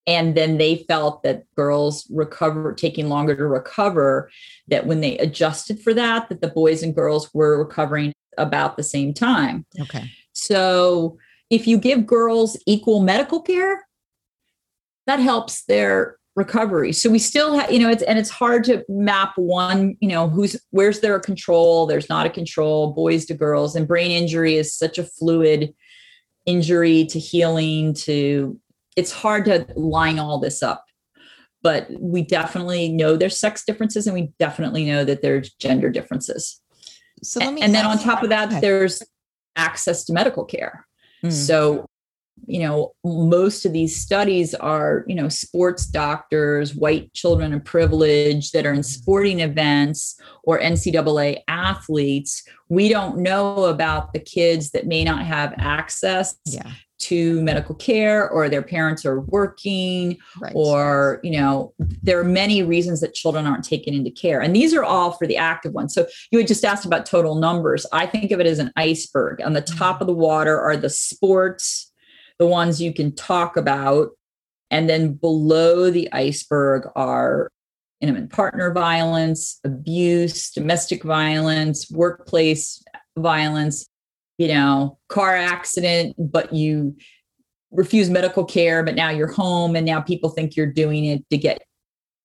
And 0.07 0.33
then 0.35 0.57
they 0.57 0.77
felt 0.87 1.21
that 1.23 1.43
girls 1.55 2.07
recover, 2.09 2.73
taking 2.73 3.09
longer 3.09 3.35
to 3.35 3.45
recover, 3.45 4.31
that 4.67 4.87
when 4.87 5.01
they 5.01 5.17
adjusted 5.17 5.79
for 5.79 5.93
that, 5.93 6.29
that 6.29 6.41
the 6.41 6.47
boys 6.47 6.81
and 6.81 6.95
girls 6.95 7.29
were 7.33 7.59
recovering 7.59 8.13
about 8.37 8.77
the 8.77 8.83
same 8.83 9.13
time. 9.13 9.65
Okay. 9.79 10.09
So 10.31 11.17
if 11.49 11.67
you 11.67 11.77
give 11.77 12.05
girls 12.05 12.57
equal 12.65 13.01
medical 13.01 13.41
care, 13.41 13.85
that 15.05 15.19
helps 15.19 15.65
their 15.65 16.18
recovery. 16.35 16.93
So 16.93 17.09
we 17.09 17.19
still 17.19 17.57
have, 17.57 17.71
you 17.71 17.79
know, 17.79 17.89
it's 17.89 18.03
and 18.03 18.17
it's 18.17 18.29
hard 18.29 18.63
to 18.65 18.83
map 18.87 19.33
one, 19.35 19.97
you 19.99 20.07
know, 20.07 20.29
who's 20.29 20.55
where's 20.71 20.99
there 21.01 21.15
a 21.15 21.21
control, 21.21 21.85
there's 21.85 22.09
not 22.09 22.25
a 22.25 22.29
control, 22.29 22.93
boys 22.93 23.25
to 23.25 23.33
girls, 23.33 23.75
and 23.75 23.87
brain 23.87 24.11
injury 24.11 24.55
is 24.55 24.73
such 24.73 24.97
a 24.97 25.03
fluid 25.03 25.73
injury 26.45 27.05
to 27.05 27.19
healing 27.19 27.93
to 27.93 28.59
it's 28.95 29.11
hard 29.11 29.45
to 29.45 29.65
line 29.75 30.19
all 30.19 30.39
this 30.39 30.63
up. 30.63 30.85
But 31.61 31.89
we 31.99 32.21
definitely 32.21 32.89
know 32.89 33.17
there's 33.17 33.37
sex 33.37 33.65
differences 33.65 34.07
and 34.07 34.13
we 34.13 34.31
definitely 34.39 34.85
know 34.85 35.03
that 35.03 35.21
there's 35.21 35.51
gender 35.55 35.89
differences. 35.89 36.61
So 37.21 37.41
and, 37.41 37.59
and 37.61 37.75
then 37.75 37.85
on 37.85 37.99
top 37.99 38.23
of 38.23 38.29
that, 38.29 38.47
okay. 38.47 38.61
there's 38.61 39.03
access 39.57 40.05
to 40.05 40.13
medical 40.13 40.45
care. 40.45 40.87
Mm. 41.23 41.33
So 41.33 41.88
you 42.45 42.59
know 42.59 42.93
most 43.03 43.65
of 43.65 43.73
these 43.73 43.95
studies 43.95 44.53
are 44.55 45.03
you 45.07 45.15
know 45.15 45.29
sports 45.29 45.85
doctors 45.85 46.75
white 46.75 47.13
children 47.13 47.53
of 47.53 47.63
privilege 47.63 48.51
that 48.51 48.65
are 48.65 48.73
in 48.73 48.79
mm-hmm. 48.79 49.01
sporting 49.01 49.39
events 49.39 50.19
or 50.43 50.59
ncaa 50.59 51.37
athletes 51.47 52.43
we 52.69 52.89
don't 52.89 53.17
know 53.17 53.65
about 53.65 54.13
the 54.13 54.19
kids 54.19 54.71
that 54.71 54.87
may 54.87 55.03
not 55.03 55.25
have 55.25 55.53
access 55.57 56.35
yeah. 56.45 56.71
to 56.99 57.41
medical 57.41 57.73
care 57.73 58.29
or 58.29 58.47
their 58.47 58.61
parents 58.61 59.05
are 59.05 59.21
working 59.21 60.17
right. 60.39 60.53
or 60.55 61.19
you 61.23 61.31
know 61.31 61.73
there 62.01 62.19
are 62.19 62.23
many 62.23 62.63
reasons 62.63 63.01
that 63.01 63.13
children 63.13 63.45
aren't 63.45 63.63
taken 63.63 63.93
into 63.93 64.11
care 64.11 64.41
and 64.41 64.55
these 64.55 64.73
are 64.73 64.83
all 64.83 65.11
for 65.11 65.27
the 65.27 65.37
active 65.37 65.73
ones 65.73 65.93
so 65.93 66.05
you 66.31 66.37
had 66.37 66.47
just 66.47 66.63
asked 66.63 66.85
about 66.85 67.05
total 67.05 67.35
numbers 67.35 67.85
i 67.91 68.05
think 68.05 68.31
of 68.31 68.39
it 68.39 68.47
as 68.47 68.59
an 68.59 68.71
iceberg 68.75 69.41
on 69.41 69.53
the 69.53 69.61
top 69.61 69.95
mm-hmm. 69.95 70.03
of 70.03 70.07
the 70.07 70.13
water 70.13 70.59
are 70.59 70.77
the 70.77 70.89
sports 70.89 71.88
the 72.39 72.47
ones 72.47 72.81
you 72.81 72.93
can 72.93 73.13
talk 73.13 73.57
about. 73.57 74.09
And 74.71 74.89
then 74.89 75.13
below 75.13 75.89
the 75.91 76.11
iceberg 76.11 76.87
are 76.95 77.49
intimate 78.01 78.29
partner 78.29 78.71
violence, 78.71 79.59
abuse, 79.63 80.51
domestic 80.51 81.03
violence, 81.03 81.89
workplace 81.91 82.81
violence, 83.17 83.87
you 84.37 84.47
know, 84.47 84.97
car 85.09 85.35
accident, 85.35 86.15
but 86.17 86.53
you 86.53 86.95
refuse 87.71 88.09
medical 88.09 88.45
care, 88.45 88.83
but 88.83 88.95
now 88.95 89.09
you're 89.09 89.31
home 89.31 89.75
and 89.75 89.85
now 89.85 90.01
people 90.01 90.29
think 90.29 90.55
you're 90.55 90.65
doing 90.65 91.05
it 91.05 91.23
to 91.29 91.37
get, 91.37 91.61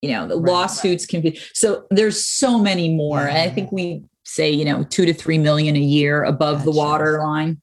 you 0.00 0.10
know, 0.10 0.28
the 0.28 0.38
right, 0.38 0.52
lawsuits 0.52 1.04
right. 1.04 1.10
can 1.10 1.20
be. 1.22 1.40
So 1.52 1.86
there's 1.90 2.24
so 2.24 2.58
many 2.58 2.94
more. 2.94 3.20
Yeah. 3.20 3.28
And 3.28 3.38
I 3.38 3.50
think 3.52 3.72
we 3.72 4.04
say, 4.24 4.50
you 4.50 4.64
know, 4.64 4.84
two 4.84 5.06
to 5.06 5.12
three 5.12 5.38
million 5.38 5.76
a 5.76 5.80
year 5.80 6.22
above 6.22 6.58
gotcha. 6.58 6.70
the 6.70 6.76
water 6.76 7.18
line. 7.18 7.60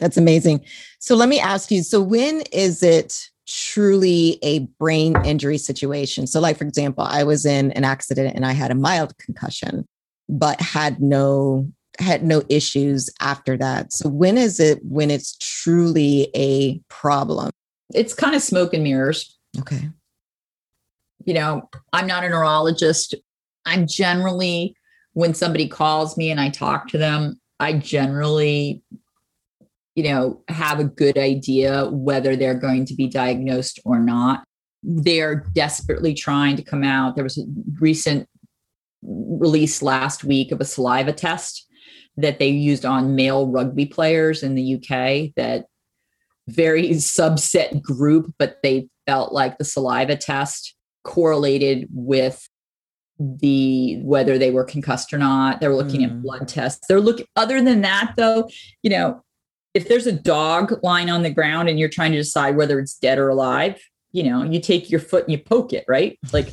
That's 0.00 0.16
amazing. 0.16 0.64
So 0.98 1.14
let 1.14 1.28
me 1.28 1.38
ask 1.38 1.70
you 1.70 1.82
so, 1.82 2.00
when 2.00 2.42
is 2.52 2.82
it 2.82 3.28
truly 3.46 4.38
a 4.42 4.60
brain 4.78 5.14
injury 5.24 5.58
situation? 5.58 6.26
So, 6.26 6.40
like, 6.40 6.56
for 6.56 6.64
example, 6.64 7.04
I 7.04 7.22
was 7.22 7.46
in 7.46 7.70
an 7.72 7.84
accident 7.84 8.34
and 8.34 8.44
I 8.44 8.52
had 8.52 8.70
a 8.70 8.74
mild 8.74 9.16
concussion, 9.18 9.84
but 10.28 10.60
had 10.60 11.00
no 11.00 11.70
had 11.98 12.24
no 12.24 12.42
issues 12.48 13.10
after 13.20 13.58
that. 13.58 13.92
So 13.92 14.08
when 14.08 14.38
is 14.38 14.58
it 14.58 14.80
when 14.84 15.10
it's 15.10 15.36
truly 15.38 16.30
a 16.34 16.78
problem? 16.88 17.50
It's 17.92 18.14
kind 18.14 18.34
of 18.34 18.42
smoke 18.42 18.72
and 18.72 18.82
mirrors. 18.82 19.36
Okay. 19.58 19.90
You 21.26 21.34
know, 21.34 21.68
I'm 21.92 22.06
not 22.06 22.24
a 22.24 22.28
neurologist. 22.28 23.14
I'm 23.66 23.86
generally 23.86 24.74
when 25.12 25.34
somebody 25.34 25.68
calls 25.68 26.16
me 26.16 26.30
and 26.30 26.40
I 26.40 26.48
talk 26.50 26.88
to 26.88 26.98
them, 26.98 27.40
I 27.58 27.74
generally 27.74 28.82
you 29.94 30.04
know, 30.04 30.42
have 30.48 30.80
a 30.80 30.84
good 30.84 31.18
idea 31.18 31.88
whether 31.90 32.36
they're 32.36 32.54
going 32.54 32.84
to 32.86 32.94
be 32.94 33.08
diagnosed 33.08 33.80
or 33.84 33.98
not. 33.98 34.44
They're 34.82 35.44
desperately 35.54 36.14
trying 36.14 36.56
to 36.56 36.62
come 36.62 36.84
out. 36.84 37.16
There 37.16 37.24
was 37.24 37.38
a 37.38 37.44
recent 37.80 38.28
release 39.02 39.82
last 39.82 40.24
week 40.24 40.52
of 40.52 40.60
a 40.60 40.64
saliva 40.64 41.12
test 41.12 41.66
that 42.16 42.38
they 42.38 42.48
used 42.48 42.84
on 42.84 43.14
male 43.14 43.48
rugby 43.48 43.86
players 43.86 44.42
in 44.42 44.54
the 44.54 44.74
UK 44.76 45.32
that 45.36 45.66
very 46.48 46.90
subset 46.90 47.82
group, 47.82 48.32
but 48.38 48.58
they 48.62 48.88
felt 49.06 49.32
like 49.32 49.58
the 49.58 49.64
saliva 49.64 50.16
test 50.16 50.74
correlated 51.04 51.88
with 51.90 52.46
the 53.18 54.00
whether 54.02 54.38
they 54.38 54.50
were 54.50 54.64
concussed 54.64 55.12
or 55.12 55.18
not. 55.18 55.60
They 55.60 55.68
were 55.68 55.74
looking 55.74 56.00
mm. 56.00 56.06
at 56.06 56.22
blood 56.22 56.48
tests. 56.48 56.86
They're 56.88 57.00
looking 57.00 57.26
other 57.36 57.60
than 57.60 57.82
that 57.82 58.14
though, 58.16 58.48
you 58.82 58.90
know, 58.90 59.22
if 59.74 59.88
there's 59.88 60.06
a 60.06 60.12
dog 60.12 60.80
lying 60.82 61.10
on 61.10 61.22
the 61.22 61.30
ground 61.30 61.68
and 61.68 61.78
you're 61.78 61.88
trying 61.88 62.12
to 62.12 62.18
decide 62.18 62.56
whether 62.56 62.78
it's 62.78 62.96
dead 62.96 63.18
or 63.18 63.28
alive, 63.28 63.80
you 64.12 64.24
know, 64.24 64.42
you 64.42 64.60
take 64.60 64.90
your 64.90 65.00
foot 65.00 65.24
and 65.24 65.32
you 65.32 65.38
poke 65.38 65.72
it, 65.72 65.84
right? 65.86 66.18
Like, 66.32 66.48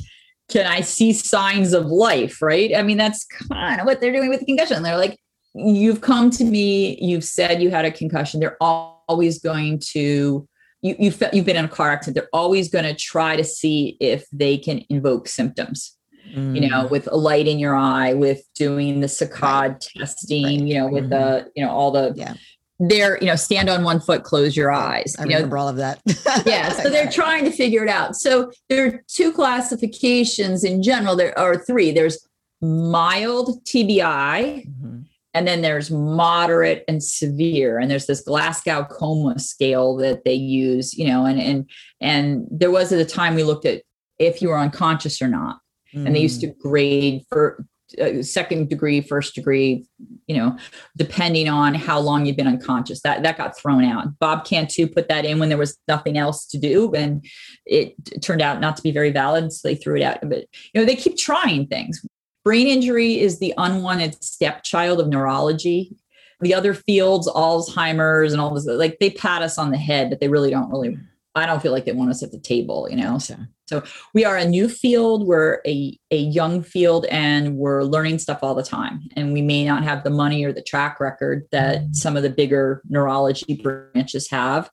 can 0.48 0.66
I 0.66 0.80
see 0.80 1.12
signs 1.12 1.72
of 1.72 1.86
life, 1.86 2.40
right? 2.40 2.74
I 2.74 2.82
mean, 2.82 2.96
that's 2.96 3.26
kind 3.26 3.80
of 3.80 3.86
what 3.86 4.00
they're 4.00 4.12
doing 4.12 4.28
with 4.28 4.40
the 4.40 4.46
concussion. 4.46 4.82
They're 4.82 4.96
like, 4.96 5.18
you've 5.54 6.00
come 6.00 6.30
to 6.30 6.44
me, 6.44 6.98
you've 7.00 7.24
said 7.24 7.60
you 7.60 7.70
had 7.70 7.84
a 7.84 7.90
concussion. 7.90 8.40
They're 8.40 8.56
always 8.60 9.40
going 9.40 9.80
to, 9.90 10.48
you, 10.82 10.96
you've, 10.98 11.20
you've 11.32 11.44
been 11.44 11.56
in 11.56 11.64
a 11.64 11.68
car 11.68 11.90
accident. 11.90 12.14
They're 12.14 12.30
always 12.32 12.70
going 12.70 12.84
to 12.84 12.94
try 12.94 13.36
to 13.36 13.44
see 13.44 13.96
if 14.00 14.24
they 14.32 14.56
can 14.56 14.84
invoke 14.88 15.28
symptoms. 15.28 15.94
You 16.30 16.68
know, 16.68 16.84
mm. 16.84 16.90
with 16.90 17.06
a 17.10 17.16
light 17.16 17.48
in 17.48 17.58
your 17.58 17.74
eye, 17.74 18.12
with 18.12 18.42
doing 18.54 19.00
the 19.00 19.06
saccade 19.06 19.40
right. 19.40 19.80
testing, 19.96 20.44
right. 20.44 20.60
you 20.60 20.74
know, 20.74 20.86
with 20.86 21.04
mm-hmm. 21.04 21.10
the, 21.10 21.50
you 21.56 21.64
know, 21.64 21.70
all 21.70 21.90
the 21.90 22.12
yeah 22.16 22.34
they're 22.80 23.18
you 23.18 23.26
know 23.26 23.36
stand 23.36 23.68
on 23.68 23.82
one 23.82 23.98
foot 23.98 24.22
close 24.22 24.56
your 24.56 24.70
eyes 24.70 25.16
i 25.18 25.22
you 25.22 25.30
remember 25.30 25.56
know? 25.56 25.62
all 25.62 25.68
of 25.68 25.76
that 25.76 26.00
yeah 26.46 26.70
so 26.70 26.88
they're 26.88 27.10
trying 27.10 27.44
to 27.44 27.50
figure 27.50 27.82
it 27.82 27.88
out 27.88 28.14
so 28.14 28.50
there 28.68 28.86
are 28.86 29.04
two 29.08 29.32
classifications 29.32 30.64
in 30.64 30.82
general 30.82 31.16
there 31.16 31.36
are 31.38 31.56
three 31.56 31.90
there's 31.90 32.26
mild 32.60 33.64
tbi 33.64 34.64
mm-hmm. 34.64 35.00
and 35.34 35.48
then 35.48 35.60
there's 35.60 35.90
moderate 35.90 36.84
and 36.86 37.02
severe 37.02 37.78
and 37.78 37.90
there's 37.90 38.06
this 38.06 38.20
glasgow 38.20 38.84
coma 38.84 39.38
scale 39.38 39.96
that 39.96 40.24
they 40.24 40.34
use 40.34 40.94
you 40.94 41.06
know 41.06 41.24
and 41.24 41.40
and 41.40 41.68
and 42.00 42.46
there 42.50 42.70
was 42.70 42.92
at 42.92 43.00
a 43.00 43.04
time 43.04 43.34
we 43.34 43.42
looked 43.42 43.66
at 43.66 43.82
if 44.18 44.40
you 44.40 44.48
were 44.48 44.58
unconscious 44.58 45.20
or 45.20 45.28
not 45.28 45.58
mm. 45.94 46.06
and 46.06 46.14
they 46.14 46.20
used 46.20 46.40
to 46.40 46.48
mm. 46.48 46.58
grade 46.58 47.22
for 47.28 47.64
uh, 48.00 48.22
second 48.22 48.68
degree, 48.68 49.00
first 49.00 49.34
degree, 49.34 49.86
you 50.26 50.36
know, 50.36 50.56
depending 50.96 51.48
on 51.48 51.74
how 51.74 51.98
long 51.98 52.26
you've 52.26 52.36
been 52.36 52.46
unconscious. 52.46 53.00
That 53.02 53.22
that 53.22 53.38
got 53.38 53.56
thrown 53.56 53.84
out. 53.84 54.18
Bob 54.18 54.44
Cantu 54.44 54.86
put 54.86 55.08
that 55.08 55.24
in 55.24 55.38
when 55.38 55.48
there 55.48 55.58
was 55.58 55.78
nothing 55.88 56.18
else 56.18 56.46
to 56.46 56.58
do, 56.58 56.92
and 56.94 57.24
it 57.64 57.94
turned 58.22 58.42
out 58.42 58.60
not 58.60 58.76
to 58.76 58.82
be 58.82 58.90
very 58.90 59.10
valid, 59.10 59.52
so 59.52 59.66
they 59.66 59.74
threw 59.74 59.96
it 59.96 60.02
out. 60.02 60.18
But 60.22 60.44
you 60.72 60.80
know, 60.80 60.84
they 60.84 60.96
keep 60.96 61.16
trying 61.16 61.66
things. 61.66 62.04
Brain 62.44 62.66
injury 62.66 63.20
is 63.20 63.38
the 63.38 63.54
unwanted 63.56 64.22
stepchild 64.22 65.00
of 65.00 65.08
neurology. 65.08 65.96
The 66.40 66.54
other 66.54 66.72
fields, 66.72 67.28
Alzheimer's 67.28 68.32
and 68.32 68.40
all 68.40 68.54
this, 68.54 68.66
like 68.66 68.98
they 69.00 69.10
pat 69.10 69.42
us 69.42 69.58
on 69.58 69.70
the 69.70 69.78
head, 69.78 70.08
but 70.10 70.20
they 70.20 70.28
really 70.28 70.50
don't 70.50 70.70
really. 70.70 70.96
I 71.34 71.46
don't 71.46 71.62
feel 71.62 71.72
like 71.72 71.84
they 71.84 71.92
want 71.92 72.10
us 72.10 72.22
at 72.22 72.32
the 72.32 72.40
table, 72.40 72.88
you 72.90 72.96
know. 72.96 73.18
So 73.18 73.36
so 73.68 73.82
we 74.14 74.24
are 74.24 74.38
a 74.38 74.46
new 74.46 74.66
field, 74.66 75.26
we're 75.26 75.60
a, 75.66 75.98
a 76.10 76.16
young 76.16 76.62
field, 76.62 77.04
and 77.10 77.56
we're 77.56 77.82
learning 77.84 78.18
stuff 78.18 78.38
all 78.42 78.54
the 78.54 78.62
time. 78.62 79.02
And 79.14 79.34
we 79.34 79.42
may 79.42 79.66
not 79.66 79.84
have 79.84 80.04
the 80.04 80.10
money 80.10 80.42
or 80.42 80.54
the 80.54 80.62
track 80.62 81.00
record 81.00 81.46
that 81.52 81.80
mm-hmm. 81.80 81.92
some 81.92 82.16
of 82.16 82.22
the 82.22 82.30
bigger 82.30 82.80
neurology 82.88 83.60
branches 83.62 84.30
have, 84.30 84.70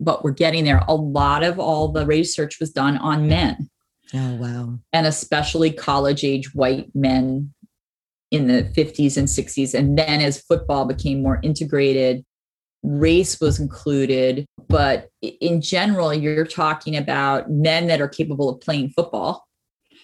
but 0.00 0.24
we're 0.24 0.32
getting 0.32 0.64
there. 0.64 0.82
A 0.88 0.94
lot 0.94 1.44
of 1.44 1.60
all 1.60 1.88
the 1.88 2.04
research 2.04 2.58
was 2.58 2.72
done 2.72 2.98
on 2.98 3.28
men. 3.28 3.70
Oh, 4.12 4.34
wow. 4.34 4.78
And 4.92 5.06
especially 5.06 5.70
college 5.70 6.24
age 6.24 6.52
white 6.52 6.90
men 6.96 7.54
in 8.32 8.48
the 8.48 8.64
50s 8.64 9.16
and 9.16 9.28
60s. 9.28 9.72
And 9.72 9.96
then 9.96 10.20
as 10.20 10.42
football 10.42 10.84
became 10.84 11.22
more 11.22 11.38
integrated, 11.44 12.24
race 12.82 13.40
was 13.40 13.60
included, 13.60 14.46
but 14.68 15.08
in 15.22 15.60
general, 15.60 16.12
you're 16.12 16.46
talking 16.46 16.96
about 16.96 17.50
men 17.50 17.86
that 17.86 18.00
are 18.00 18.08
capable 18.08 18.48
of 18.48 18.60
playing 18.60 18.90
football. 18.90 19.46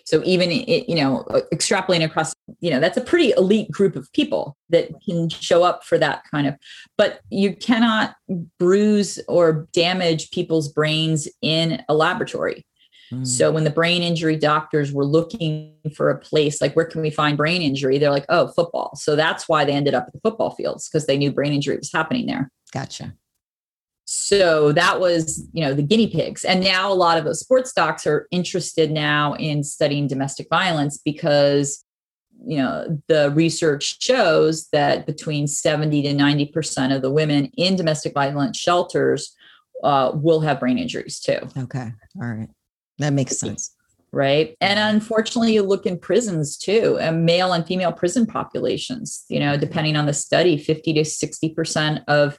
So 0.04 0.22
even 0.24 0.50
it, 0.50 0.88
you 0.88 0.94
know, 0.94 1.26
extrapolating 1.52 2.04
across, 2.04 2.32
you 2.60 2.70
know, 2.70 2.80
that's 2.80 2.96
a 2.96 3.02
pretty 3.02 3.32
elite 3.36 3.70
group 3.70 3.94
of 3.94 4.10
people 4.14 4.56
that 4.70 4.88
can 5.04 5.28
show 5.28 5.64
up 5.64 5.84
for 5.84 5.98
that 5.98 6.22
kind 6.30 6.46
of. 6.46 6.54
But 6.96 7.20
you 7.28 7.54
cannot 7.54 8.16
bruise 8.58 9.20
or 9.28 9.68
damage 9.74 10.30
people's 10.30 10.72
brains 10.72 11.28
in 11.42 11.82
a 11.90 11.94
laboratory. 11.94 12.64
Mm. 13.12 13.26
So 13.26 13.50
when 13.50 13.64
the 13.64 13.70
brain 13.70 14.02
injury 14.02 14.36
doctors 14.36 14.92
were 14.92 15.04
looking 15.04 15.74
for 15.94 16.10
a 16.10 16.18
place 16.18 16.60
like 16.60 16.74
where 16.74 16.84
can 16.84 17.02
we 17.02 17.10
find 17.10 17.36
brain 17.36 17.60
injury, 17.60 17.98
they're 17.98 18.10
like, 18.10 18.26
oh, 18.28 18.48
football. 18.48 18.96
So 18.96 19.16
that's 19.16 19.48
why 19.48 19.64
they 19.64 19.72
ended 19.72 19.94
up 19.94 20.04
at 20.06 20.12
the 20.14 20.20
football 20.20 20.50
fields 20.50 20.88
because 20.88 21.06
they 21.06 21.18
knew 21.18 21.32
brain 21.32 21.52
injury 21.52 21.76
was 21.76 21.92
happening 21.92 22.26
there. 22.26 22.50
Gotcha. 22.72 23.14
So 24.10 24.72
that 24.72 25.00
was, 25.00 25.46
you 25.52 25.62
know, 25.62 25.74
the 25.74 25.82
guinea 25.82 26.06
pigs. 26.06 26.42
And 26.42 26.62
now 26.62 26.90
a 26.90 26.94
lot 26.94 27.18
of 27.18 27.24
those 27.24 27.40
sports 27.40 27.74
docs 27.74 28.06
are 28.06 28.26
interested 28.30 28.90
now 28.90 29.34
in 29.34 29.62
studying 29.62 30.06
domestic 30.06 30.48
violence 30.48 30.96
because, 30.96 31.84
you 32.42 32.56
know, 32.56 33.02
the 33.08 33.30
research 33.32 34.02
shows 34.02 34.68
that 34.72 35.04
between 35.04 35.46
70 35.46 36.02
to 36.04 36.14
90% 36.14 36.96
of 36.96 37.02
the 37.02 37.12
women 37.12 37.50
in 37.58 37.76
domestic 37.76 38.14
violence 38.14 38.56
shelters 38.58 39.36
uh, 39.84 40.12
will 40.14 40.40
have 40.40 40.58
brain 40.58 40.78
injuries 40.78 41.20
too. 41.20 41.40
Okay. 41.58 41.92
All 42.16 42.28
right. 42.28 42.48
That 42.96 43.12
makes 43.12 43.38
sense. 43.38 43.74
Right. 44.10 44.56
And 44.62 44.78
unfortunately, 44.78 45.52
you 45.52 45.62
look 45.62 45.84
in 45.84 45.98
prisons 45.98 46.56
too, 46.56 46.96
and 46.98 47.26
male 47.26 47.52
and 47.52 47.66
female 47.66 47.92
prison 47.92 48.24
populations, 48.24 49.26
you 49.28 49.38
know, 49.38 49.58
depending 49.58 49.96
on 49.96 50.06
the 50.06 50.14
study, 50.14 50.56
50 50.56 50.94
to 50.94 51.00
60% 51.02 52.04
of 52.08 52.38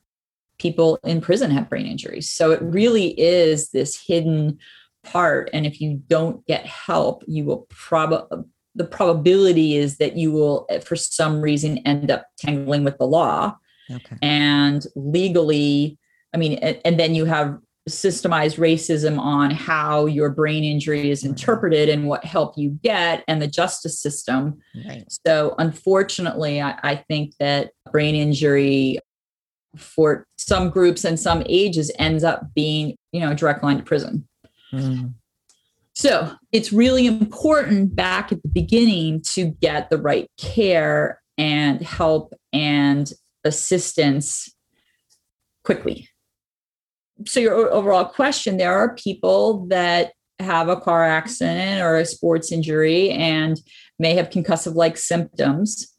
people 0.59 0.99
in 1.03 1.21
prison 1.21 1.51
have 1.51 1.69
brain 1.69 1.85
injuries. 1.85 2.29
So 2.29 2.51
it 2.51 2.61
really 2.61 3.19
is 3.19 3.71
this 3.71 3.99
hidden 3.99 4.59
part. 5.03 5.49
And 5.53 5.65
if 5.65 5.81
you 5.81 6.01
don't 6.07 6.45
get 6.45 6.65
help, 6.65 7.23
you 7.27 7.45
will 7.45 7.65
probably, 7.69 8.43
the 8.75 8.85
probability 8.85 9.75
is 9.75 9.97
that 9.97 10.15
you 10.15 10.31
will, 10.31 10.65
eh, 10.69 10.79
for 10.79 10.95
some 10.95 11.41
reason, 11.41 11.79
end 11.79 12.11
up 12.11 12.25
tangling 12.37 12.83
with 12.83 12.97
the 12.97 13.07
law. 13.07 13.55
Okay. 13.89 14.17
And 14.21 14.85
legally, 14.95 15.97
I 16.33 16.37
mean, 16.37 16.53
and, 16.59 16.79
and 16.85 16.99
then 16.99 17.15
you 17.15 17.25
have 17.25 17.57
systemized 17.87 18.57
racism 18.57 19.19
on 19.19 19.51
how 19.51 20.05
your 20.05 20.29
brain 20.29 20.63
injury 20.63 21.09
is 21.09 21.23
interpreted 21.23 21.89
and 21.89 22.07
what 22.07 22.23
help 22.23 22.57
you 22.57 22.77
get 22.83 23.23
and 23.27 23.41
the 23.41 23.47
justice 23.47 23.99
system. 23.99 24.59
Right. 24.85 25.05
So, 25.25 25.55
unfortunately, 25.57 26.61
I, 26.61 26.77
I, 26.83 26.95
think 27.07 27.33
that 27.39 27.71
brain 27.91 28.15
injury 28.15 28.99
for 29.75 30.25
some 30.37 30.69
groups 30.69 31.03
and 31.03 31.19
some 31.19 31.43
ages 31.47 31.91
ends 31.99 32.23
up 32.23 32.53
being, 32.55 32.95
you 33.11 33.19
know, 33.19 33.31
a 33.31 33.35
direct 33.35 33.63
line 33.63 33.77
to 33.77 33.83
prison. 33.83 34.27
Mm. 34.73 35.13
So 35.93 36.31
it's 36.51 36.71
really 36.71 37.07
important 37.07 37.95
back 37.95 38.31
at 38.31 38.41
the 38.41 38.49
beginning 38.49 39.21
to 39.33 39.47
get 39.61 39.89
the 39.89 39.97
right 39.97 40.29
care 40.37 41.21
and 41.37 41.81
help 41.81 42.33
and 42.53 43.11
assistance 43.43 44.53
quickly. 45.63 46.09
So, 47.25 47.41
your 47.41 47.69
overall 47.71 48.05
question 48.05 48.57
there 48.57 48.73
are 48.73 48.95
people 48.95 49.65
that 49.67 50.13
have 50.39 50.69
a 50.69 50.79
car 50.79 51.03
accident 51.03 51.81
or 51.81 51.97
a 51.97 52.05
sports 52.05 52.51
injury 52.51 53.09
and 53.09 53.59
may 53.99 54.15
have 54.15 54.29
concussive 54.29 54.75
like 54.75 54.97
symptoms 54.97 55.93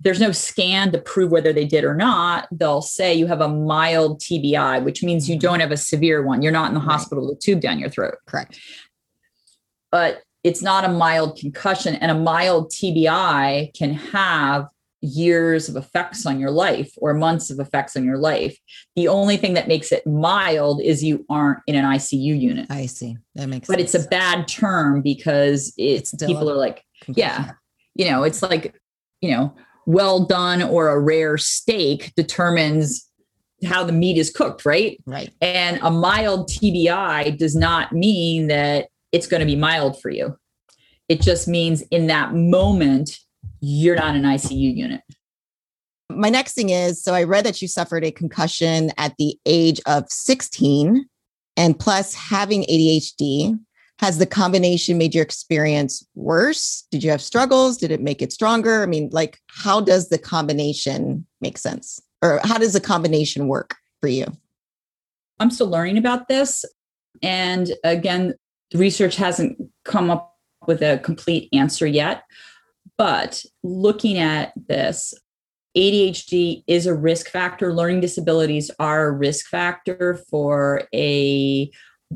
there's 0.00 0.20
no 0.20 0.32
scan 0.32 0.92
to 0.92 0.98
prove 0.98 1.30
whether 1.30 1.52
they 1.52 1.64
did 1.64 1.84
or 1.84 1.94
not. 1.94 2.48
They'll 2.50 2.82
say 2.82 3.14
you 3.14 3.26
have 3.26 3.40
a 3.40 3.48
mild 3.48 4.20
TBI, 4.20 4.84
which 4.84 5.02
means 5.02 5.28
you 5.28 5.36
mm-hmm. 5.36 5.40
don't 5.40 5.60
have 5.60 5.72
a 5.72 5.76
severe 5.76 6.22
one. 6.22 6.42
You're 6.42 6.52
not 6.52 6.68
in 6.68 6.74
the 6.74 6.80
right. 6.80 6.90
hospital 6.90 7.26
with 7.26 7.38
a 7.38 7.40
tube 7.40 7.60
down 7.60 7.78
your 7.78 7.88
throat. 7.88 8.16
Correct. 8.26 8.60
But 9.90 10.22
it's 10.44 10.62
not 10.62 10.84
a 10.84 10.88
mild 10.88 11.38
concussion, 11.38 11.96
and 11.96 12.10
a 12.10 12.14
mild 12.14 12.70
TBI 12.70 13.74
can 13.76 13.94
have 13.94 14.68
years 15.00 15.68
of 15.68 15.76
effects 15.76 16.26
on 16.26 16.40
your 16.40 16.50
life 16.50 16.92
or 16.98 17.14
months 17.14 17.50
of 17.50 17.58
effects 17.60 17.96
on 17.96 18.04
your 18.04 18.18
life. 18.18 18.58
The 18.96 19.08
only 19.08 19.36
thing 19.36 19.54
that 19.54 19.68
makes 19.68 19.92
it 19.92 20.06
mild 20.06 20.80
is 20.82 21.02
you 21.02 21.24
aren't 21.28 21.60
in 21.66 21.74
an 21.74 21.84
ICU 21.84 22.40
unit. 22.40 22.66
I 22.70 22.86
see. 22.86 23.16
That 23.34 23.48
makes 23.48 23.68
but 23.68 23.78
sense. 23.78 23.94
it's 23.94 24.04
a 24.04 24.08
bad 24.08 24.48
term 24.48 25.02
because 25.02 25.72
it's, 25.76 26.12
it's 26.12 26.24
people 26.24 26.50
are 26.50 26.56
like, 26.56 26.84
concussion. 27.02 27.28
yeah, 27.28 27.52
you 27.94 28.10
know, 28.10 28.22
it's 28.22 28.42
like, 28.42 28.74
you 29.20 29.30
know, 29.30 29.54
well 29.86 30.24
done 30.24 30.62
or 30.62 30.88
a 30.88 31.00
rare 31.00 31.38
steak 31.38 32.12
determines 32.16 33.08
how 33.64 33.84
the 33.84 33.92
meat 33.92 34.18
is 34.18 34.30
cooked, 34.30 34.66
right? 34.66 35.00
Right. 35.06 35.32
And 35.40 35.78
a 35.82 35.90
mild 35.90 36.50
TBI 36.50 37.38
does 37.38 37.56
not 37.56 37.92
mean 37.92 38.48
that 38.48 38.88
it's 39.12 39.26
going 39.26 39.40
to 39.40 39.46
be 39.46 39.56
mild 39.56 40.00
for 40.00 40.10
you. 40.10 40.36
It 41.08 41.22
just 41.22 41.48
means 41.48 41.82
in 41.90 42.08
that 42.08 42.34
moment, 42.34 43.18
you're 43.60 43.96
not 43.96 44.14
an 44.14 44.22
ICU 44.22 44.76
unit. 44.76 45.00
My 46.10 46.28
next 46.28 46.54
thing 46.54 46.70
is 46.70 47.02
so 47.02 47.14
I 47.14 47.22
read 47.22 47.44
that 47.46 47.62
you 47.62 47.68
suffered 47.68 48.04
a 48.04 48.10
concussion 48.10 48.90
at 48.98 49.14
the 49.18 49.38
age 49.46 49.80
of 49.86 50.04
16 50.08 51.06
and 51.56 51.78
plus 51.78 52.14
having 52.14 52.62
ADHD 52.64 53.58
has 53.98 54.18
the 54.18 54.26
combination 54.26 54.98
made 54.98 55.14
your 55.14 55.22
experience 55.22 56.06
worse? 56.14 56.86
Did 56.90 57.02
you 57.02 57.10
have 57.10 57.22
struggles? 57.22 57.78
Did 57.78 57.90
it 57.90 58.02
make 58.02 58.20
it 58.20 58.32
stronger? 58.32 58.82
I 58.82 58.86
mean, 58.86 59.08
like, 59.12 59.40
how 59.48 59.80
does 59.80 60.08
the 60.08 60.18
combination 60.18 61.26
make 61.40 61.58
sense? 61.58 62.00
Or 62.22 62.40
how 62.44 62.58
does 62.58 62.72
the 62.72 62.80
combination 62.80 63.48
work 63.48 63.76
for 64.00 64.08
you? 64.08 64.26
I'm 65.38 65.50
still 65.50 65.68
learning 65.68 65.98
about 65.98 66.28
this. 66.28 66.64
And 67.22 67.72
again, 67.84 68.34
the 68.70 68.78
research 68.78 69.16
hasn't 69.16 69.58
come 69.84 70.10
up 70.10 70.34
with 70.66 70.82
a 70.82 70.98
complete 70.98 71.48
answer 71.52 71.86
yet. 71.86 72.24
But 72.98 73.44
looking 73.62 74.18
at 74.18 74.52
this, 74.68 75.14
ADHD 75.76 76.64
is 76.66 76.86
a 76.86 76.94
risk 76.94 77.28
factor. 77.28 77.72
Learning 77.72 78.00
disabilities 78.00 78.70
are 78.78 79.08
a 79.08 79.12
risk 79.12 79.46
factor 79.46 80.18
for 80.30 80.88
a 80.94 81.70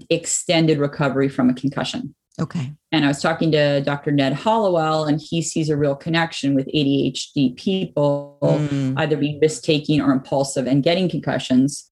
extended 0.08 0.78
recovery 0.78 1.28
from 1.28 1.50
a 1.50 1.54
concussion. 1.54 2.14
Okay. 2.40 2.72
And 2.92 3.04
I 3.04 3.08
was 3.08 3.20
talking 3.20 3.52
to 3.52 3.82
Dr. 3.82 4.12
Ned 4.12 4.32
Hallowell, 4.32 5.04
and 5.04 5.20
he 5.20 5.42
sees 5.42 5.68
a 5.68 5.76
real 5.76 5.94
connection 5.94 6.54
with 6.54 6.66
ADHD 6.68 7.56
people 7.56 8.38
mm. 8.42 8.94
either 8.96 9.16
being 9.16 9.38
risk 9.40 9.62
taking 9.62 10.00
or 10.00 10.12
impulsive 10.12 10.66
and 10.66 10.82
getting 10.82 11.08
concussions. 11.08 11.90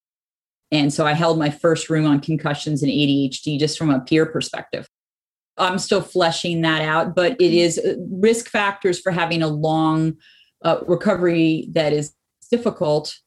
And 0.70 0.92
so 0.92 1.06
I 1.06 1.12
held 1.12 1.38
my 1.38 1.50
first 1.50 1.90
room 1.90 2.06
on 2.06 2.20
concussions 2.20 2.82
and 2.82 2.90
ADHD 2.90 3.58
just 3.58 3.78
from 3.78 3.90
a 3.90 4.00
peer 4.00 4.26
perspective. 4.26 4.88
I'm 5.56 5.78
still 5.78 6.02
fleshing 6.02 6.62
that 6.62 6.82
out, 6.82 7.14
but 7.14 7.32
it 7.32 7.52
is 7.52 7.78
uh, 7.78 7.94
risk 8.10 8.48
factors 8.48 9.00
for 9.00 9.10
having 9.10 9.42
a 9.42 9.48
long 9.48 10.16
uh, 10.64 10.78
recovery 10.86 11.68
that 11.72 11.92
is 11.92 12.12
difficult 12.50 13.18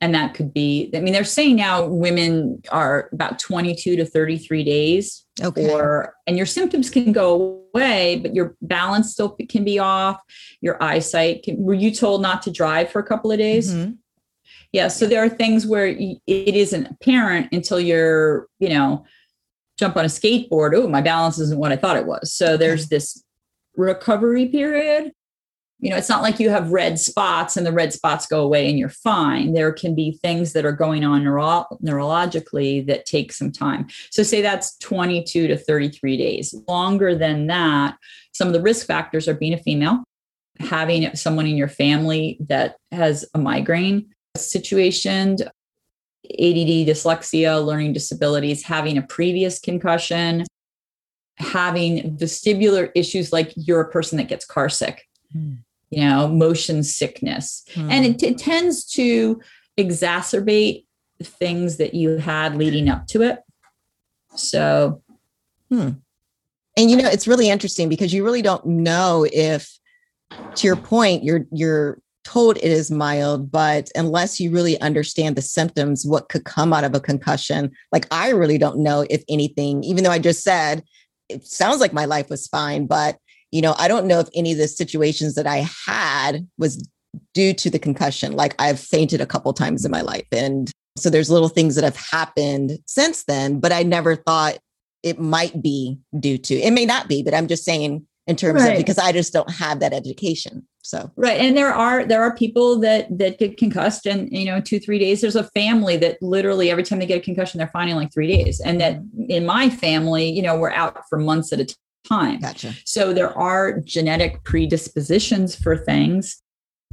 and 0.00 0.14
that 0.14 0.34
could 0.34 0.52
be 0.52 0.90
i 0.94 1.00
mean 1.00 1.12
they're 1.12 1.24
saying 1.24 1.56
now 1.56 1.86
women 1.86 2.60
are 2.70 3.08
about 3.12 3.38
22 3.38 3.96
to 3.96 4.04
33 4.04 4.64
days 4.64 5.26
okay. 5.42 5.70
or 5.70 6.14
and 6.26 6.36
your 6.36 6.46
symptoms 6.46 6.90
can 6.90 7.12
go 7.12 7.62
away 7.74 8.18
but 8.18 8.34
your 8.34 8.56
balance 8.62 9.12
still 9.12 9.36
can 9.48 9.64
be 9.64 9.78
off. 9.78 10.20
Your 10.60 10.82
eyesight 10.82 11.42
can, 11.42 11.62
were 11.62 11.74
you 11.74 11.90
told 11.90 12.22
not 12.22 12.42
to 12.42 12.50
drive 12.50 12.90
for 12.90 12.98
a 12.98 13.04
couple 13.06 13.30
of 13.30 13.38
days? 13.38 13.72
Mm-hmm. 13.72 13.92
yeah 14.72 14.88
so 14.88 15.06
there 15.06 15.22
are 15.22 15.28
things 15.28 15.66
where 15.66 15.86
it 15.86 16.20
isn't 16.26 16.86
apparent 16.86 17.52
until 17.52 17.80
you're 17.80 18.46
you 18.58 18.68
know 18.68 19.04
jump 19.78 19.96
on 19.96 20.06
a 20.06 20.08
skateboard. 20.08 20.72
Oh 20.74 20.88
my 20.88 21.02
balance 21.02 21.38
isn't 21.38 21.58
what 21.58 21.72
i 21.72 21.76
thought 21.76 21.96
it 21.96 22.06
was. 22.06 22.32
So 22.32 22.56
there's 22.56 22.88
this 22.88 23.22
recovery 23.76 24.46
period 24.46 25.12
you 25.78 25.90
know, 25.90 25.96
it's 25.96 26.08
not 26.08 26.22
like 26.22 26.40
you 26.40 26.48
have 26.48 26.72
red 26.72 26.98
spots 26.98 27.56
and 27.56 27.66
the 27.66 27.72
red 27.72 27.92
spots 27.92 28.26
go 28.26 28.42
away 28.42 28.68
and 28.68 28.78
you're 28.78 28.88
fine. 28.88 29.52
There 29.52 29.72
can 29.72 29.94
be 29.94 30.18
things 30.22 30.54
that 30.54 30.64
are 30.64 30.72
going 30.72 31.04
on 31.04 31.22
neuro- 31.22 31.66
neurologically 31.82 32.86
that 32.86 33.04
take 33.04 33.30
some 33.30 33.52
time. 33.52 33.86
So, 34.10 34.22
say 34.22 34.40
that's 34.40 34.76
22 34.78 35.48
to 35.48 35.56
33 35.56 36.16
days. 36.16 36.54
Longer 36.66 37.14
than 37.14 37.48
that, 37.48 37.96
some 38.32 38.48
of 38.48 38.54
the 38.54 38.62
risk 38.62 38.86
factors 38.86 39.28
are 39.28 39.34
being 39.34 39.52
a 39.52 39.58
female, 39.58 40.02
having 40.60 41.14
someone 41.14 41.46
in 41.46 41.56
your 41.56 41.68
family 41.68 42.38
that 42.48 42.76
has 42.90 43.26
a 43.34 43.38
migraine 43.38 44.08
situation, 44.34 45.34
ADD, 46.24 46.86
dyslexia, 46.88 47.64
learning 47.64 47.92
disabilities, 47.92 48.62
having 48.62 48.96
a 48.96 49.02
previous 49.02 49.58
concussion, 49.58 50.44
having 51.36 52.16
vestibular 52.16 52.90
issues 52.94 53.30
like 53.30 53.52
you're 53.56 53.82
a 53.82 53.90
person 53.90 54.16
that 54.16 54.28
gets 54.28 54.46
car 54.46 54.70
sick. 54.70 55.04
Mm 55.36 55.58
you 55.90 56.04
know, 56.04 56.28
motion 56.28 56.82
sickness. 56.82 57.64
Mm. 57.74 57.90
And 57.90 58.06
it, 58.06 58.22
it 58.22 58.38
tends 58.38 58.84
to 58.92 59.40
exacerbate 59.78 60.84
things 61.22 61.76
that 61.76 61.94
you 61.94 62.18
had 62.18 62.56
leading 62.56 62.88
up 62.88 63.06
to 63.08 63.22
it. 63.22 63.38
So, 64.34 65.02
hmm. 65.70 65.90
and 66.76 66.90
you 66.90 66.96
know, 66.96 67.08
it's 67.08 67.28
really 67.28 67.48
interesting 67.48 67.88
because 67.88 68.12
you 68.12 68.24
really 68.24 68.42
don't 68.42 68.66
know 68.66 69.26
if, 69.32 69.78
to 70.56 70.66
your 70.66 70.76
point, 70.76 71.24
you're 71.24 71.46
you're 71.52 71.98
told 72.24 72.56
it 72.56 72.64
is 72.64 72.90
mild, 72.90 73.50
but 73.50 73.88
unless 73.94 74.40
you 74.40 74.50
really 74.50 74.78
understand 74.80 75.36
the 75.36 75.42
symptoms, 75.42 76.04
what 76.04 76.28
could 76.28 76.44
come 76.44 76.72
out 76.72 76.82
of 76.82 76.94
a 76.94 77.00
concussion, 77.00 77.70
like 77.92 78.06
I 78.10 78.30
really 78.30 78.58
don't 78.58 78.78
know 78.80 79.06
if 79.08 79.22
anything, 79.28 79.84
even 79.84 80.02
though 80.02 80.10
I 80.10 80.18
just 80.18 80.42
said 80.42 80.82
it 81.28 81.46
sounds 81.46 81.80
like 81.80 81.92
my 81.92 82.04
life 82.04 82.28
was 82.28 82.46
fine, 82.48 82.86
but 82.86 83.18
you 83.52 83.62
know, 83.62 83.74
I 83.78 83.88
don't 83.88 84.06
know 84.06 84.20
if 84.20 84.28
any 84.34 84.52
of 84.52 84.58
the 84.58 84.68
situations 84.68 85.34
that 85.34 85.46
I 85.46 85.66
had 85.86 86.46
was 86.58 86.88
due 87.34 87.54
to 87.54 87.70
the 87.70 87.78
concussion. 87.78 88.32
Like 88.32 88.54
I've 88.58 88.80
fainted 88.80 89.20
a 89.20 89.26
couple 89.26 89.52
times 89.52 89.84
in 89.84 89.90
my 89.90 90.02
life. 90.02 90.26
And 90.32 90.70
so 90.96 91.10
there's 91.10 91.30
little 91.30 91.48
things 91.48 91.74
that 91.74 91.84
have 91.84 91.96
happened 91.96 92.78
since 92.86 93.24
then, 93.24 93.60
but 93.60 93.72
I 93.72 93.82
never 93.82 94.16
thought 94.16 94.58
it 95.02 95.20
might 95.20 95.62
be 95.62 95.98
due 96.18 96.38
to. 96.38 96.54
It 96.54 96.72
may 96.72 96.84
not 96.84 97.08
be, 97.08 97.22
but 97.22 97.34
I'm 97.34 97.46
just 97.46 97.64
saying 97.64 98.06
in 98.26 98.36
terms 98.36 98.62
right. 98.62 98.72
of 98.72 98.78
because 98.78 98.98
I 98.98 99.12
just 99.12 99.32
don't 99.32 99.50
have 99.50 99.80
that 99.80 99.92
education. 99.92 100.66
So 100.82 101.10
right, 101.16 101.40
and 101.40 101.56
there 101.56 101.74
are 101.74 102.04
there 102.04 102.22
are 102.22 102.34
people 102.34 102.78
that 102.80 103.06
that 103.18 103.38
get 103.38 103.56
concussed, 103.56 104.06
and 104.06 104.30
you 104.30 104.44
know, 104.44 104.60
two 104.60 104.78
three 104.78 105.00
days. 105.00 105.20
There's 105.20 105.34
a 105.34 105.50
family 105.50 105.96
that 105.96 106.22
literally 106.22 106.70
every 106.70 106.84
time 106.84 107.00
they 107.00 107.06
get 107.06 107.18
a 107.18 107.24
concussion, 107.24 107.58
they're 107.58 107.66
fine 107.68 107.88
in 107.88 107.96
like 107.96 108.12
three 108.12 108.28
days, 108.28 108.60
and 108.60 108.80
that 108.80 109.00
in 109.28 109.46
my 109.46 109.68
family, 109.68 110.30
you 110.30 110.42
know, 110.42 110.56
we're 110.56 110.70
out 110.70 111.02
for 111.08 111.18
months 111.18 111.52
at 111.52 111.60
a 111.60 111.66
time. 112.06 112.40
Gotcha. 112.40 112.74
So 112.84 113.12
there 113.12 113.36
are 113.36 113.80
genetic 113.80 114.44
predispositions 114.44 115.56
for 115.56 115.76
things 115.76 116.42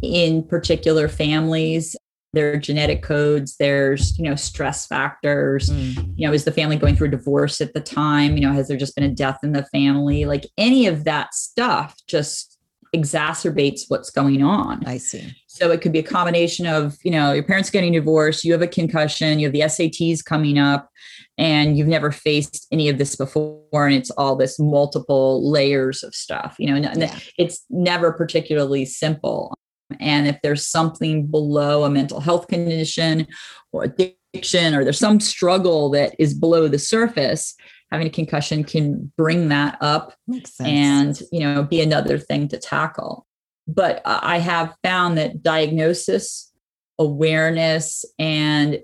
in 0.01 0.43
particular 0.43 1.07
families 1.07 1.95
there 2.33 2.51
are 2.51 2.57
genetic 2.57 3.01
codes 3.03 3.55
there's 3.57 4.17
you 4.17 4.25
know 4.25 4.35
stress 4.35 4.85
factors 4.85 5.69
mm. 5.69 6.13
you 6.17 6.27
know 6.27 6.33
is 6.33 6.43
the 6.43 6.51
family 6.51 6.75
going 6.75 6.95
through 6.95 7.07
a 7.07 7.11
divorce 7.11 7.61
at 7.61 7.73
the 7.73 7.79
time 7.79 8.35
you 8.35 8.41
know 8.41 8.51
has 8.51 8.67
there 8.67 8.77
just 8.77 8.95
been 8.95 9.05
a 9.05 9.13
death 9.13 9.39
in 9.43 9.53
the 9.53 9.63
family 9.65 10.25
like 10.25 10.45
any 10.57 10.87
of 10.87 11.03
that 11.05 11.33
stuff 11.33 11.95
just 12.07 12.59
exacerbates 12.95 13.83
what's 13.87 14.09
going 14.09 14.43
on 14.43 14.85
i 14.85 14.97
see 14.97 15.33
so 15.47 15.71
it 15.71 15.81
could 15.81 15.91
be 15.91 15.99
a 15.99 16.03
combination 16.03 16.67
of 16.67 16.97
you 17.03 17.11
know 17.11 17.33
your 17.33 17.43
parents 17.43 17.69
getting 17.69 17.93
divorced 17.93 18.43
you 18.43 18.51
have 18.51 18.61
a 18.61 18.67
concussion 18.67 19.39
you 19.39 19.47
have 19.47 19.53
the 19.53 19.61
sats 19.61 20.23
coming 20.23 20.59
up 20.59 20.89
and 21.37 21.77
you've 21.77 21.87
never 21.87 22.11
faced 22.11 22.67
any 22.71 22.89
of 22.89 22.97
this 22.97 23.15
before 23.15 23.63
and 23.73 23.95
it's 23.95 24.11
all 24.11 24.35
this 24.35 24.59
multiple 24.59 25.49
layers 25.49 26.03
of 26.03 26.13
stuff 26.13 26.55
you 26.59 26.69
know 26.69 26.75
and 26.75 27.01
yeah. 27.01 27.19
it's 27.37 27.65
never 27.69 28.11
particularly 28.11 28.85
simple 28.85 29.53
and 29.99 30.27
if 30.27 30.39
there's 30.41 30.65
something 30.65 31.27
below 31.27 31.83
a 31.83 31.89
mental 31.89 32.19
health 32.19 32.47
condition 32.47 33.27
or 33.71 33.83
addiction, 33.83 34.73
or 34.73 34.83
there's 34.83 34.99
some 34.99 35.19
struggle 35.19 35.89
that 35.91 36.15
is 36.19 36.33
below 36.33 36.67
the 36.67 36.79
surface, 36.79 37.55
having 37.91 38.07
a 38.07 38.11
concussion 38.11 38.63
can 38.63 39.11
bring 39.17 39.49
that 39.49 39.77
up 39.81 40.15
and 40.59 41.21
you 41.31 41.39
know 41.39 41.63
be 41.63 41.81
another 41.81 42.17
thing 42.17 42.47
to 42.49 42.57
tackle. 42.57 43.25
But 43.67 44.01
I 44.05 44.39
have 44.39 44.75
found 44.83 45.17
that 45.17 45.41
diagnosis, 45.41 46.51
awareness, 46.99 48.03
and 48.19 48.79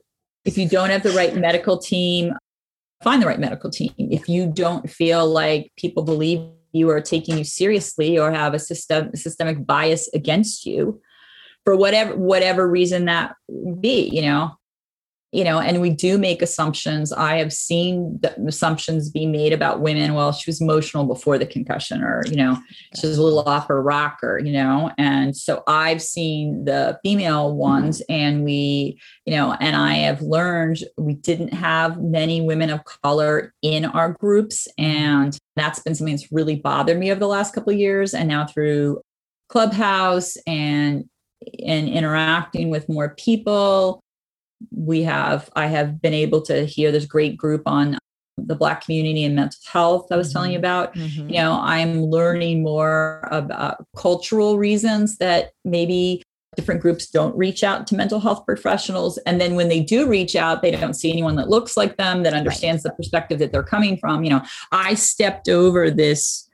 if 0.50 0.58
you 0.58 0.68
don't 0.68 0.90
have 0.90 1.04
the 1.04 1.12
right 1.12 1.36
medical 1.36 1.78
team, 1.78 2.34
find 3.04 3.22
the 3.22 3.28
right 3.28 3.40
medical 3.40 3.70
team. 3.70 3.94
If 3.98 4.28
you 4.28 4.48
don't 4.48 4.90
feel 4.90 5.28
like 5.28 5.72
people 5.78 6.02
believe 6.02 6.42
you 6.72 6.90
are 6.90 7.02
taking 7.02 7.38
you 7.38 7.44
seriously 7.44 8.18
or 8.18 8.32
have 8.32 8.56
a 8.56 8.60
system 8.60 9.16
systemic 9.16 9.64
bias 9.68 10.10
against 10.16 10.66
you 10.66 11.00
for 11.66 11.76
whatever 11.76 12.16
whatever 12.16 12.68
reason 12.68 13.06
that 13.06 13.36
be 13.80 14.10
you 14.12 14.24
know 14.24 14.52
you 15.32 15.44
know 15.44 15.60
and 15.60 15.82
we 15.82 15.90
do 15.90 16.18
make 16.18 16.42
assumptions. 16.42 17.12
I 17.12 17.38
have 17.38 17.54
seen 17.54 18.20
the 18.22 18.34
assumptions 18.48 19.10
be 19.10 19.26
made 19.26 19.54
about 19.54 19.82
women 19.82 20.14
well 20.14 20.32
she 20.32 20.50
was 20.50 20.62
emotional 20.62 21.06
before 21.06 21.38
the 21.38 21.46
concussion 21.46 22.02
or 22.02 22.24
you 22.28 22.36
know 22.36 22.58
she 23.00 23.08
was 23.08 23.18
a 23.18 23.24
little 23.24 23.40
off 23.40 23.68
her 23.68 23.82
rocker 23.82 24.40
you 24.40 24.52
know 24.52 24.92
and 24.98 25.36
so 25.36 25.64
i've 25.68 26.02
seen 26.02 26.66
the 26.66 27.00
female 27.04 27.56
ones 27.56 28.02
and 28.10 28.44
we 28.44 29.00
you 29.26 29.36
know 29.36 29.56
and 29.60 29.76
i 29.76 29.94
have 29.94 30.22
learned 30.22 30.84
we 30.98 31.14
didn't 31.14 31.54
have 31.54 32.02
many 32.02 32.42
women 32.42 32.70
of 32.70 32.84
color 32.84 33.54
in 33.62 33.86
our 33.86 34.14
groups 34.14 34.68
and 34.78 35.38
that's 35.56 35.80
been 35.80 35.96
something 35.96 36.16
that's 36.16 36.32
really 36.32 36.56
bothered 36.56 36.98
me 36.98 37.12
over 37.12 37.20
the 37.20 37.28
last 37.28 37.54
couple 37.54 37.74
of 37.74 37.80
years 37.80 38.14
and 38.14 38.28
now 38.28 38.46
through 38.46 39.02
clubhouse 39.50 40.36
and 40.48 41.06
and 41.66 41.88
interacting 41.88 42.70
with 42.70 42.90
more 42.90 43.16
people 43.16 44.02
we 44.72 45.02
have 45.04 45.50
i 45.56 45.68
have 45.68 46.02
been 46.02 46.14
able 46.14 46.42
to 46.42 46.66
hear 46.66 46.92
this 46.92 47.06
great 47.06 47.38
group 47.38 47.64
on 47.66 47.98
the 48.38 48.56
black 48.56 48.84
community 48.86 49.24
and 49.24 49.36
mental 49.36 49.60
health 49.66 50.08
i 50.12 50.16
was 50.16 50.28
mm-hmm. 50.28 50.34
telling 50.34 50.52
you 50.52 50.58
about 50.58 50.94
mm-hmm. 50.96 51.30
you 51.30 51.36
know 51.36 51.60
i'm 51.62 52.04
learning 52.04 52.64
more 52.64 53.28
about 53.32 53.86
cultural 53.96 54.58
reasons 54.58 55.18
that 55.18 55.52
maybe 55.66 56.22
different 56.56 56.82
groups 56.82 57.10
don't 57.10 57.36
reach 57.38 57.64
out 57.64 57.86
to 57.88 57.96
mental 57.96 58.20
health 58.20 58.46
professionals 58.46 59.18
and 59.20 59.40
then 59.40 59.56
when 59.56 59.70
they 59.70 59.82
do 59.82 60.08
reach 60.08 60.36
out 60.36 60.62
they 60.62 60.72
don't 60.72 60.96
see 60.96 61.12
anyone 61.12 61.36
that 61.36 61.50
looks 61.50 61.78
like 61.78 61.96
them 61.98 62.24
that 62.24 62.34
understands 62.34 62.84
right. 62.84 62.92
the 62.92 62.96
perspective 62.96 63.40
that 63.40 63.52
they're 63.52 63.64
coming 63.64 63.98
from 63.98 64.24
you 64.24 64.30
know 64.30 64.42
i 64.72 64.94
stepped 64.94 65.48
over 65.48 65.92
this 65.92 66.50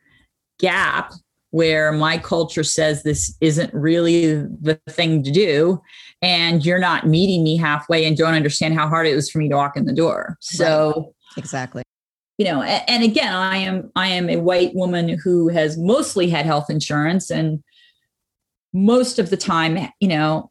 gap 0.59 1.13
where 1.51 1.93
my 1.93 2.17
culture 2.17 2.63
says 2.63 3.03
this 3.03 3.37
isn't 3.39 3.73
really 3.73 4.35
the 4.35 4.77
thing 4.89 5.23
to 5.23 5.31
do 5.31 5.81
and 6.25 6.65
you're 6.65 6.79
not 6.79 7.05
meeting 7.05 7.43
me 7.43 7.55
halfway 7.55 8.03
and 8.03 8.17
don't 8.17 8.33
understand 8.33 8.73
how 8.73 8.87
hard 8.87 9.05
it 9.05 9.13
was 9.13 9.29
for 9.29 9.37
me 9.37 9.47
to 9.47 9.55
walk 9.55 9.77
in 9.77 9.85
the 9.85 9.93
door 9.93 10.37
so 10.41 10.93
right. 10.95 11.37
exactly 11.37 11.83
you 12.39 12.45
know 12.45 12.63
and, 12.63 12.83
and 12.89 13.03
again 13.03 13.33
i 13.33 13.55
am 13.55 13.91
i 13.95 14.07
am 14.07 14.27
a 14.29 14.37
white 14.37 14.73
woman 14.73 15.19
who 15.23 15.47
has 15.49 15.77
mostly 15.77 16.27
had 16.27 16.45
health 16.45 16.69
insurance 16.69 17.29
and 17.29 17.63
most 18.73 19.19
of 19.19 19.29
the 19.29 19.37
time 19.37 19.77
you 19.99 20.07
know 20.07 20.49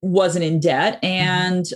wasn't 0.00 0.42
in 0.42 0.58
debt 0.58 0.94
mm-hmm. 1.02 1.06
and 1.06 1.66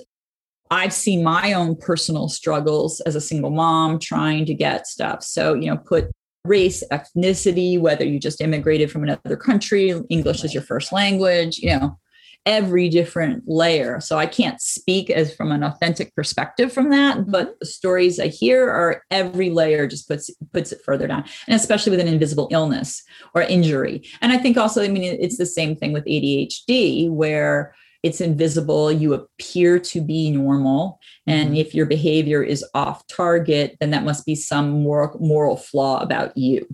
I've 0.71 0.93
seen 0.93 1.23
my 1.23 1.55
own 1.55 1.77
personal 1.77 2.29
struggles 2.29 3.01
as 3.01 3.17
a 3.17 3.23
single 3.23 3.49
mom 3.49 3.99
trying 3.99 4.45
to 4.45 4.53
get 4.53 4.87
stuff. 4.87 5.23
So, 5.23 5.55
you 5.55 5.71
know, 5.71 5.79
put 5.79 6.11
race, 6.45 6.85
ethnicity, 6.93 7.81
whether 7.81 8.05
you 8.05 8.21
just 8.21 8.43
immigrated 8.43 8.91
from 8.91 9.03
another 9.03 9.37
country, 9.37 9.95
English 10.11 10.45
is 10.45 10.53
your 10.53 10.63
first 10.63 10.93
language, 10.93 11.57
you 11.57 11.71
know, 11.71 11.99
every 12.49 12.89
different 12.89 13.45
layer. 13.47 14.01
So 14.01 14.17
I 14.17 14.25
can't 14.25 14.59
speak 14.59 15.11
as 15.11 15.35
from 15.35 15.53
an 15.53 15.63
authentic 15.63 16.15
perspective 16.17 16.73
from 16.73 16.89
that, 16.89 17.19
mm-hmm. 17.19 17.31
but 17.31 17.61
the 17.61 17.67
stories 17.67 18.19
I 18.19 18.29
hear 18.29 18.71
are 18.71 19.03
every 19.11 19.51
layer 19.51 19.87
just 19.87 20.09
puts 20.09 20.31
puts 20.55 20.73
it 20.73 20.81
further 20.83 21.07
down. 21.07 21.25
And 21.47 21.55
especially 21.55 21.91
with 21.91 22.01
an 22.01 22.09
invisible 22.09 22.49
illness 22.51 23.03
or 23.35 23.43
injury. 23.43 24.03
And 24.23 24.33
I 24.33 24.39
think 24.39 24.57
also, 24.57 24.83
I 24.83 24.89
mean, 24.89 25.03
it's 25.05 25.37
the 25.37 25.45
same 25.45 25.77
thing 25.77 25.93
with 25.93 26.07
ADHD 26.07 27.11
where 27.11 27.75
it's 28.03 28.23
invisible 28.23 28.91
you 28.91 29.13
appear 29.13 29.79
to 29.79 30.01
be 30.01 30.31
normal 30.31 31.01
and 31.27 31.51
mm-hmm. 31.51 31.57
if 31.57 31.75
your 31.75 31.85
behavior 31.85 32.43
is 32.43 32.65
off 32.73 33.05
target 33.09 33.77
then 33.81 33.91
that 33.91 34.05
must 34.05 34.25
be 34.25 34.37
some 34.37 34.71
moral 34.71 35.19
moral 35.19 35.57
flaw 35.57 35.99
about 35.99 36.37
you 36.37 36.65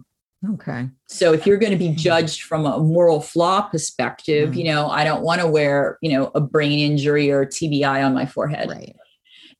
okay. 0.53 0.89
So 1.09 1.33
if 1.33 1.47
you're 1.47 1.57
going 1.57 1.73
to 1.73 1.79
be 1.79 1.91
judged 1.95 2.43
from 2.43 2.67
a 2.67 2.79
moral 2.79 3.21
flaw 3.21 3.63
perspective 3.63 4.51
mm-hmm. 4.51 4.59
you 4.59 4.65
know 4.65 4.89
i 4.89 5.05
don't 5.05 5.23
want 5.23 5.41
to 5.41 5.47
wear 5.47 5.99
you 6.03 6.13
know 6.13 6.31
a 6.35 6.41
brain 6.41 6.79
injury 6.79 7.31
or 7.31 7.47
tbi 7.47 8.05
on 8.05 8.15
my 8.15 8.27
forehead. 8.27 8.69
Right. 8.71 8.97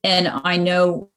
And 0.03 0.27
i 0.43 0.57
know 0.57 1.09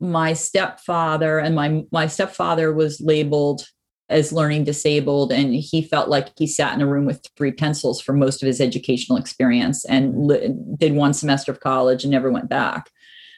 my 0.00 0.32
stepfather 0.32 1.38
and 1.38 1.54
my 1.54 1.84
my 1.92 2.06
stepfather 2.06 2.72
was 2.72 3.00
labeled 3.00 3.66
as 4.10 4.32
learning 4.32 4.64
disabled 4.64 5.30
and 5.30 5.54
he 5.54 5.80
felt 5.80 6.08
like 6.08 6.30
he 6.36 6.46
sat 6.46 6.74
in 6.74 6.82
a 6.82 6.86
room 6.86 7.06
with 7.06 7.24
three 7.36 7.52
pencils 7.52 8.00
for 8.00 8.12
most 8.12 8.42
of 8.42 8.46
his 8.46 8.60
educational 8.60 9.16
experience 9.16 9.84
and 9.84 10.26
li- 10.26 10.52
did 10.76 10.94
one 10.94 11.14
semester 11.14 11.52
of 11.52 11.60
college 11.60 12.02
and 12.02 12.10
never 12.10 12.30
went 12.30 12.48
back. 12.48 12.90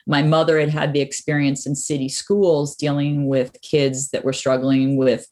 My 0.06 0.22
mother 0.22 0.58
had 0.58 0.70
had 0.70 0.94
the 0.94 1.00
experience 1.00 1.66
in 1.66 1.76
city 1.76 2.08
schools 2.08 2.74
dealing 2.74 3.28
with 3.28 3.60
kids 3.60 4.08
that 4.10 4.24
were 4.24 4.32
struggling 4.32 4.96
with 4.96 5.26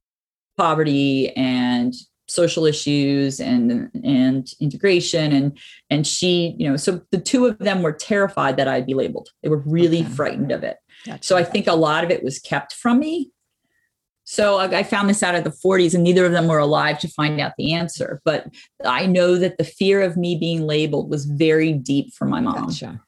poverty 0.57 1.35
and 1.37 1.95
social 2.29 2.65
issues 2.65 3.41
and 3.41 3.91
and 4.05 4.53
integration 4.61 5.33
and 5.33 5.59
and 5.91 6.07
she 6.07 6.55
you 6.59 6.69
know 6.69 6.77
so 6.77 7.01
the 7.11 7.19
two 7.19 7.47
of 7.47 7.59
them 7.59 7.83
were 7.83 7.93
terrified 7.93 8.57
that 8.57 8.69
i'd 8.69 8.87
be 8.87 8.95
labeled 8.95 9.29
they 9.43 9.49
were 9.49 9.63
really 9.67 10.03
okay. 10.03 10.11
frightened 10.11 10.53
of 10.53 10.63
it 10.63 10.77
gotcha. 11.05 11.23
so 11.23 11.37
i 11.37 11.43
think 11.43 11.67
a 11.67 11.75
lot 11.75 12.05
of 12.05 12.11
it 12.11 12.23
was 12.23 12.39
kept 12.39 12.73
from 12.73 13.01
me 13.01 13.33
so 14.31 14.59
I 14.59 14.85
found 14.85 15.11
this 15.11 15.25
out 15.25 15.35
at 15.35 15.43
the 15.43 15.51
40s, 15.51 15.93
and 15.93 16.05
neither 16.05 16.25
of 16.25 16.31
them 16.31 16.47
were 16.47 16.61
alive 16.61 17.01
to 17.01 17.09
find 17.09 17.41
out 17.41 17.51
the 17.59 17.73
answer. 17.73 18.23
But 18.25 18.47
I 18.85 19.07
know 19.07 19.35
that 19.35 19.59
the 19.59 19.65
fear 19.65 20.03
of 20.03 20.17
me 20.17 20.37
being 20.37 20.63
labeled 20.69 21.11
was 21.11 21.25
very 21.25 21.73
deep 21.73 22.15
for 22.15 22.27
my 22.27 22.41
mom. 22.41 22.67
Gotcha. 22.67 23.01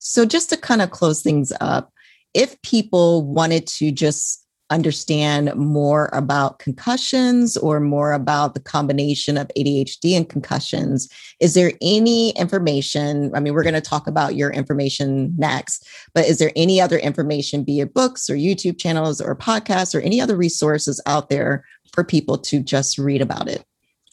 So, 0.00 0.24
just 0.24 0.50
to 0.50 0.56
kind 0.56 0.82
of 0.82 0.90
close 0.90 1.22
things 1.22 1.52
up, 1.60 1.92
if 2.34 2.60
people 2.62 3.24
wanted 3.24 3.68
to 3.68 3.92
just 3.92 4.43
understand 4.70 5.54
more 5.54 6.08
about 6.12 6.58
concussions 6.58 7.56
or 7.56 7.80
more 7.80 8.12
about 8.12 8.54
the 8.54 8.60
combination 8.60 9.36
of 9.36 9.50
ADHD 9.56 10.16
and 10.16 10.28
concussions, 10.28 11.08
is 11.40 11.54
there 11.54 11.72
any 11.82 12.30
information? 12.30 13.30
I 13.34 13.40
mean, 13.40 13.54
we're 13.54 13.62
going 13.62 13.74
to 13.74 13.80
talk 13.80 14.06
about 14.06 14.34
your 14.34 14.50
information 14.50 15.34
next, 15.36 15.86
but 16.14 16.24
is 16.24 16.38
there 16.38 16.52
any 16.56 16.80
other 16.80 16.98
information, 16.98 17.62
be 17.62 17.80
it 17.80 17.94
books 17.94 18.30
or 18.30 18.34
YouTube 18.34 18.78
channels 18.78 19.20
or 19.20 19.36
podcasts 19.36 19.94
or 19.94 20.00
any 20.00 20.20
other 20.20 20.36
resources 20.36 21.00
out 21.06 21.28
there 21.28 21.64
for 21.92 22.02
people 22.02 22.38
to 22.38 22.60
just 22.60 22.98
read 22.98 23.20
about 23.20 23.48
it? 23.48 23.64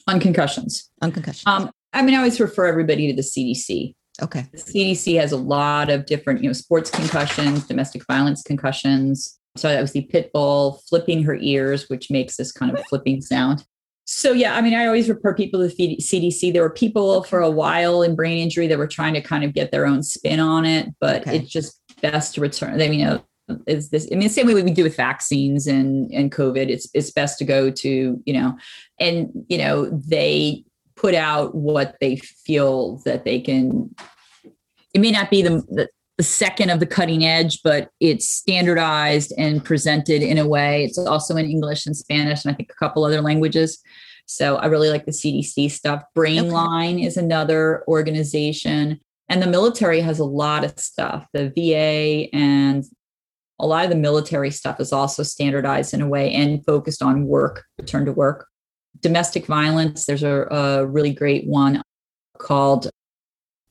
On 0.07 0.19
concussions. 0.19 0.89
On 1.01 1.11
concussions. 1.11 1.43
Um, 1.45 1.71
I 1.93 2.01
mean, 2.01 2.15
I 2.15 2.17
always 2.17 2.39
refer 2.39 2.67
everybody 2.67 3.07
to 3.07 3.13
the 3.13 3.21
CDC. 3.21 3.95
Okay. 4.21 4.45
The 4.51 4.57
CDC 4.57 5.19
has 5.19 5.31
a 5.31 5.37
lot 5.37 5.89
of 5.89 6.05
different, 6.05 6.43
you 6.43 6.49
know, 6.49 6.53
sports 6.53 6.89
concussions, 6.91 7.65
domestic 7.65 8.05
violence 8.05 8.43
concussions, 8.43 9.39
So 9.55 9.67
that 9.67 9.81
was 9.81 9.91
the 9.91 10.03
pit 10.03 10.31
bull 10.33 10.81
flipping 10.87 11.23
her 11.23 11.35
ears, 11.35 11.89
which 11.89 12.09
makes 12.09 12.37
this 12.37 12.51
kind 12.51 12.77
of 12.77 12.85
flipping 12.85 13.21
sound. 13.21 13.65
So 14.05 14.31
yeah, 14.33 14.55
I 14.55 14.61
mean, 14.61 14.73
I 14.73 14.85
always 14.87 15.09
refer 15.09 15.33
people 15.33 15.59
to 15.59 15.73
the 15.73 15.97
CDC. 15.97 16.51
There 16.51 16.63
were 16.63 16.69
people 16.69 17.23
for 17.23 17.39
a 17.39 17.49
while 17.49 18.01
in 18.01 18.15
brain 18.15 18.37
injury 18.39 18.67
that 18.67 18.77
were 18.77 18.87
trying 18.87 19.13
to 19.13 19.21
kind 19.21 19.43
of 19.43 19.53
get 19.53 19.71
their 19.71 19.85
own 19.85 20.03
spin 20.03 20.39
on 20.39 20.65
it, 20.65 20.89
but 20.99 21.21
okay. 21.21 21.37
it's 21.37 21.49
just 21.49 21.79
best 22.01 22.35
to 22.35 22.41
return. 22.41 22.81
I 22.81 22.89
mean, 22.89 22.91
uh, 22.91 22.93
you 22.93 23.05
know, 23.05 23.23
is 23.67 23.89
this 23.89 24.07
i 24.11 24.15
mean 24.15 24.27
the 24.27 24.29
same 24.29 24.47
way 24.47 24.53
we 24.53 24.71
do 24.71 24.83
with 24.83 24.95
vaccines 24.95 25.67
and 25.67 26.09
and 26.11 26.31
covid 26.31 26.69
it's 26.69 26.89
it's 26.93 27.11
best 27.11 27.37
to 27.37 27.43
go 27.43 27.69
to 27.69 28.21
you 28.25 28.33
know 28.33 28.57
and 28.99 29.29
you 29.49 29.57
know 29.57 29.89
they 29.89 30.63
put 30.95 31.13
out 31.13 31.53
what 31.53 31.97
they 31.99 32.15
feel 32.15 32.97
that 33.03 33.25
they 33.25 33.41
can 33.41 33.93
it 34.93 34.99
may 34.99 35.11
not 35.11 35.29
be 35.29 35.41
the, 35.41 35.61
the 35.69 35.89
the 36.17 36.23
second 36.23 36.69
of 36.69 36.79
the 36.79 36.85
cutting 36.85 37.25
edge, 37.25 37.61
but 37.63 37.89
it's 37.99 38.29
standardized 38.29 39.33
and 39.37 39.63
presented 39.63 40.21
in 40.21 40.37
a 40.37 40.47
way. 40.47 40.83
It's 40.83 40.97
also 40.97 41.35
in 41.35 41.45
English 41.45 41.85
and 41.85 41.95
Spanish, 41.95 42.45
and 42.45 42.53
I 42.53 42.55
think 42.55 42.71
a 42.71 42.75
couple 42.75 43.03
other 43.03 43.21
languages. 43.21 43.81
So 44.25 44.57
I 44.57 44.67
really 44.67 44.89
like 44.89 45.05
the 45.05 45.11
CDC 45.11 45.71
stuff. 45.71 46.03
Brainline 46.15 46.95
okay. 46.95 47.05
is 47.05 47.17
another 47.17 47.83
organization, 47.87 48.99
and 49.29 49.41
the 49.41 49.47
military 49.47 50.01
has 50.01 50.19
a 50.19 50.25
lot 50.25 50.63
of 50.63 50.79
stuff. 50.79 51.27
The 51.33 51.49
VA 51.49 52.33
and 52.35 52.83
a 53.59 53.65
lot 53.65 53.83
of 53.83 53.91
the 53.91 53.95
military 53.95 54.51
stuff 54.51 54.79
is 54.79 54.91
also 54.91 55.23
standardized 55.23 55.93
in 55.93 56.01
a 56.01 56.07
way 56.07 56.33
and 56.33 56.65
focused 56.65 57.01
on 57.01 57.25
work, 57.25 57.63
return 57.77 58.05
to 58.05 58.11
work. 58.11 58.47
Domestic 58.99 59.45
violence, 59.45 60.05
there's 60.05 60.23
a, 60.23 60.47
a 60.51 60.85
really 60.85 61.13
great 61.13 61.47
one 61.47 61.81
called 62.37 62.89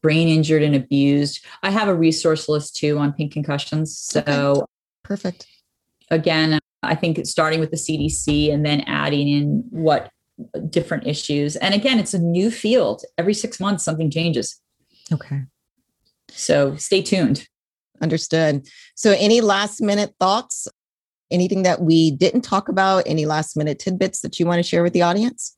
brain 0.03 0.29
injured 0.29 0.63
and 0.63 0.75
abused. 0.75 1.45
I 1.63 1.71
have 1.71 1.89
a 1.89 1.95
resource 1.95 2.49
list 2.49 2.77
too 2.77 2.99
on 2.99 3.13
pink 3.13 3.33
concussions. 3.33 3.99
So 3.99 4.23
okay. 4.27 4.61
perfect. 5.03 5.47
Again, 6.11 6.59
I 6.83 6.95
think 6.95 7.25
starting 7.27 7.61
with 7.61 7.71
the 7.71 7.77
CDC 7.77 8.53
and 8.53 8.65
then 8.65 8.81
adding 8.83 9.29
in 9.29 9.65
what 9.71 10.11
different 10.71 11.07
issues. 11.07 11.57
And 11.57 11.75
again, 11.75 11.99
it's 11.99 12.15
a 12.15 12.19
new 12.19 12.51
field. 12.51 13.03
Every 13.19 13.35
six 13.35 13.61
months, 13.61 13.85
something 13.85 14.11
changes. 14.11 14.61
Okay. 15.13 15.43
So 16.31 16.77
stay 16.77 17.03
tuned. 17.03 17.47
Understood. 18.03 18.67
So, 18.95 19.15
any 19.19 19.41
last 19.41 19.83
minute 19.83 20.15
thoughts? 20.19 20.67
Anything 21.31 21.63
that 21.63 21.83
we 21.83 22.11
didn't 22.11 22.41
talk 22.41 22.69
about? 22.69 23.05
Any 23.07 23.27
last 23.27 23.57
minute 23.57 23.79
tidbits 23.79 24.21
that 24.23 24.41
you 24.41 24.47
want 24.47 24.59
to 24.59 24.63
share 24.63 24.83
with 24.83 24.95
the 24.95 25.03
audience? 25.03 25.57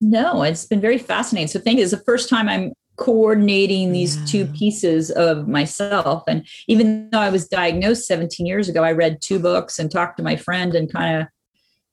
No, 0.00 0.42
it's 0.42 0.66
been 0.66 0.80
very 0.80 0.98
fascinating. 0.98 1.46
So, 1.46 1.60
thank 1.60 1.78
you. 1.78 1.84
It's 1.84 1.92
the 1.92 1.98
first 1.98 2.28
time 2.28 2.48
I'm 2.48 2.72
coordinating 2.96 3.92
these 3.92 4.16
yeah. 4.16 4.24
two 4.26 4.46
pieces 4.46 5.10
of 5.10 5.48
myself. 5.48 6.24
And 6.26 6.46
even 6.66 7.10
though 7.10 7.20
I 7.20 7.30
was 7.30 7.48
diagnosed 7.48 8.06
17 8.06 8.46
years 8.46 8.68
ago, 8.68 8.82
I 8.82 8.92
read 8.92 9.20
two 9.20 9.38
books 9.38 9.78
and 9.78 9.90
talked 9.90 10.16
to 10.18 10.22
my 10.22 10.36
friend 10.36 10.74
and 10.74 10.92
kind 10.92 11.22
of 11.22 11.28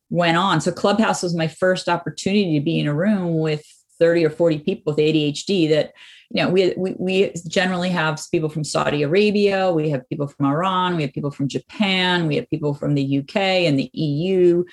went 0.10 0.38
on. 0.38 0.62
So 0.62 0.72
Clubhouse 0.72 1.24
was 1.24 1.36
my 1.36 1.48
first 1.48 1.90
opportunity 1.90 2.58
to 2.58 2.64
be 2.64 2.80
in 2.80 2.88
a 2.88 2.94
room 2.94 3.40
with 3.40 3.66
30 4.00 4.26
or 4.26 4.30
40 4.30 4.60
people 4.60 4.94
with 4.94 5.00
ADHD 5.00 5.70
that, 5.70 5.94
you 6.30 6.44
know, 6.44 6.50
we, 6.50 6.74
we, 6.78 6.96
we 6.98 7.34
generally 7.48 7.90
have 7.90 8.20
people 8.32 8.50
from 8.50 8.64
Saudi 8.64 9.04
Arabia, 9.04 9.72
we 9.72 9.90
have 9.90 10.08
people 10.10 10.28
from 10.28 10.48
Iran, 10.48 10.96
we 10.96 11.04
have 11.04 11.14
people 11.14 11.32
from 11.32 11.48
Japan, 11.48 12.28
we 12.28 12.36
have 12.36 12.50
people 12.50 12.74
from 12.74 12.96
the 12.96 13.20
UK 13.20 13.36
and 13.36 13.78
the 13.78 13.90
EU 13.94 14.64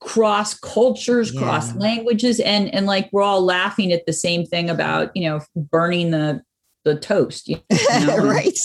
cross 0.00 0.54
cultures 0.58 1.32
yeah. 1.32 1.40
cross 1.40 1.74
languages 1.74 2.38
and 2.40 2.72
and 2.74 2.86
like 2.86 3.08
we're 3.12 3.22
all 3.22 3.42
laughing 3.42 3.92
at 3.92 4.04
the 4.06 4.12
same 4.12 4.44
thing 4.44 4.68
about 4.68 5.10
you 5.14 5.28
know 5.28 5.40
burning 5.56 6.10
the 6.10 6.42
the 6.84 6.94
toast 6.96 7.48
you 7.48 7.58
know? 8.00 8.18
right 8.18 8.58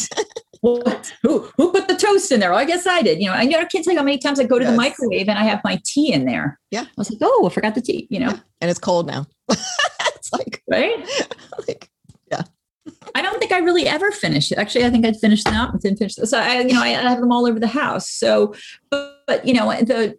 well, 0.62 1.02
who 1.24 1.50
who 1.58 1.72
put 1.72 1.88
the 1.88 1.96
toast 1.96 2.32
in 2.32 2.40
there? 2.40 2.52
Well, 2.52 2.60
I 2.60 2.66
guess 2.66 2.86
I 2.86 3.02
did. 3.02 3.20
You 3.20 3.28
know, 3.28 3.34
I, 3.34 3.42
I 3.42 3.66
can't 3.66 3.84
tell 3.84 3.94
you 3.94 3.98
how 3.98 4.06
many 4.06 4.20
times 4.20 4.40
I 4.40 4.44
go 4.44 4.60
to 4.60 4.66
yes. 4.66 4.72
the 4.72 4.78
microwave 4.78 5.28
and 5.28 5.40
I 5.40 5.44
have 5.44 5.60
my 5.64 5.82
tea 5.84 6.14
in 6.14 6.26
there. 6.26 6.60
Yeah, 6.70 6.84
I 6.84 6.94
was 6.98 7.10
like, 7.10 7.20
oh, 7.22 7.48
I 7.48 7.50
forgot 7.50 7.74
the 7.74 7.82
tea. 7.82 8.08
You 8.12 8.20
know, 8.20 8.30
yeah. 8.30 8.40
and 8.62 8.70
it's 8.70 8.80
cold 8.80 9.08
now. 9.08 9.26
it's 9.50 10.32
like 10.32 10.62
right, 10.70 11.00
like 11.68 11.90
yeah. 12.32 12.44
I 13.16 13.24
don't 13.24 13.40
think 13.40 13.52
I 13.52 13.58
really 13.58 13.88
ever 13.88 14.12
finished 14.12 14.52
it. 14.52 14.60
Actually, 14.60 14.86
I 14.86 14.92
think 14.92 15.06
I'd 15.06 15.18
finished 15.18 15.46
them 15.46 15.56
up 15.56 15.72
and 15.72 15.82
didn't 15.82 15.98
finish. 15.98 16.16
So 16.16 16.38
I, 16.38 16.62
you 16.62 16.74
know, 16.74 16.82
I 16.82 16.90
have 16.90 17.20
them 17.20 17.32
all 17.32 17.48
over 17.48 17.60
the 17.60 17.68
house. 17.68 18.10
So, 18.10 18.54
but, 18.92 19.24
but 19.26 19.48
you 19.48 19.54
know, 19.54 19.70
the 19.82 20.18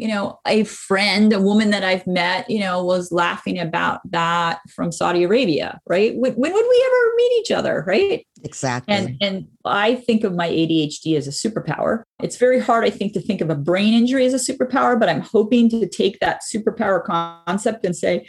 you 0.00 0.08
know, 0.08 0.40
a 0.46 0.64
friend, 0.64 1.32
a 1.32 1.40
woman 1.40 1.70
that 1.70 1.84
I've 1.84 2.06
met, 2.06 2.48
you 2.48 2.58
know, 2.58 2.82
was 2.82 3.12
laughing 3.12 3.58
about 3.58 4.00
that 4.10 4.60
from 4.70 4.90
Saudi 4.90 5.24
Arabia, 5.24 5.78
right? 5.86 6.16
When, 6.16 6.32
when 6.32 6.52
would 6.52 6.66
we 6.68 6.84
ever 6.86 7.12
meet 7.16 7.40
each 7.40 7.50
other, 7.50 7.84
right? 7.86 8.26
Exactly. 8.42 8.94
And 8.94 9.16
and 9.20 9.46
I 9.66 9.96
think 9.96 10.24
of 10.24 10.34
my 10.34 10.48
ADHD 10.48 11.16
as 11.18 11.28
a 11.28 11.30
superpower. 11.30 12.02
It's 12.22 12.38
very 12.38 12.58
hard, 12.58 12.84
I 12.84 12.90
think, 12.90 13.12
to 13.12 13.20
think 13.20 13.42
of 13.42 13.50
a 13.50 13.54
brain 13.54 13.92
injury 13.92 14.24
as 14.24 14.32
a 14.32 14.52
superpower, 14.52 14.98
but 14.98 15.10
I'm 15.10 15.20
hoping 15.20 15.68
to 15.70 15.86
take 15.86 16.18
that 16.20 16.40
superpower 16.42 17.04
concept 17.04 17.84
and 17.84 17.94
say 17.94 18.26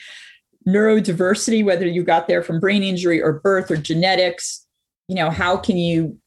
neurodiversity, 0.68 1.64
whether 1.64 1.88
you 1.88 2.04
got 2.04 2.28
there 2.28 2.44
from 2.44 2.60
brain 2.60 2.84
injury 2.84 3.22
or 3.22 3.40
birth 3.40 3.72
or 3.72 3.78
genetics, 3.78 4.68
you 5.08 5.16
know, 5.16 5.30
how 5.30 5.56
can 5.56 5.78
you 5.78 6.18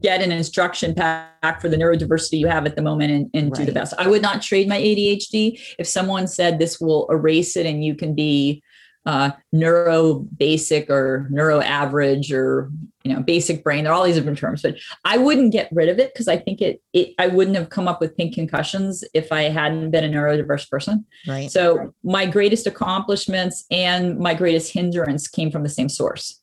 get 0.00 0.22
an 0.22 0.32
instruction 0.32 0.94
pack 0.94 1.60
for 1.60 1.68
the 1.68 1.76
neurodiversity 1.76 2.38
you 2.38 2.46
have 2.46 2.66
at 2.66 2.76
the 2.76 2.82
moment 2.82 3.12
and, 3.12 3.30
and 3.34 3.50
right. 3.50 3.60
do 3.60 3.66
the 3.66 3.72
best. 3.72 3.94
I 3.98 4.08
would 4.08 4.22
not 4.22 4.42
trade 4.42 4.68
my 4.68 4.78
ADHD. 4.78 5.60
If 5.78 5.86
someone 5.86 6.26
said 6.26 6.58
this 6.58 6.80
will 6.80 7.06
erase 7.10 7.56
it 7.56 7.66
and 7.66 7.84
you 7.84 7.94
can 7.94 8.14
be 8.14 8.62
uh, 9.06 9.30
neuro 9.52 10.14
basic 10.14 10.90
or 10.90 11.26
neuro 11.30 11.60
average 11.60 12.30
or 12.32 12.70
you 13.02 13.12
know 13.12 13.22
basic 13.22 13.64
brain, 13.64 13.84
there 13.84 13.92
are 13.92 13.96
all 13.96 14.04
these 14.04 14.16
different 14.16 14.38
terms, 14.38 14.62
but 14.62 14.76
I 15.04 15.16
wouldn't 15.16 15.52
get 15.52 15.70
rid 15.72 15.88
of 15.88 15.98
it 15.98 16.12
because 16.12 16.28
I 16.28 16.36
think 16.36 16.60
it, 16.60 16.82
it 16.92 17.14
I 17.18 17.28
wouldn't 17.28 17.56
have 17.56 17.70
come 17.70 17.88
up 17.88 18.00
with 18.00 18.16
pink 18.16 18.34
concussions 18.34 19.02
if 19.14 19.32
I 19.32 19.42
hadn't 19.44 19.90
been 19.90 20.04
a 20.04 20.16
neurodiverse 20.16 20.68
person. 20.68 21.06
Right. 21.26 21.50
So 21.50 21.94
my 22.02 22.26
greatest 22.26 22.66
accomplishments 22.66 23.64
and 23.70 24.18
my 24.18 24.34
greatest 24.34 24.72
hindrance 24.72 25.28
came 25.28 25.50
from 25.50 25.62
the 25.62 25.70
same 25.70 25.88
source. 25.88 26.40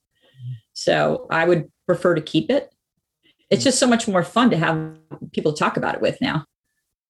So 0.73 1.27
I 1.31 1.45
would 1.45 1.71
prefer 1.87 2.15
to 2.15 2.21
keep 2.21 2.51
it 2.51 2.71
it's 3.49 3.63
just 3.63 3.79
so 3.79 3.87
much 3.87 4.07
more 4.07 4.23
fun 4.23 4.49
to 4.49 4.57
have 4.57 4.97
people 5.31 5.53
talk 5.53 5.77
about 5.77 5.95
it 5.95 6.01
with 6.01 6.19
now. 6.21 6.45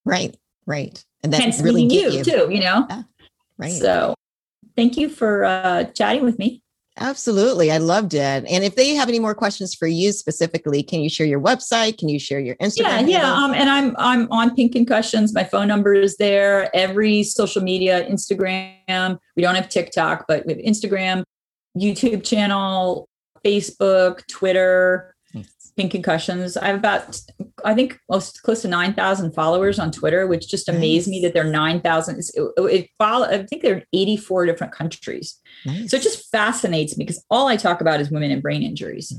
Right, 0.04 0.36
right. 0.66 1.02
And 1.22 1.32
that's 1.32 1.60
really 1.60 1.84
you, 1.84 2.10
you, 2.10 2.24
too, 2.24 2.48
you 2.50 2.60
know? 2.60 2.86
Yeah, 2.88 3.02
right. 3.58 3.72
So 3.72 4.14
thank 4.76 4.96
you 4.96 5.08
for 5.08 5.44
uh, 5.44 5.84
chatting 5.84 6.24
with 6.24 6.38
me. 6.38 6.62
Absolutely. 7.00 7.70
I 7.70 7.78
loved 7.78 8.14
it. 8.14 8.44
And 8.48 8.64
if 8.64 8.74
they 8.74 8.94
have 8.94 9.08
any 9.08 9.20
more 9.20 9.34
questions 9.34 9.74
for 9.74 9.86
you 9.86 10.10
specifically, 10.12 10.82
can 10.82 11.00
you 11.00 11.08
share 11.08 11.26
your 11.26 11.40
website? 11.40 11.96
Can 11.96 12.08
you 12.08 12.18
share 12.18 12.40
your 12.40 12.56
Instagram? 12.56 12.78
Yeah, 12.78 12.88
handle? 12.90 13.12
yeah. 13.12 13.32
Um, 13.32 13.54
and 13.54 13.70
I'm 13.70 13.94
I'm 13.98 14.30
on 14.32 14.54
Pink 14.56 14.72
Concussions. 14.72 15.32
My 15.32 15.44
phone 15.44 15.68
number 15.68 15.94
is 15.94 16.16
there. 16.16 16.74
Every 16.74 17.22
social 17.22 17.62
media, 17.62 18.08
Instagram. 18.08 19.18
We 19.36 19.42
don't 19.42 19.54
have 19.54 19.68
TikTok, 19.68 20.24
but 20.26 20.44
we 20.46 20.54
have 20.54 20.62
Instagram, 20.62 21.22
YouTube 21.76 22.24
channel, 22.24 23.08
Facebook, 23.44 24.26
Twitter. 24.26 25.14
Pink 25.78 25.92
Concussions. 25.92 26.56
I 26.56 26.66
have 26.66 26.76
about, 26.76 27.20
I 27.64 27.72
think, 27.72 28.00
most 28.10 28.42
close 28.42 28.62
to 28.62 28.68
9,000 28.68 29.32
followers 29.32 29.78
on 29.78 29.92
Twitter, 29.92 30.26
which 30.26 30.48
just 30.48 30.68
amazed 30.68 31.06
me 31.08 31.20
that 31.22 31.34
they're 31.34 31.44
9,000. 31.44 32.18
It, 32.18 32.52
it 32.56 32.90
follow, 32.98 33.26
I 33.26 33.46
think 33.46 33.62
they're 33.62 33.84
84 33.92 34.46
different 34.46 34.72
countries. 34.72 35.38
Nice. 35.64 35.90
So 35.90 35.96
it 35.96 36.02
just 36.02 36.28
fascinates 36.32 36.98
me 36.98 37.04
because 37.04 37.24
all 37.30 37.46
I 37.46 37.56
talk 37.56 37.80
about 37.80 38.00
is 38.00 38.10
women 38.10 38.32
and 38.32 38.42
brain 38.42 38.64
injuries. 38.64 39.16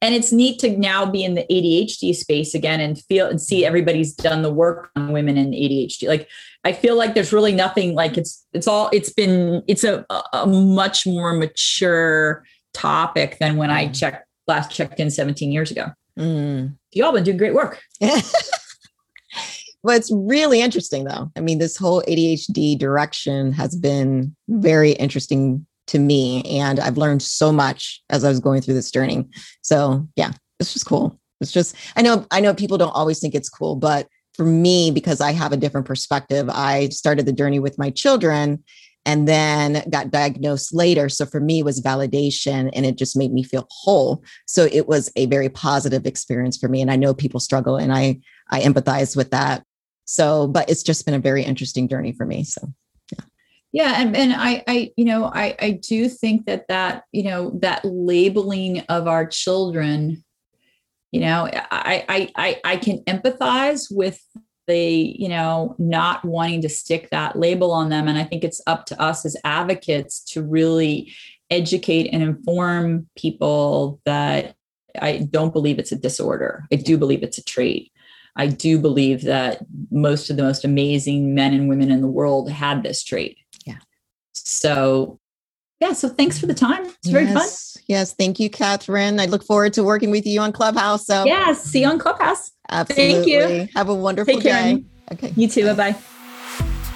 And 0.00 0.14
it's 0.14 0.30
neat 0.30 0.60
to 0.60 0.78
now 0.78 1.04
be 1.04 1.24
in 1.24 1.34
the 1.34 1.44
ADHD 1.50 2.14
space 2.14 2.54
again 2.54 2.80
and 2.80 2.96
feel 2.96 3.26
and 3.26 3.42
see 3.42 3.66
everybody's 3.66 4.14
done 4.14 4.42
the 4.42 4.52
work 4.52 4.90
on 4.94 5.10
women 5.10 5.36
and 5.36 5.52
ADHD. 5.52 6.06
Like 6.06 6.28
I 6.62 6.72
feel 6.72 6.96
like 6.96 7.14
there's 7.14 7.32
really 7.32 7.52
nothing 7.52 7.96
like 7.96 8.16
it's 8.16 8.46
it's 8.52 8.68
all 8.68 8.90
it's 8.92 9.12
been 9.12 9.64
it's 9.66 9.82
a, 9.82 10.06
a 10.32 10.46
much 10.46 11.04
more 11.04 11.32
mature 11.32 12.44
topic 12.74 13.38
than 13.40 13.56
when 13.56 13.70
I 13.72 13.88
mm. 13.88 13.98
checked 13.98 14.27
last 14.48 14.70
checked 14.70 14.98
in 14.98 15.10
17 15.10 15.52
years 15.52 15.70
ago. 15.70 15.88
Mm. 16.18 16.76
Y'all 16.92 17.12
been 17.12 17.24
doing 17.24 17.36
great 17.36 17.54
work. 17.54 17.80
well, 18.00 19.96
it's 19.96 20.10
really 20.12 20.60
interesting 20.60 21.04
though. 21.04 21.30
I 21.36 21.40
mean, 21.40 21.58
this 21.58 21.76
whole 21.76 22.02
ADHD 22.02 22.78
direction 22.78 23.52
has 23.52 23.76
been 23.76 24.34
very 24.48 24.92
interesting 24.92 25.66
to 25.88 25.98
me. 25.98 26.42
And 26.42 26.80
I've 26.80 26.98
learned 26.98 27.22
so 27.22 27.52
much 27.52 28.02
as 28.10 28.24
I 28.24 28.28
was 28.28 28.40
going 28.40 28.60
through 28.62 28.74
this 28.74 28.90
journey. 28.90 29.26
So 29.62 30.06
yeah, 30.16 30.32
it's 30.60 30.72
just 30.72 30.86
cool. 30.86 31.18
It's 31.40 31.52
just, 31.52 31.76
I 31.96 32.02
know, 32.02 32.26
I 32.30 32.40
know 32.40 32.52
people 32.52 32.78
don't 32.78 32.90
always 32.90 33.20
think 33.20 33.34
it's 33.34 33.48
cool, 33.48 33.76
but 33.76 34.08
for 34.34 34.44
me, 34.44 34.90
because 34.90 35.20
I 35.20 35.32
have 35.32 35.52
a 35.52 35.56
different 35.56 35.86
perspective, 35.86 36.48
I 36.50 36.88
started 36.90 37.26
the 37.26 37.32
journey 37.32 37.58
with 37.58 37.78
my 37.78 37.90
children 37.90 38.62
and 39.08 39.26
then 39.26 39.82
got 39.88 40.10
diagnosed 40.10 40.74
later. 40.74 41.08
So 41.08 41.24
for 41.24 41.40
me, 41.40 41.60
it 41.60 41.64
was 41.64 41.80
validation 41.80 42.68
and 42.74 42.84
it 42.84 42.98
just 42.98 43.16
made 43.16 43.32
me 43.32 43.42
feel 43.42 43.66
whole. 43.70 44.22
So 44.46 44.68
it 44.70 44.86
was 44.86 45.10
a 45.16 45.24
very 45.24 45.48
positive 45.48 46.04
experience 46.04 46.58
for 46.58 46.68
me. 46.68 46.82
And 46.82 46.90
I 46.90 46.96
know 46.96 47.14
people 47.14 47.40
struggle 47.40 47.76
and 47.76 47.90
I, 47.90 48.20
I 48.50 48.60
empathize 48.60 49.16
with 49.16 49.30
that. 49.30 49.64
So, 50.04 50.46
but 50.46 50.68
it's 50.68 50.82
just 50.82 51.06
been 51.06 51.14
a 51.14 51.18
very 51.18 51.42
interesting 51.42 51.88
journey 51.88 52.12
for 52.12 52.26
me. 52.26 52.44
So 52.44 52.60
yeah. 53.10 53.24
Yeah. 53.72 53.94
And, 53.96 54.14
and 54.14 54.34
I, 54.34 54.62
I, 54.68 54.92
you 54.98 55.06
know, 55.06 55.24
I, 55.24 55.56
I 55.58 55.70
do 55.70 56.10
think 56.10 56.44
that 56.44 56.68
that, 56.68 57.04
you 57.10 57.22
know, 57.22 57.58
that 57.62 57.86
labeling 57.86 58.80
of 58.90 59.08
our 59.08 59.26
children 59.26 60.22
You 61.10 61.20
know, 61.22 61.48
I 61.70 62.04
I 62.06 62.30
I, 62.36 62.60
I 62.72 62.76
can 62.76 62.98
empathize 63.04 63.86
with 63.90 64.20
the 64.68 65.16
you 65.18 65.28
know 65.28 65.74
not 65.78 66.24
wanting 66.24 66.62
to 66.62 66.68
stick 66.68 67.10
that 67.10 67.36
label 67.36 67.72
on 67.72 67.88
them. 67.88 68.06
And 68.06 68.18
i 68.18 68.24
think 68.24 68.44
it's 68.44 68.60
up 68.66 68.86
to 68.86 69.02
us 69.02 69.24
as 69.24 69.36
advocates 69.44 70.20
to 70.32 70.42
really 70.42 71.12
educate 71.50 72.08
and 72.12 72.22
inform 72.22 73.08
people 73.16 74.00
that 74.04 74.54
i 75.00 75.26
don't 75.30 75.52
believe 75.52 75.78
it's 75.78 75.92
a 75.92 75.96
disorder. 75.96 76.64
I 76.72 76.76
do 76.76 76.96
believe 76.96 77.22
it's 77.22 77.38
a 77.38 77.44
trait. 77.44 77.90
I 78.36 78.46
do 78.46 78.78
believe 78.78 79.22
that 79.22 79.64
most 79.90 80.30
of 80.30 80.36
the 80.36 80.44
most 80.44 80.64
amazing 80.64 81.34
men 81.34 81.52
and 81.52 81.68
women 81.68 81.90
in 81.90 82.00
the 82.00 82.06
world 82.06 82.48
had 82.48 82.84
this 82.84 83.02
trait. 83.02 83.36
Yeah. 83.66 83.78
So 84.32 85.18
yeah 85.80 85.92
so 85.92 86.08
thanks 86.08 86.38
for 86.38 86.46
the 86.46 86.54
time 86.54 86.84
it's 86.84 87.08
very 87.08 87.24
yes. 87.24 87.72
fun 87.72 87.82
yes 87.88 88.14
thank 88.14 88.38
you 88.40 88.50
catherine 88.50 89.20
i 89.20 89.26
look 89.26 89.44
forward 89.44 89.72
to 89.72 89.82
working 89.82 90.10
with 90.10 90.26
you 90.26 90.40
on 90.40 90.52
clubhouse 90.52 91.06
so 91.06 91.24
yes 91.24 91.62
see 91.62 91.82
you 91.82 91.88
on 91.88 91.98
clubhouse 91.98 92.50
Absolutely. 92.70 93.14
Thank 93.14 93.26
you. 93.26 93.68
Have 93.74 93.88
a 93.88 93.94
wonderful 93.94 94.34
Take 94.34 94.42
care. 94.42 94.76
day. 94.76 94.84
Okay. 95.12 95.32
You 95.36 95.48
too. 95.48 95.64
Bye 95.64 95.74
bye. 95.74 95.92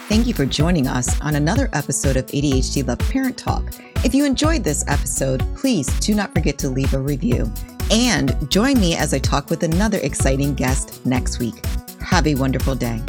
Thank 0.09 0.27
you 0.27 0.35
for 0.35 0.45
joining 0.45 0.87
us 0.87 1.19
on 1.23 1.37
another 1.37 1.71
episode 1.73 2.17
of 2.17 2.27
ADHD 2.27 2.87
Love 2.87 2.99
Parent 2.99 3.39
Talk. 3.39 3.73
If 4.05 4.15
you 4.15 4.25
enjoyed 4.25 4.65
this 4.65 4.85
episode, 4.89 5.43
please 5.57 5.87
do 6.01 6.15
not 6.15 6.35
forget 6.35 6.59
to 6.59 6.69
leave 6.69 6.93
a 6.93 6.99
review 6.99 7.51
and 7.91 8.51
join 8.51 8.79
me 8.79 8.97
as 8.97 9.15
I 9.15 9.19
talk 9.19 9.49
with 9.49 9.63
another 9.63 9.99
exciting 9.99 10.55
guest 10.55 11.05
next 11.07 11.39
week. 11.39 11.65
Have 12.01 12.27
a 12.27 12.35
wonderful 12.35 12.75
day. 12.75 13.01